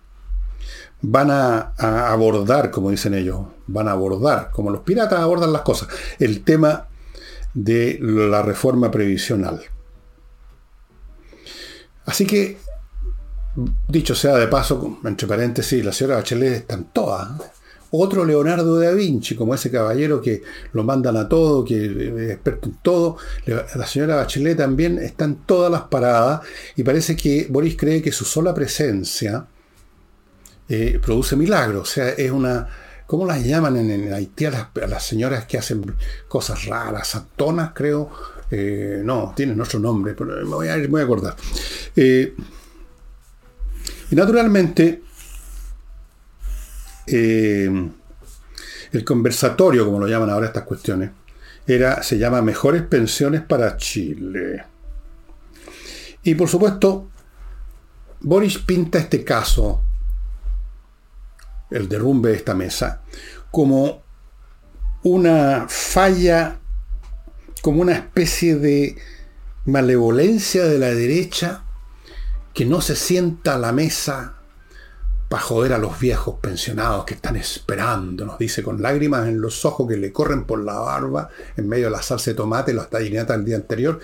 van 1.04 1.32
a, 1.32 1.74
abordar, 2.12 2.72
como 2.72 2.89
dicen 2.89 3.14
ellos, 3.14 3.41
van 3.68 3.89
a 3.89 3.91
abordar, 3.91 4.49
como 4.51 4.72
los 4.72 4.82
piratas 4.82 5.20
abordan 5.20 5.51
las 5.51 5.62
cosas, 5.62 5.89
el 6.18 6.43
tema 6.43 6.88
de 7.54 7.99
la 8.01 8.41
reforma 8.41 8.89
previsional. 8.89 9.62
Así 12.06 12.26
que, 12.26 12.58
dicho 13.88 14.16
sea 14.16 14.38
de 14.38 14.47
paso, 14.47 14.99
entre 15.04 15.28
paréntesis, 15.28 15.84
la 15.84 15.91
señora 15.91 16.18
Bachelet 16.18 16.54
están 16.54 16.86
todas. 16.93 17.30
Otro 17.91 18.26
Leonardo 18.26 18.80
da 18.80 18.91
Vinci, 18.91 19.36
como 19.36 19.54
ese 19.54 19.70
caballero 19.70 20.22
que 20.22 20.41
lo 20.72 20.84
mandan 20.84 21.18
a 21.18 21.28
todo, 21.28 21.64
que 21.66 21.86
es 21.86 22.32
experto 22.32 22.70
en 22.70 22.78
todo. 22.82 23.18
La 23.45 23.86
señora 23.86 24.16
Bachelet 24.16 24.58
también 24.58 24.97
están 24.99 25.36
todas 25.45 25.72
las 25.72 25.84
paradas 25.84 26.41
y 26.78 26.84
parece 26.84 27.16
que 27.16 27.47
Boris 27.49 27.76
cree 27.78 28.01
que 28.01 28.12
su 28.12 28.26
sola 28.26 28.54
presencia 28.54 29.45
eh, 30.76 31.00
produce 31.00 31.36
milagros. 31.36 31.82
O 31.84 31.86
sea, 31.94 32.10
es 32.10 32.32
una. 32.32 32.68
¿Cómo 33.06 33.28
las 33.28 33.44
llaman 33.44 33.78
en, 33.78 34.12
Haití 34.12 34.46
a 34.46 34.72
las, 34.88 35.06
señoras 35.06 35.46
que 35.46 35.60
hacen 35.60 35.96
cosas 36.28 36.66
raras? 36.66 37.10
Santonas, 37.10 37.72
creo. 37.76 38.10
Eh, 38.50 39.02
no, 39.04 39.34
tienen 39.36 39.62
otro 39.62 39.80
nombre, 39.80 40.16
pero 40.16 40.36
me 40.36 40.44
voy 40.44 40.68
a, 40.68 40.88
voy 40.88 41.02
a 41.02 41.04
acordar. 41.04 41.36
Eh, 41.96 42.36
y 44.10 44.16
naturalmente, 44.16 45.04
el 47.06 47.92
conversatorio, 49.06 49.86
como 49.86 50.00
lo 50.00 50.08
llaman 50.08 50.32
ahora 50.32 50.48
estas 50.48 50.64
cuestiones, 50.64 51.12
era, 51.68 52.02
se 52.02 52.18
llama 52.18 52.42
Mejores 52.42 52.82
Pensiones 52.82 53.42
para 53.42 53.78
Chile. 53.78 54.64
Y 56.24 56.34
por 56.34 56.50
supuesto, 56.50 57.10
Boris 58.22 58.58
pinta 58.58 58.98
este 58.98 59.24
caso 59.24 59.84
el 61.74 61.90
derrumbe 61.90 62.30
de 62.30 62.36
esta 62.36 62.54
mesa, 62.54 63.02
como 63.52 64.04
una 65.04 65.66
falla 65.68 66.60
como 67.64 67.82
una 67.82 67.94
especie 67.94 68.58
de 68.58 68.98
malevolencia 69.66 70.66
de 70.66 70.78
la 70.78 70.88
derecha 70.88 71.64
que 72.54 72.66
no 72.66 72.82
se 72.82 72.98
sienta 72.98 73.56
a 73.56 73.58
la 73.58 73.72
mesa 73.72 74.36
para 75.30 75.42
joder 75.42 75.72
a 75.72 75.78
los 75.78 75.98
viejos 75.98 76.40
pensionados 76.42 77.06
que 77.06 77.14
están 77.14 77.38
esperando, 77.38 78.26
nos 78.26 78.38
dice 78.38 78.64
con 78.64 78.82
lágrimas 78.82 79.30
en 79.30 79.40
los 79.40 79.64
ojos 79.64 79.88
que 79.88 79.96
le 79.96 80.12
corren 80.12 80.44
por 80.44 80.62
la 80.62 80.74
barba 80.74 81.30
en 81.56 81.70
medio 81.70 81.86
de 81.86 81.92
la 81.92 82.02
salsa 82.02 82.32
de 82.32 82.36
tomate, 82.36 82.74
los 82.74 82.90
tallinetas 82.90 83.38
del 83.38 83.46
día 83.46 83.56
anterior. 83.56 84.02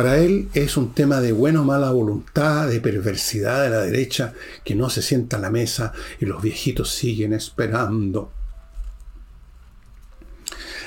Para 0.00 0.16
él 0.16 0.48
es 0.54 0.78
un 0.78 0.94
tema 0.94 1.20
de 1.20 1.32
buena 1.32 1.60
o 1.60 1.64
mala 1.64 1.90
voluntad, 1.90 2.66
de 2.68 2.80
perversidad 2.80 3.64
de 3.64 3.68
la 3.68 3.82
derecha, 3.82 4.32
que 4.64 4.74
no 4.74 4.88
se 4.88 5.02
sienta 5.02 5.36
a 5.36 5.40
la 5.40 5.50
mesa 5.50 5.92
y 6.18 6.24
los 6.24 6.40
viejitos 6.40 6.90
siguen 6.90 7.34
esperando. 7.34 8.32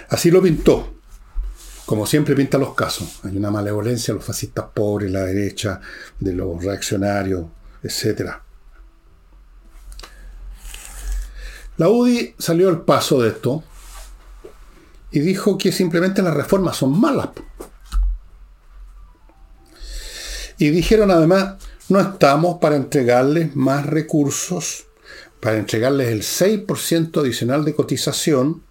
Así 0.10 0.32
lo 0.32 0.42
pintó. 0.42 0.96
Como 1.86 2.08
siempre 2.08 2.36
pinta 2.36 2.58
los 2.58 2.74
casos. 2.74 3.20
Hay 3.24 3.38
una 3.38 3.52
malevolencia 3.52 4.16
de 4.16 4.18
los 4.18 4.26
fascistas 4.26 4.66
pobres, 4.74 5.12
la 5.12 5.26
derecha, 5.26 5.80
de 6.20 6.34
los 6.34 6.64
reaccionarios, 6.64 7.46
etc. 7.84 8.32
La 11.78 11.88
UDI 11.88 12.34
salió 12.40 12.68
al 12.68 12.82
paso 12.82 13.22
de 13.22 13.30
esto 13.30 13.64
y 15.12 15.20
dijo 15.20 15.56
que 15.60 15.72
simplemente 15.72 16.24
las 16.24 16.34
reformas 16.34 16.78
son 16.78 17.00
malas. 17.00 17.30
Y 20.58 20.70
dijeron 20.70 21.12
además, 21.12 21.56
no 21.90 22.00
estamos 22.00 22.60
para 22.60 22.76
entregarles 22.76 23.56
más 23.56 23.86
recursos, 23.86 24.86
para 25.40 25.58
entregarles 25.58 26.10
el 26.10 26.22
6% 26.22 27.20
adicional 27.20 27.66
de 27.66 27.74
cotización 27.74 28.64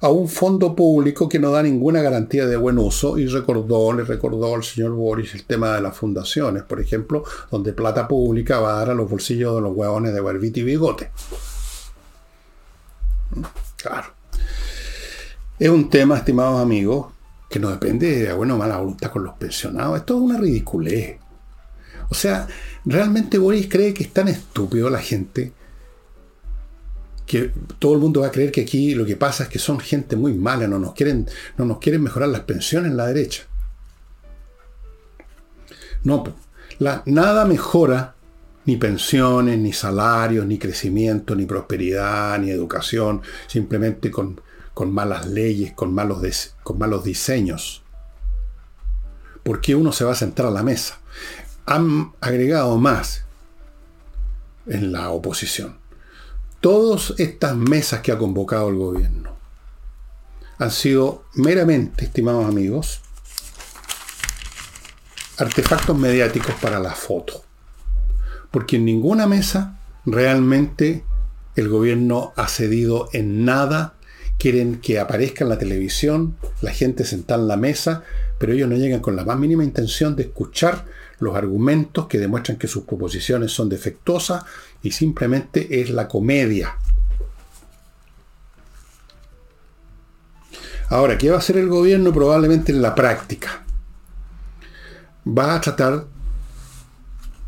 a 0.00 0.08
un 0.08 0.28
fondo 0.28 0.74
público 0.74 1.28
que 1.28 1.38
no 1.38 1.50
da 1.50 1.62
ninguna 1.62 2.02
garantía 2.02 2.46
de 2.46 2.56
buen 2.56 2.78
uso 2.78 3.18
y 3.18 3.26
recordó, 3.26 3.92
le 3.92 4.04
recordó 4.04 4.54
al 4.54 4.64
señor 4.64 4.92
Boris 4.92 5.34
el 5.34 5.44
tema 5.44 5.74
de 5.74 5.82
las 5.82 5.96
fundaciones, 5.96 6.62
por 6.64 6.80
ejemplo, 6.80 7.24
donde 7.50 7.72
plata 7.72 8.08
pública 8.08 8.60
va 8.60 8.74
a 8.74 8.78
dar 8.78 8.90
a 8.90 8.94
los 8.94 9.08
bolsillos 9.08 9.54
de 9.56 9.60
los 9.60 9.76
huevones 9.76 10.12
de 10.12 10.20
barbita 10.20 10.60
y 10.60 10.64
bigote. 10.64 11.10
Claro. 13.76 14.08
Es 15.58 15.68
un 15.68 15.88
tema, 15.90 16.16
estimados 16.16 16.60
amigos, 16.60 17.08
que 17.48 17.58
no 17.58 17.70
depende 17.70 18.24
de 18.24 18.32
buena 18.32 18.54
o 18.54 18.58
mala 18.58 18.78
voluntad 18.78 19.10
con 19.10 19.24
los 19.24 19.34
pensionados. 19.34 19.98
Esto 19.98 20.16
es 20.16 20.20
una 20.20 20.38
ridiculez. 20.38 21.18
O 22.10 22.14
sea, 22.14 22.48
¿realmente 22.84 23.38
Boris 23.38 23.68
cree 23.68 23.94
que 23.94 24.02
es 24.04 24.12
tan 24.12 24.28
estúpido 24.28 24.90
la 24.90 24.98
gente 25.00 25.52
que 27.26 27.52
todo 27.78 27.94
el 27.94 28.00
mundo 28.00 28.22
va 28.22 28.26
a 28.26 28.32
creer 28.32 28.50
que 28.50 28.62
aquí 28.62 28.94
lo 28.94 29.06
que 29.06 29.14
pasa 29.14 29.44
es 29.44 29.48
que 29.48 29.60
son 29.60 29.78
gente 29.78 30.16
muy 30.16 30.34
mala, 30.34 30.66
no 30.66 30.80
nos 30.80 30.94
quieren, 30.94 31.28
no 31.56 31.64
nos 31.64 31.78
quieren 31.78 32.02
mejorar 32.02 32.28
las 32.28 32.40
pensiones 32.40 32.90
en 32.90 32.96
la 32.96 33.06
derecha. 33.06 33.44
No, 36.02 36.24
la, 36.80 37.02
nada 37.06 37.44
mejora 37.44 38.16
ni 38.64 38.76
pensiones, 38.76 39.58
ni 39.58 39.72
salarios, 39.72 40.46
ni 40.46 40.58
crecimiento, 40.58 41.34
ni 41.34 41.46
prosperidad, 41.46 42.38
ni 42.38 42.50
educación, 42.50 43.22
simplemente 43.46 44.10
con, 44.10 44.40
malas 44.86 45.26
leyes, 45.26 45.72
con 45.72 45.92
malos, 45.92 46.54
con 46.62 46.78
malos 46.78 47.04
diseños. 47.04 47.82
¿Por 49.42 49.60
qué 49.60 49.74
uno 49.74 49.92
se 49.92 50.04
va 50.04 50.12
a 50.12 50.16
sentar 50.16 50.46
a 50.46 50.50
la 50.50 50.62
mesa? 50.62 50.99
Han 51.70 52.12
agregado 52.20 52.76
más 52.76 53.24
en 54.66 54.92
la 54.92 55.10
oposición 55.10 55.80
todas 56.60 57.14
estas 57.18 57.56
mesas 57.56 58.00
que 58.00 58.12
ha 58.12 58.18
convocado 58.18 58.68
el 58.68 58.76
gobierno 58.76 59.30
han 60.58 60.70
sido 60.70 61.24
meramente, 61.34 62.04
estimados 62.04 62.44
amigos, 62.44 63.00
artefactos 65.38 65.96
mediáticos 65.96 66.54
para 66.60 66.78
la 66.78 66.90
foto. 66.90 67.42
Porque 68.50 68.76
en 68.76 68.84
ninguna 68.84 69.26
mesa 69.26 69.80
realmente 70.04 71.02
el 71.56 71.70
gobierno 71.70 72.34
ha 72.36 72.46
cedido 72.46 73.08
en 73.14 73.46
nada. 73.46 73.94
Quieren 74.36 74.82
que 74.82 74.98
aparezca 74.98 75.44
en 75.44 75.48
la 75.48 75.58
televisión, 75.58 76.36
la 76.60 76.72
gente 76.72 77.06
sentada 77.06 77.40
en 77.40 77.48
la 77.48 77.56
mesa, 77.56 78.02
pero 78.38 78.52
ellos 78.52 78.68
no 78.68 78.76
llegan 78.76 79.00
con 79.00 79.16
la 79.16 79.24
más 79.24 79.38
mínima 79.38 79.64
intención 79.64 80.14
de 80.14 80.24
escuchar 80.24 80.84
los 81.20 81.36
argumentos 81.36 82.06
que 82.06 82.18
demuestran 82.18 82.58
que 82.58 82.66
sus 82.66 82.84
proposiciones 82.84 83.52
son 83.52 83.68
defectuosas 83.68 84.44
y 84.82 84.90
simplemente 84.90 85.80
es 85.80 85.90
la 85.90 86.08
comedia. 86.08 86.76
Ahora, 90.88 91.16
¿qué 91.16 91.30
va 91.30 91.36
a 91.36 91.38
hacer 91.38 91.56
el 91.56 91.68
gobierno? 91.68 92.12
Probablemente 92.12 92.72
en 92.72 92.82
la 92.82 92.94
práctica. 92.96 93.64
Va 95.26 95.54
a 95.54 95.60
tratar, 95.60 96.06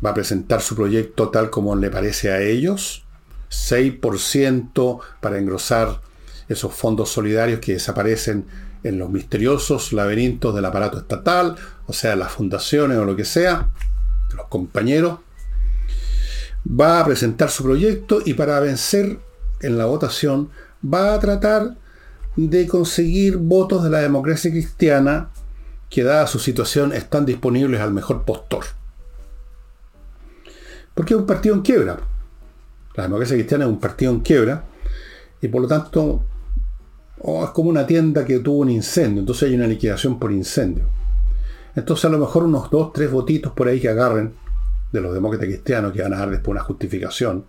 va 0.05 0.11
a 0.11 0.13
presentar 0.13 0.61
su 0.61 0.75
proyecto 0.75 1.29
tal 1.29 1.49
como 1.49 1.75
le 1.75 1.89
parece 1.89 2.31
a 2.31 2.39
ellos, 2.39 3.03
6% 3.49 4.99
para 5.19 5.39
engrosar 5.39 5.99
esos 6.47 6.73
fondos 6.73 7.09
solidarios 7.09 7.59
que 7.59 7.73
desaparecen 7.73 8.45
en 8.83 8.99
los 8.99 9.09
misteriosos 9.09 9.93
laberintos 9.93 10.53
del 10.53 10.65
aparato 10.65 10.97
estatal, 10.97 11.55
o 11.87 11.93
sea, 11.93 12.15
las 12.15 12.31
fundaciones 12.31 12.97
o 12.97 13.05
lo 13.05 13.15
que 13.15 13.25
sea, 13.25 13.69
los 14.35 14.47
compañeros 14.47 15.19
va 16.69 16.99
a 16.99 17.05
presentar 17.05 17.49
su 17.49 17.63
proyecto 17.63 18.21
y 18.23 18.33
para 18.33 18.59
vencer 18.59 19.19
en 19.61 19.77
la 19.77 19.85
votación 19.85 20.49
va 20.83 21.13
a 21.13 21.19
tratar 21.19 21.77
de 22.35 22.67
conseguir 22.67 23.37
votos 23.37 23.83
de 23.83 23.89
la 23.89 23.99
democracia 23.99 24.51
cristiana 24.51 25.29
que 25.89 26.03
dada 26.03 26.27
su 26.27 26.39
situación 26.39 26.91
están 26.93 27.25
disponibles 27.25 27.79
al 27.79 27.93
mejor 27.93 28.23
postor. 28.23 28.65
Porque 30.93 31.13
es 31.13 31.19
un 31.19 31.25
partido 31.25 31.55
en 31.55 31.61
quiebra. 31.61 31.99
La 32.95 33.03
democracia 33.03 33.35
cristiana 33.35 33.65
es 33.65 33.69
un 33.69 33.79
partido 33.79 34.11
en 34.11 34.21
quiebra 34.21 34.63
y 35.41 35.47
por 35.47 35.61
lo 35.61 35.67
tanto 35.67 36.23
oh, 37.23 37.43
es 37.43 37.51
como 37.51 37.69
una 37.69 37.87
tienda 37.87 38.25
que 38.25 38.39
tuvo 38.39 38.59
un 38.59 38.69
incendio, 38.69 39.21
entonces 39.21 39.49
hay 39.49 39.55
una 39.55 39.67
liquidación 39.67 40.19
por 40.19 40.31
incendio. 40.31 40.85
Entonces 41.75 42.05
a 42.05 42.09
lo 42.09 42.19
mejor 42.19 42.43
unos 42.43 42.69
dos, 42.69 42.93
tres 42.93 43.11
votitos 43.11 43.51
por 43.53 43.67
ahí 43.67 43.79
que 43.79 43.89
agarren 43.89 44.33
de 44.91 45.01
los 45.01 45.13
demócratas 45.13 45.47
cristianos 45.47 45.91
que 45.91 46.03
van 46.03 46.13
a 46.13 46.19
dar 46.19 46.29
después 46.29 46.51
una 46.51 46.63
justificación, 46.63 47.45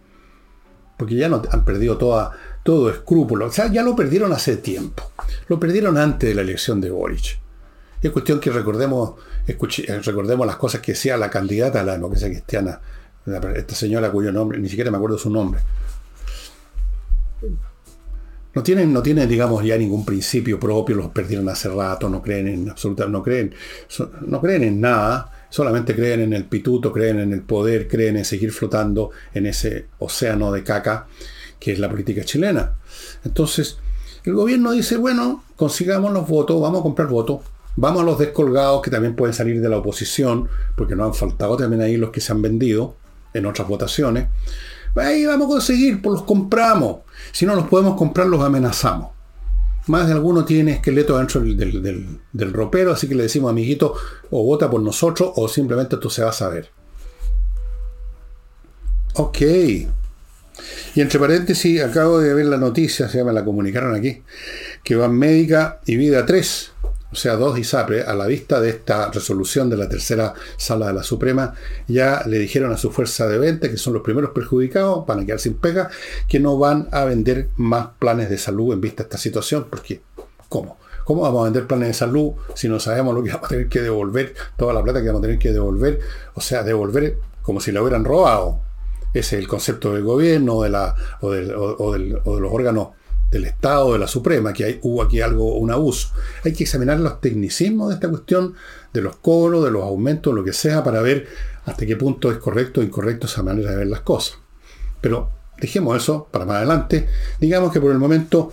porque 0.96 1.16
ya 1.16 1.28
no 1.28 1.42
han 1.50 1.64
perdido 1.64 1.98
todo 1.98 2.90
escrúpulo. 2.90 3.46
O 3.46 3.52
sea, 3.52 3.66
ya 3.70 3.82
lo 3.82 3.94
perdieron 3.94 4.32
hace 4.32 4.56
tiempo. 4.56 5.10
Lo 5.48 5.60
perdieron 5.60 5.98
antes 5.98 6.28
de 6.28 6.34
la 6.34 6.42
elección 6.42 6.80
de 6.80 6.90
Boric. 6.90 7.38
es 8.00 8.10
cuestión 8.10 8.38
que 8.40 8.50
recordemos, 8.50 9.14
eh, 9.46 9.58
recordemos 10.04 10.46
las 10.46 10.56
cosas 10.56 10.80
que 10.80 10.92
decía 10.92 11.16
la 11.16 11.30
candidata 11.30 11.80
a 11.80 11.84
la 11.84 11.92
democracia 11.92 12.28
cristiana, 12.28 12.80
esta 13.56 13.74
señora 13.74 14.10
cuyo 14.10 14.30
nombre, 14.30 14.58
ni 14.58 14.68
siquiera 14.68 14.90
me 14.90 14.98
acuerdo 14.98 15.18
su 15.18 15.30
nombre. 15.30 15.60
No 18.54 18.62
tienen, 18.62 18.92
no 18.92 19.02
tienen, 19.02 19.28
digamos, 19.28 19.64
ya 19.64 19.76
ningún 19.76 20.04
principio 20.04 20.60
propio, 20.60 20.96
los 20.96 21.08
perdieron 21.08 21.48
hace 21.48 21.68
rato, 21.68 22.08
no 22.08 22.22
creen 22.22 22.48
en 22.48 22.70
absolutamente, 22.70 23.12
no 23.12 23.22
creen, 23.22 23.54
no 24.26 24.40
creen 24.40 24.62
en 24.62 24.80
nada, 24.80 25.46
solamente 25.50 25.94
creen 25.94 26.20
en 26.20 26.32
el 26.32 26.44
pituto, 26.44 26.92
creen 26.92 27.18
en 27.20 27.32
el 27.32 27.42
poder, 27.42 27.88
creen 27.88 28.16
en 28.16 28.24
seguir 28.24 28.52
flotando 28.52 29.10
en 29.32 29.46
ese 29.46 29.86
océano 29.98 30.52
de 30.52 30.62
caca 30.62 31.06
que 31.58 31.72
es 31.72 31.78
la 31.78 31.88
política 31.88 32.24
chilena. 32.24 32.74
Entonces, 33.24 33.78
el 34.24 34.34
gobierno 34.34 34.72
dice, 34.72 34.96
bueno, 34.96 35.44
consigamos 35.56 36.12
los 36.12 36.28
votos, 36.28 36.60
vamos 36.60 36.80
a 36.80 36.82
comprar 36.82 37.08
votos, 37.08 37.40
vamos 37.76 38.02
a 38.02 38.04
los 38.04 38.18
descolgados 38.18 38.82
que 38.82 38.90
también 38.90 39.16
pueden 39.16 39.34
salir 39.34 39.60
de 39.60 39.68
la 39.68 39.78
oposición, 39.78 40.48
porque 40.76 40.94
no 40.94 41.04
han 41.04 41.14
faltado 41.14 41.56
también 41.56 41.82
ahí 41.82 41.96
los 41.96 42.10
que 42.10 42.20
se 42.20 42.32
han 42.32 42.42
vendido 42.42 42.96
en 43.32 43.46
otras 43.46 43.66
votaciones. 43.66 44.28
Ahí 44.96 45.26
vamos 45.26 45.46
a 45.46 45.50
conseguir, 45.50 46.00
pues 46.00 46.14
los 46.14 46.22
compramos. 46.24 46.98
Si 47.32 47.46
no 47.46 47.54
los 47.54 47.68
podemos 47.68 47.96
comprar, 47.96 48.26
los 48.26 48.42
amenazamos. 48.42 49.10
Más 49.86 50.06
de 50.06 50.14
alguno 50.14 50.44
tiene 50.44 50.72
esqueleto 50.72 51.18
dentro 51.18 51.40
del, 51.42 52.52
ropero, 52.52 52.92
así 52.92 53.08
que 53.08 53.14
le 53.14 53.24
decimos, 53.24 53.50
amiguito, 53.50 53.94
o 54.30 54.44
vota 54.44 54.70
por 54.70 54.80
nosotros 54.80 55.32
o 55.36 55.48
simplemente 55.48 55.96
tú 55.98 56.08
se 56.08 56.22
vas 56.22 56.40
a 56.40 56.48
ver. 56.48 56.70
Ok. 59.14 59.40
Y 60.94 61.00
entre 61.00 61.18
paréntesis, 61.18 61.82
acabo 61.82 62.20
de 62.20 62.32
ver 62.32 62.46
la 62.46 62.56
noticia, 62.56 63.08
se 63.08 63.22
me 63.24 63.32
la 63.32 63.44
comunicaron 63.44 63.94
aquí, 63.94 64.22
que 64.82 64.94
van 64.94 65.18
Médica 65.18 65.80
y 65.84 65.96
Vida 65.96 66.24
3 66.24 66.72
o 67.14 67.16
sea, 67.16 67.36
dos 67.36 67.56
ISAPRE, 67.56 68.02
a 68.02 68.12
la 68.12 68.26
vista 68.26 68.60
de 68.60 68.70
esta 68.70 69.08
resolución 69.08 69.70
de 69.70 69.76
la 69.76 69.88
tercera 69.88 70.34
sala 70.56 70.88
de 70.88 70.94
la 70.94 71.04
Suprema, 71.04 71.54
ya 71.86 72.24
le 72.26 72.40
dijeron 72.40 72.72
a 72.72 72.76
su 72.76 72.90
fuerza 72.90 73.28
de 73.28 73.38
venta, 73.38 73.70
que 73.70 73.76
son 73.76 73.92
los 73.92 74.02
primeros 74.02 74.30
perjudicados, 74.30 75.06
van 75.06 75.20
a 75.20 75.24
quedar 75.24 75.38
sin 75.38 75.54
pega, 75.54 75.90
que 76.28 76.40
no 76.40 76.58
van 76.58 76.88
a 76.90 77.04
vender 77.04 77.50
más 77.54 77.90
planes 78.00 78.30
de 78.30 78.36
salud 78.36 78.72
en 78.72 78.80
vista 78.80 79.04
de 79.04 79.06
esta 79.06 79.18
situación, 79.18 79.68
porque 79.70 80.00
¿cómo? 80.48 80.76
¿Cómo 81.04 81.22
vamos 81.22 81.42
a 81.42 81.44
vender 81.44 81.68
planes 81.68 81.86
de 81.86 81.94
salud 81.94 82.32
si 82.56 82.68
no 82.68 82.80
sabemos 82.80 83.14
lo 83.14 83.22
que 83.22 83.30
vamos 83.30 83.46
a 83.46 83.48
tener 83.50 83.68
que 83.68 83.80
devolver, 83.80 84.34
toda 84.56 84.72
la 84.72 84.82
plata 84.82 85.00
que 85.00 85.06
vamos 85.06 85.20
a 85.20 85.22
tener 85.22 85.38
que 85.38 85.52
devolver? 85.52 86.00
O 86.34 86.40
sea, 86.40 86.64
devolver 86.64 87.16
como 87.42 87.60
si 87.60 87.70
la 87.70 87.80
hubieran 87.80 88.04
robado. 88.04 88.58
Ese 89.12 89.36
es 89.36 89.42
el 89.42 89.46
concepto 89.46 89.94
del 89.94 90.02
gobierno 90.02 90.62
de 90.62 90.70
la, 90.70 90.96
o, 91.20 91.30
de 91.30 91.44
los 91.44 92.52
órganos 92.52 92.88
del 93.34 93.46
Estado, 93.46 93.92
de 93.92 93.98
la 93.98 94.06
Suprema, 94.06 94.52
que 94.52 94.64
hay, 94.64 94.78
hubo 94.82 95.02
aquí 95.02 95.20
algo, 95.20 95.58
un 95.58 95.70
abuso. 95.70 96.08
Hay 96.44 96.52
que 96.52 96.64
examinar 96.64 96.98
los 97.00 97.20
tecnicismos 97.20 97.88
de 97.88 97.94
esta 97.94 98.08
cuestión, 98.08 98.54
de 98.92 99.02
los 99.02 99.16
cobros, 99.16 99.64
de 99.64 99.72
los 99.72 99.82
aumentos, 99.82 100.32
lo 100.32 100.44
que 100.44 100.52
sea, 100.52 100.84
para 100.84 101.02
ver 101.02 101.26
hasta 101.66 101.84
qué 101.84 101.96
punto 101.96 102.30
es 102.30 102.38
correcto 102.38 102.80
o 102.80 102.84
incorrecto 102.84 103.26
esa 103.26 103.42
manera 103.42 103.72
de 103.72 103.76
ver 103.76 103.88
las 103.88 104.00
cosas. 104.00 104.38
Pero 105.00 105.30
dejemos 105.60 105.96
eso 106.00 106.28
para 106.30 106.44
más 106.44 106.58
adelante. 106.58 107.08
Digamos 107.40 107.72
que 107.72 107.80
por 107.80 107.90
el 107.90 107.98
momento 107.98 108.52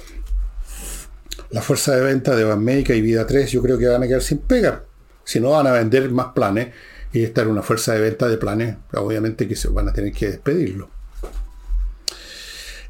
la 1.51 1.61
fuerza 1.61 1.95
de 1.95 2.01
venta 2.01 2.35
de 2.35 2.43
Banmédica 2.43 2.95
y 2.95 3.01
Vida 3.01 3.27
3 3.27 3.51
yo 3.51 3.61
creo 3.61 3.77
que 3.77 3.87
van 3.87 4.01
a 4.01 4.07
quedar 4.07 4.21
sin 4.21 4.39
pega. 4.39 4.83
Si 5.23 5.39
no 5.39 5.51
van 5.51 5.67
a 5.67 5.71
vender 5.71 6.09
más 6.09 6.27
planes 6.33 6.73
y 7.13 7.23
esta 7.23 7.41
era 7.41 7.51
una 7.51 7.61
fuerza 7.61 7.93
de 7.93 8.01
venta 8.01 8.27
de 8.27 8.37
planes, 8.37 8.77
obviamente 8.93 9.47
que 9.47 9.55
se 9.55 9.67
van 9.67 9.89
a 9.89 9.93
tener 9.93 10.11
que 10.11 10.29
despedirlo. 10.29 10.89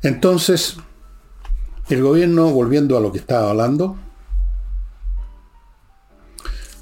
Entonces, 0.03 0.77
el 1.89 2.01
gobierno, 2.01 2.49
volviendo 2.51 2.97
a 2.97 3.01
lo 3.01 3.11
que 3.11 3.17
estaba 3.17 3.49
hablando, 3.49 3.97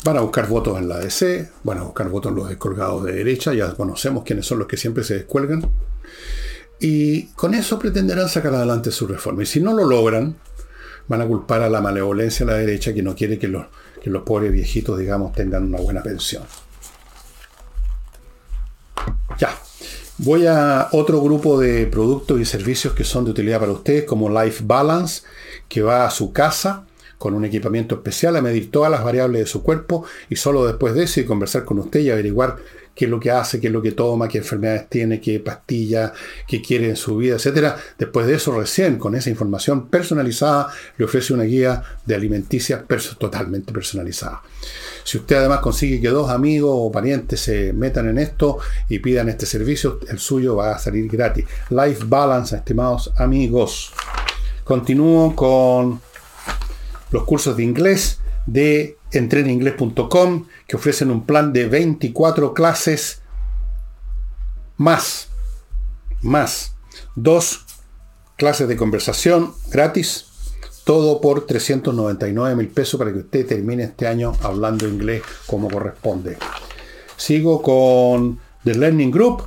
van 0.04 0.18
a 0.18 0.22
buscar 0.22 0.48
votos 0.48 0.78
en 0.78 0.88
la 0.88 0.98
DC, 0.98 1.50
van 1.64 1.80
a 1.80 1.84
buscar 1.84 2.10
votos 2.10 2.32
en 2.32 2.38
los 2.38 2.50
descolgados 2.50 3.04
de 3.06 3.14
derecha, 3.14 3.54
ya 3.54 3.74
conocemos 3.74 4.24
quiénes 4.24 4.46
son 4.46 4.60
los 4.60 4.68
que 4.68 4.78
siempre 4.78 5.04
se 5.04 5.16
descuelgan, 5.16 5.70
y 6.80 7.28
con 7.34 7.54
eso 7.54 7.78
pretenderán 7.78 8.30
sacar 8.30 8.54
adelante 8.54 8.92
su 8.92 9.08
reforma. 9.08 9.44
Y 9.44 9.46
si 9.46 9.60
no 9.60 9.74
lo 9.74 9.86
logran, 9.86 10.38
van 11.08 11.22
a 11.22 11.28
culpar 11.28 11.62
a 11.62 11.70
la 11.70 11.82
malevolencia 11.82 12.46
de 12.46 12.52
la 12.52 12.58
derecha 12.58 12.94
que 12.94 13.02
no 13.02 13.16
quiere 13.16 13.38
que 13.38 13.48
los, 13.48 13.66
que 14.02 14.10
los 14.10 14.24
pobres 14.24 14.52
viejitos, 14.52 14.98
digamos, 14.98 15.34
tengan 15.34 15.66
una 15.66 15.80
buena 15.80 16.02
pensión. 16.02 16.44
Ya. 19.38 19.50
Voy 20.22 20.46
a 20.48 20.90
otro 20.92 21.22
grupo 21.22 21.58
de 21.58 21.86
productos 21.86 22.42
y 22.42 22.44
servicios 22.44 22.94
que 22.94 23.06
son 23.06 23.24
de 23.24 23.32
utilidad 23.32 23.62
para 23.62 23.72
ustedes, 23.72 24.04
como 24.04 24.30
Life 24.30 24.66
Balance, 24.68 25.22
que 25.70 25.82
va 25.82 26.06
a 26.06 26.12
su 26.12 26.34
casa 26.34 26.84
con 27.18 27.34
un 27.36 27.46
equipamiento 27.46 27.96
especial 27.96 28.36
a 28.36 28.42
medir 28.42 28.70
todas 28.70 28.92
las 28.92 29.02
variables 29.02 29.40
de 29.40 29.48
su 29.48 29.64
cuerpo 29.64 30.04
y 30.30 30.36
solo 30.36 30.66
después 30.66 30.94
de 30.94 31.04
eso 31.04 31.22
y 31.22 31.26
conversar 31.26 31.64
con 31.64 31.80
usted 31.80 32.02
y 32.02 32.10
averiguar 32.10 32.58
qué 32.94 33.06
es 33.06 33.12
lo 33.12 33.18
que 33.18 33.32
hace, 33.32 33.62
qué 33.62 33.68
es 33.68 33.74
lo 33.74 33.82
que 33.82 33.94
toma, 33.94 34.28
qué 34.28 34.40
enfermedades 34.40 34.90
tiene, 34.90 35.22
qué 35.22 35.40
pastillas, 35.40 36.12
qué 36.46 36.62
quiere 36.62 36.90
en 36.90 36.98
su 36.98 37.16
vida, 37.16 37.38
etc. 37.38 37.76
Después 37.98 38.28
de 38.28 38.36
eso, 38.36 38.52
recién 38.52 38.98
con 38.98 39.16
esa 39.16 39.30
información 39.30 39.88
personalizada, 39.88 40.68
le 40.98 41.06
ofrece 41.06 41.34
una 41.34 41.44
guía 41.44 41.82
de 42.06 42.16
alimenticia 42.16 42.84
totalmente 43.18 43.72
personalizada. 43.72 44.42
Si 45.10 45.18
usted 45.18 45.38
además 45.38 45.62
consigue 45.62 46.00
que 46.00 46.10
dos 46.10 46.30
amigos 46.30 46.70
o 46.72 46.92
parientes 46.92 47.40
se 47.42 47.74
metan 47.74 48.08
en 48.10 48.20
esto 48.20 48.60
y 48.90 49.00
pidan 49.00 49.28
este 49.28 49.48
servicio, 49.48 50.00
el 50.08 50.20
suyo 50.20 50.56
va 50.58 50.76
a 50.76 50.78
salir 50.78 51.08
gratis. 51.10 51.46
Life 51.72 52.04
Balance, 52.06 52.56
estimados 52.56 53.12
amigos. 53.18 53.92
Continúo 54.64 55.36
con 55.36 56.00
los 57.10 57.24
cursos 57.24 57.58
de 57.58 57.64
inglés 57.64 58.20
de 58.46 59.00
entreninglés.com 59.12 60.46
que 60.68 60.76
ofrecen 60.76 61.10
un 61.10 61.26
plan 61.26 61.54
de 61.54 61.68
24 61.68 62.54
clases 62.54 63.24
más, 64.78 65.30
más, 66.22 66.76
dos 67.16 67.66
clases 68.38 68.68
de 68.68 68.78
conversación 68.78 69.56
gratis, 69.72 70.29
todo 70.90 71.22
por 71.22 71.46
399 71.46 72.56
mil 72.56 72.68
pesos 72.70 72.98
para 72.98 73.14
que 73.14 73.20
usted 73.20 73.46
termine 73.46 73.84
este 73.84 74.08
año 74.08 74.34
hablando 74.42 74.88
inglés 74.88 75.22
como 75.46 75.70
corresponde. 75.70 76.36
Sigo 77.16 77.62
con 77.62 78.40
The 78.64 78.74
Learning 78.74 79.12
Group, 79.12 79.44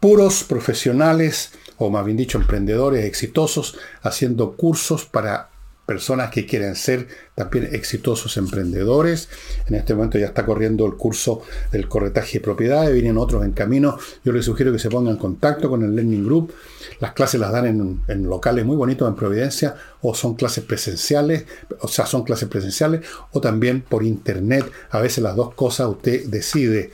puros 0.00 0.42
profesionales, 0.44 1.52
o 1.76 1.90
más 1.90 2.02
bien 2.06 2.16
dicho, 2.16 2.38
emprendedores 2.38 3.04
exitosos, 3.04 3.76
haciendo 4.00 4.52
cursos 4.52 5.04
para 5.04 5.50
personas 5.86 6.30
que 6.30 6.44
quieren 6.44 6.74
ser 6.74 7.06
también 7.34 7.68
exitosos 7.72 8.36
emprendedores. 8.36 9.28
En 9.68 9.76
este 9.76 9.94
momento 9.94 10.18
ya 10.18 10.26
está 10.26 10.44
corriendo 10.44 10.84
el 10.84 10.94
curso 10.94 11.42
del 11.70 11.88
corretaje 11.88 12.38
de 12.38 12.44
propiedades, 12.44 12.92
vienen 12.92 13.16
otros 13.16 13.44
en 13.44 13.52
camino. 13.52 13.96
Yo 14.24 14.32
les 14.32 14.44
sugiero 14.44 14.72
que 14.72 14.80
se 14.80 14.90
pongan 14.90 15.14
en 15.14 15.18
contacto 15.18 15.70
con 15.70 15.84
el 15.84 15.94
Learning 15.94 16.24
Group. 16.24 16.52
Las 17.00 17.12
clases 17.12 17.40
las 17.40 17.52
dan 17.52 17.66
en, 17.66 18.00
en 18.08 18.24
locales 18.24 18.64
muy 18.64 18.76
bonitos 18.76 19.08
en 19.08 19.14
Providencia 19.14 19.76
o 20.02 20.14
son 20.14 20.34
clases 20.34 20.64
presenciales, 20.64 21.46
o 21.80 21.88
sea, 21.88 22.04
son 22.04 22.24
clases 22.24 22.48
presenciales 22.48 23.06
o 23.32 23.40
también 23.40 23.82
por 23.82 24.02
internet. 24.02 24.70
A 24.90 25.00
veces 25.00 25.22
las 25.22 25.36
dos 25.36 25.54
cosas 25.54 25.88
usted 25.88 26.26
decide. 26.26 26.90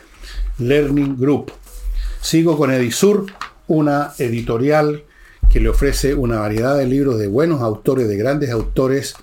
Learning 0.59 1.17
Group. 1.19 1.51
Sigo 2.21 2.57
con 2.57 2.71
Edisur, 2.71 3.27
una 3.67 4.13
editorial 4.19 5.03
que 5.53 5.61
le 5.61 5.69
ofrece 5.69 6.15
una 6.15 6.41
variedad 6.41 6.79
de 6.79 6.87
libros 6.87 7.19
de 7.19 7.27
buenos 7.27 7.61
autores, 7.61 8.09
de 8.09 8.17
grandes 8.17 8.51
autores, 8.51 9.15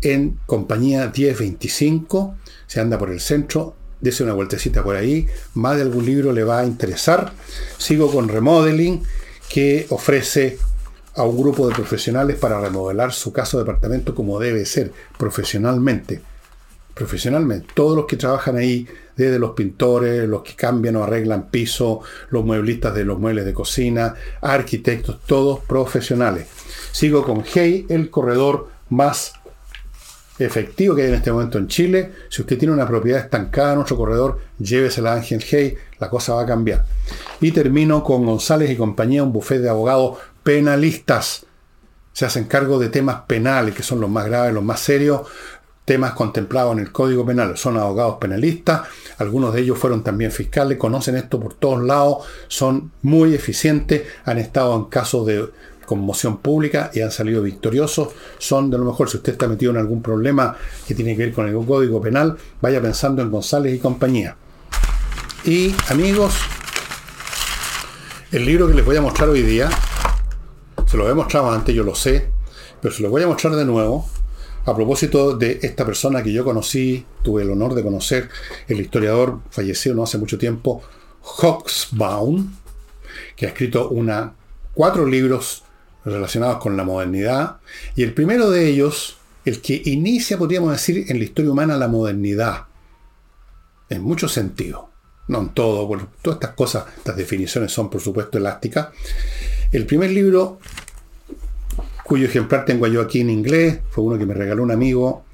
en 0.00 0.38
compañía 0.46 1.12
1025. 1.14 2.36
Se 2.68 2.80
anda 2.80 2.96
por 2.96 3.10
el 3.10 3.18
centro, 3.20 3.74
dése 4.00 4.22
una 4.22 4.34
vueltecita 4.34 4.84
por 4.84 4.94
ahí. 4.94 5.26
Más 5.54 5.76
de 5.76 5.82
algún 5.82 6.06
libro 6.06 6.32
le 6.32 6.44
va 6.44 6.60
a 6.60 6.64
interesar. 6.64 7.32
Sigo 7.76 8.12
con 8.12 8.28
Remodeling, 8.28 9.02
que 9.48 9.86
ofrece 9.90 10.58
a 11.16 11.24
un 11.24 11.36
grupo 11.36 11.68
de 11.68 11.74
profesionales 11.74 12.36
para 12.36 12.60
remodelar 12.60 13.12
su 13.12 13.32
casa 13.32 13.56
o 13.56 13.60
departamento 13.60 14.14
como 14.14 14.38
debe 14.38 14.64
ser, 14.64 14.92
profesionalmente. 15.18 16.20
Profesionalmente. 16.94 17.66
Todos 17.74 17.96
los 17.96 18.06
que 18.06 18.16
trabajan 18.16 18.56
ahí 18.56 18.86
desde 19.16 19.38
los 19.38 19.52
pintores, 19.52 20.28
los 20.28 20.42
que 20.42 20.54
cambian 20.54 20.96
o 20.96 21.04
arreglan 21.04 21.48
piso, 21.50 22.00
los 22.30 22.44
mueblistas 22.44 22.94
de 22.94 23.04
los 23.04 23.18
muebles 23.18 23.44
de 23.44 23.52
cocina, 23.52 24.14
arquitectos, 24.40 25.20
todos 25.26 25.60
profesionales. 25.60 26.46
Sigo 26.92 27.24
con 27.24 27.44
Hey, 27.44 27.86
el 27.88 28.10
corredor 28.10 28.68
más 28.90 29.32
efectivo 30.38 30.94
que 30.94 31.02
hay 31.02 31.08
en 31.08 31.14
este 31.14 31.32
momento 31.32 31.58
en 31.58 31.68
Chile. 31.68 32.12
Si 32.28 32.42
usted 32.42 32.58
tiene 32.58 32.74
una 32.74 32.86
propiedad 32.86 33.20
estancada 33.20 33.70
en 33.70 33.76
nuestro 33.76 33.96
corredor, 33.96 34.38
llévesela 34.58 35.12
a 35.12 35.16
Ángel 35.16 35.42
Hey, 35.48 35.76
la 35.98 36.10
cosa 36.10 36.34
va 36.34 36.42
a 36.42 36.46
cambiar. 36.46 36.84
Y 37.40 37.52
termino 37.52 38.02
con 38.02 38.24
González 38.24 38.70
y 38.70 38.76
compañía, 38.76 39.22
un 39.22 39.32
bufete 39.32 39.62
de 39.62 39.70
abogados 39.70 40.18
penalistas. 40.42 41.46
Se 42.12 42.26
hacen 42.26 42.44
cargo 42.44 42.78
de 42.78 42.88
temas 42.88 43.22
penales, 43.26 43.74
que 43.74 43.82
son 43.82 44.00
los 44.00 44.10
más 44.10 44.26
graves, 44.26 44.52
los 44.52 44.64
más 44.64 44.80
serios, 44.80 45.22
temas 45.92 46.12
contemplados 46.14 46.72
en 46.72 46.78
el 46.78 46.90
Código 46.90 47.26
Penal. 47.26 47.58
Son 47.58 47.76
abogados 47.76 48.16
penalistas, 48.18 48.80
algunos 49.18 49.52
de 49.52 49.60
ellos 49.60 49.78
fueron 49.78 50.02
también 50.02 50.32
fiscales, 50.32 50.78
conocen 50.78 51.16
esto 51.16 51.38
por 51.38 51.52
todos 51.52 51.82
lados, 51.82 52.24
son 52.48 52.92
muy 53.02 53.34
eficientes, 53.34 54.04
han 54.24 54.38
estado 54.38 54.74
en 54.74 54.84
casos 54.84 55.26
de 55.26 55.50
conmoción 55.84 56.38
pública 56.38 56.90
y 56.94 57.02
han 57.02 57.10
salido 57.10 57.42
victoriosos. 57.42 58.08
Son 58.38 58.70
de 58.70 58.78
lo 58.78 58.86
mejor, 58.86 59.10
si 59.10 59.18
usted 59.18 59.32
está 59.32 59.46
metido 59.46 59.70
en 59.70 59.76
algún 59.76 60.00
problema 60.00 60.56
que 60.88 60.94
tiene 60.94 61.14
que 61.14 61.26
ver 61.26 61.34
con 61.34 61.46
el 61.46 61.54
Código 61.66 62.00
Penal, 62.00 62.38
vaya 62.62 62.80
pensando 62.80 63.20
en 63.20 63.30
González 63.30 63.74
y 63.74 63.78
compañía. 63.78 64.34
Y 65.44 65.74
amigos, 65.90 66.32
el 68.30 68.46
libro 68.46 68.66
que 68.66 68.72
les 68.72 68.84
voy 68.86 68.96
a 68.96 69.02
mostrar 69.02 69.28
hoy 69.28 69.42
día, 69.42 69.68
se 70.86 70.96
lo 70.96 71.10
he 71.10 71.12
mostrado 71.12 71.50
antes, 71.50 71.74
yo 71.74 71.84
lo 71.84 71.94
sé, 71.94 72.30
pero 72.80 72.94
se 72.94 73.02
lo 73.02 73.10
voy 73.10 73.24
a 73.24 73.26
mostrar 73.26 73.54
de 73.56 73.66
nuevo 73.66 74.08
a 74.64 74.74
propósito 74.74 75.36
de 75.36 75.58
esta 75.62 75.84
persona 75.84 76.22
que 76.22 76.32
yo 76.32 76.44
conocí, 76.44 77.04
tuve 77.22 77.42
el 77.42 77.50
honor 77.50 77.74
de 77.74 77.82
conocer, 77.82 78.28
el 78.68 78.80
historiador 78.80 79.40
fallecido 79.50 79.94
no 79.94 80.04
hace 80.04 80.18
mucho 80.18 80.38
tiempo, 80.38 80.82
Hoxbaum, 81.22 82.54
que 83.36 83.46
ha 83.46 83.48
escrito 83.48 83.88
una, 83.88 84.34
cuatro 84.74 85.06
libros 85.06 85.64
relacionados 86.04 86.58
con 86.58 86.76
la 86.76 86.84
modernidad, 86.84 87.56
y 87.96 88.02
el 88.02 88.14
primero 88.14 88.50
de 88.50 88.68
ellos, 88.68 89.18
el 89.44 89.60
que 89.60 89.82
inicia, 89.84 90.38
podríamos 90.38 90.70
decir, 90.72 91.06
en 91.08 91.18
la 91.18 91.24
historia 91.24 91.50
humana 91.50 91.76
la 91.76 91.88
modernidad, 91.88 92.66
en 93.88 94.02
muchos 94.02 94.32
sentidos, 94.32 94.84
no 95.28 95.40
en 95.40 95.48
todo, 95.50 95.86
bueno, 95.86 96.08
todas 96.22 96.36
estas 96.36 96.54
cosas, 96.54 96.84
estas 96.96 97.16
definiciones 97.16 97.72
son 97.72 97.90
por 97.90 98.00
supuesto 98.00 98.38
elásticas. 98.38 98.88
El 99.70 99.86
primer 99.86 100.10
libro 100.10 100.58
cuyo 102.04 102.26
ejemplar 102.26 102.64
tengo 102.64 102.86
yo 102.86 103.00
aquí 103.00 103.20
en 103.20 103.30
inglés, 103.30 103.80
fue 103.90 104.04
uno 104.04 104.18
que 104.18 104.26
me 104.26 104.34
regaló 104.34 104.62
un 104.62 104.70
amigo, 104.70 105.24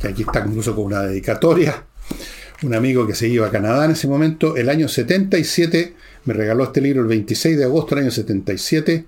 que 0.00 0.08
aquí 0.08 0.22
está 0.22 0.44
incluso 0.46 0.74
con 0.74 0.86
una 0.86 1.02
dedicatoria, 1.02 1.84
un 2.62 2.74
amigo 2.74 3.06
que 3.06 3.14
se 3.14 3.28
iba 3.28 3.46
a 3.46 3.50
Canadá 3.50 3.84
en 3.84 3.92
ese 3.92 4.08
momento, 4.08 4.56
el 4.56 4.68
año 4.68 4.88
77, 4.88 5.94
me 6.24 6.34
regaló 6.34 6.64
este 6.64 6.80
libro 6.80 7.02
el 7.02 7.08
26 7.08 7.58
de 7.58 7.64
agosto 7.64 7.94
del 7.94 8.04
año 8.04 8.10
77, 8.10 9.06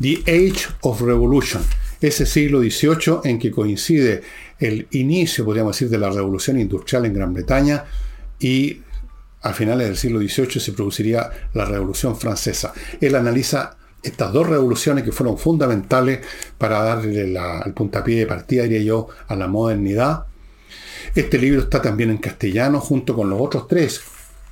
The 0.00 0.22
Age 0.26 0.66
of 0.82 1.00
Revolution, 1.00 1.62
ese 2.00 2.26
siglo 2.26 2.60
XVIII 2.60 3.20
en 3.24 3.38
que 3.38 3.50
coincide 3.50 4.22
el 4.58 4.86
inicio, 4.90 5.44
podríamos 5.44 5.74
decir, 5.74 5.88
de 5.88 5.98
la 5.98 6.10
revolución 6.10 6.58
industrial 6.58 7.06
en 7.06 7.14
Gran 7.14 7.32
Bretaña 7.32 7.84
y 8.38 8.82
a 9.42 9.52
finales 9.52 9.86
del 9.86 9.96
siglo 9.96 10.18
XVIII 10.18 10.60
se 10.60 10.72
produciría 10.72 11.30
la 11.54 11.64
revolución 11.64 12.16
francesa. 12.16 12.72
Él 13.00 13.14
analiza 13.14 13.76
estas 14.06 14.32
dos 14.32 14.48
revoluciones 14.48 15.04
que 15.04 15.12
fueron 15.12 15.36
fundamentales 15.36 16.20
para 16.58 16.82
darle 16.82 17.22
el 17.22 17.72
puntapié 17.74 18.18
de 18.20 18.26
partida, 18.26 18.62
diría 18.62 18.82
yo, 18.82 19.08
a 19.26 19.36
la 19.36 19.48
modernidad. 19.48 20.26
Este 21.14 21.38
libro 21.38 21.62
está 21.62 21.82
también 21.82 22.10
en 22.10 22.18
castellano 22.18 22.80
junto 22.80 23.14
con 23.14 23.28
los 23.30 23.40
otros 23.40 23.68
tres. 23.68 24.00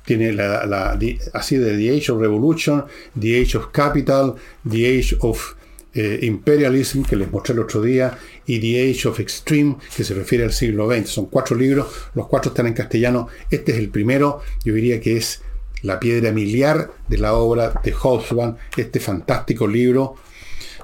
Tiene 0.05 0.33
la, 0.33 0.97
así 1.33 1.57
de 1.57 1.77
The 1.77 1.97
Age 1.97 2.11
of 2.11 2.21
Revolution, 2.21 2.85
The 3.19 3.41
Age 3.41 3.57
of 3.57 3.67
Capital, 3.71 4.35
The 4.69 4.99
Age 4.99 5.17
of 5.21 5.55
eh, 5.93 6.19
Imperialism, 6.23 7.03
que 7.03 7.15
les 7.15 7.31
mostré 7.31 7.53
el 7.53 7.59
otro 7.61 7.81
día, 7.81 8.17
y 8.45 8.59
The 8.59 8.91
Age 8.91 9.07
of 9.07 9.19
Extreme, 9.19 9.77
que 9.95 10.03
se 10.03 10.13
refiere 10.13 10.43
al 10.43 10.51
siglo 10.51 10.87
XX. 10.91 11.09
Son 11.09 11.25
cuatro 11.27 11.55
libros, 11.55 11.87
los 12.13 12.27
cuatro 12.27 12.49
están 12.51 12.67
en 12.67 12.73
castellano. 12.73 13.29
Este 13.49 13.71
es 13.71 13.79
el 13.79 13.89
primero, 13.89 14.41
yo 14.63 14.73
diría 14.73 14.99
que 14.99 15.17
es 15.17 15.41
la 15.85 15.99
piedra 15.99 16.31
miliar 16.31 16.91
de 17.07 17.17
la 17.19 17.33
obra 17.35 17.73
de 17.83 17.91
Hobsbawm, 17.91 18.55
este 18.75 18.99
fantástico 18.99 19.67
libro 19.67 20.15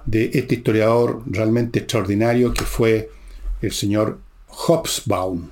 de 0.06 0.30
este 0.34 0.56
historiador 0.56 1.24
realmente 1.26 1.80
extraordinario 1.80 2.54
que 2.54 2.66
fue 2.66 3.10
el 3.62 3.72
señor 3.72 4.20
Hobsbawm. 4.48 5.50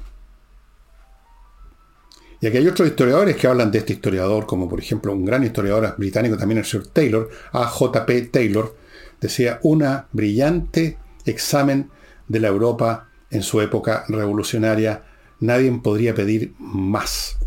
Y 2.41 2.47
aquí 2.47 2.57
hay 2.57 2.67
otros 2.67 2.87
historiadores 2.87 3.35
que 3.35 3.47
hablan 3.47 3.71
de 3.71 3.79
este 3.79 3.93
historiador, 3.93 4.45
como 4.45 4.69
por 4.69 4.79
ejemplo 4.79 5.11
un 5.11 5.25
gran 5.25 5.43
historiador 5.43 5.95
británico 5.97 6.37
también, 6.37 6.59
el 6.59 6.65
Sir 6.65 6.87
Taylor, 6.87 7.29
A.J.P. 7.51 8.21
Taylor, 8.27 8.75
decía 9.19 9.59
una 9.63 10.07
brillante 10.13 10.97
examen 11.25 11.89
de 12.27 12.39
la 12.39 12.47
Europa 12.47 13.09
en 13.31 13.41
su 13.41 13.59
época 13.61 14.05
revolucionaria. 14.07 15.03
Nadie 15.41 15.71
podría 15.83 16.13
pedir 16.13 16.53
más. 16.59 17.37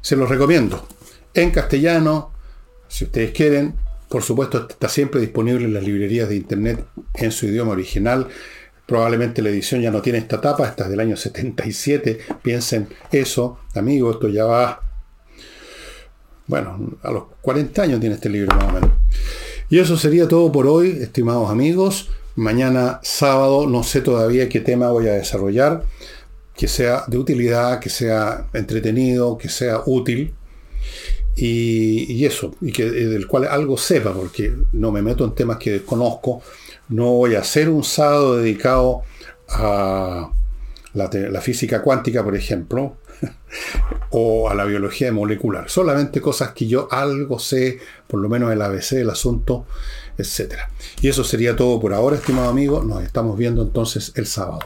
Se 0.00 0.16
los 0.16 0.28
recomiendo. 0.28 0.86
En 1.36 1.50
castellano, 1.50 2.32
si 2.88 3.04
ustedes 3.04 3.32
quieren, 3.32 3.74
por 4.08 4.22
supuesto 4.22 4.66
está 4.70 4.88
siempre 4.88 5.20
disponible 5.20 5.66
en 5.66 5.74
las 5.74 5.84
librerías 5.84 6.30
de 6.30 6.36
internet 6.36 6.82
en 7.12 7.30
su 7.30 7.44
idioma 7.44 7.72
original. 7.72 8.28
Probablemente 8.86 9.42
la 9.42 9.50
edición 9.50 9.82
ya 9.82 9.90
no 9.90 10.00
tiene 10.00 10.18
esta 10.18 10.40
tapa, 10.40 10.66
esta 10.66 10.84
es 10.84 10.90
del 10.90 11.00
año 11.00 11.14
77. 11.14 12.20
Piensen 12.42 12.88
eso, 13.12 13.58
amigos, 13.74 14.14
esto 14.14 14.30
ya 14.30 14.46
va. 14.46 14.80
Bueno, 16.46 16.96
a 17.02 17.10
los 17.10 17.24
40 17.42 17.82
años 17.82 18.00
tiene 18.00 18.14
este 18.14 18.30
libro 18.30 18.56
más 18.56 18.64
o 18.64 18.72
menos. 18.72 18.90
Y 19.68 19.78
eso 19.78 19.98
sería 19.98 20.26
todo 20.26 20.50
por 20.50 20.66
hoy, 20.66 21.02
estimados 21.02 21.50
amigos. 21.50 22.08
Mañana 22.34 22.98
sábado 23.02 23.66
no 23.66 23.82
sé 23.82 24.00
todavía 24.00 24.48
qué 24.48 24.60
tema 24.60 24.88
voy 24.88 25.08
a 25.08 25.12
desarrollar, 25.12 25.84
que 26.54 26.66
sea 26.66 27.04
de 27.08 27.18
utilidad, 27.18 27.78
que 27.78 27.90
sea 27.90 28.46
entretenido, 28.54 29.36
que 29.36 29.50
sea 29.50 29.82
útil. 29.84 30.32
Y, 31.38 32.24
eso, 32.24 32.54
y 32.62 32.72
que 32.72 32.90
del 32.90 33.26
cual 33.26 33.46
algo 33.46 33.76
sepa, 33.76 34.12
porque 34.14 34.54
no 34.72 34.90
me 34.90 35.02
meto 35.02 35.24
en 35.24 35.34
temas 35.34 35.58
que 35.58 35.70
desconozco. 35.70 36.42
No 36.88 37.12
voy 37.12 37.34
a 37.34 37.40
hacer 37.40 37.68
un 37.68 37.84
sábado 37.84 38.36
dedicado 38.36 39.02
a 39.48 40.30
la, 40.94 41.10
la 41.12 41.40
física 41.42 41.82
cuántica, 41.82 42.24
por 42.24 42.34
ejemplo, 42.34 42.96
o 44.10 44.48
a 44.48 44.54
la 44.54 44.64
biología 44.64 45.12
molecular. 45.12 45.68
Solamente 45.68 46.22
cosas 46.22 46.52
que 46.52 46.66
yo 46.66 46.88
algo 46.90 47.38
sé, 47.38 47.80
por 48.06 48.20
lo 48.20 48.30
menos 48.30 48.50
el 48.50 48.62
ABC 48.62 48.92
del 48.92 49.10
asunto, 49.10 49.66
etc. 50.16 50.54
Y 51.02 51.08
eso 51.08 51.22
sería 51.22 51.54
todo 51.54 51.78
por 51.80 51.92
ahora, 51.92 52.16
estimado 52.16 52.48
amigo. 52.48 52.82
Nos 52.82 53.02
estamos 53.02 53.36
viendo 53.36 53.62
entonces 53.62 54.12
el 54.16 54.26
sábado. 54.26 54.60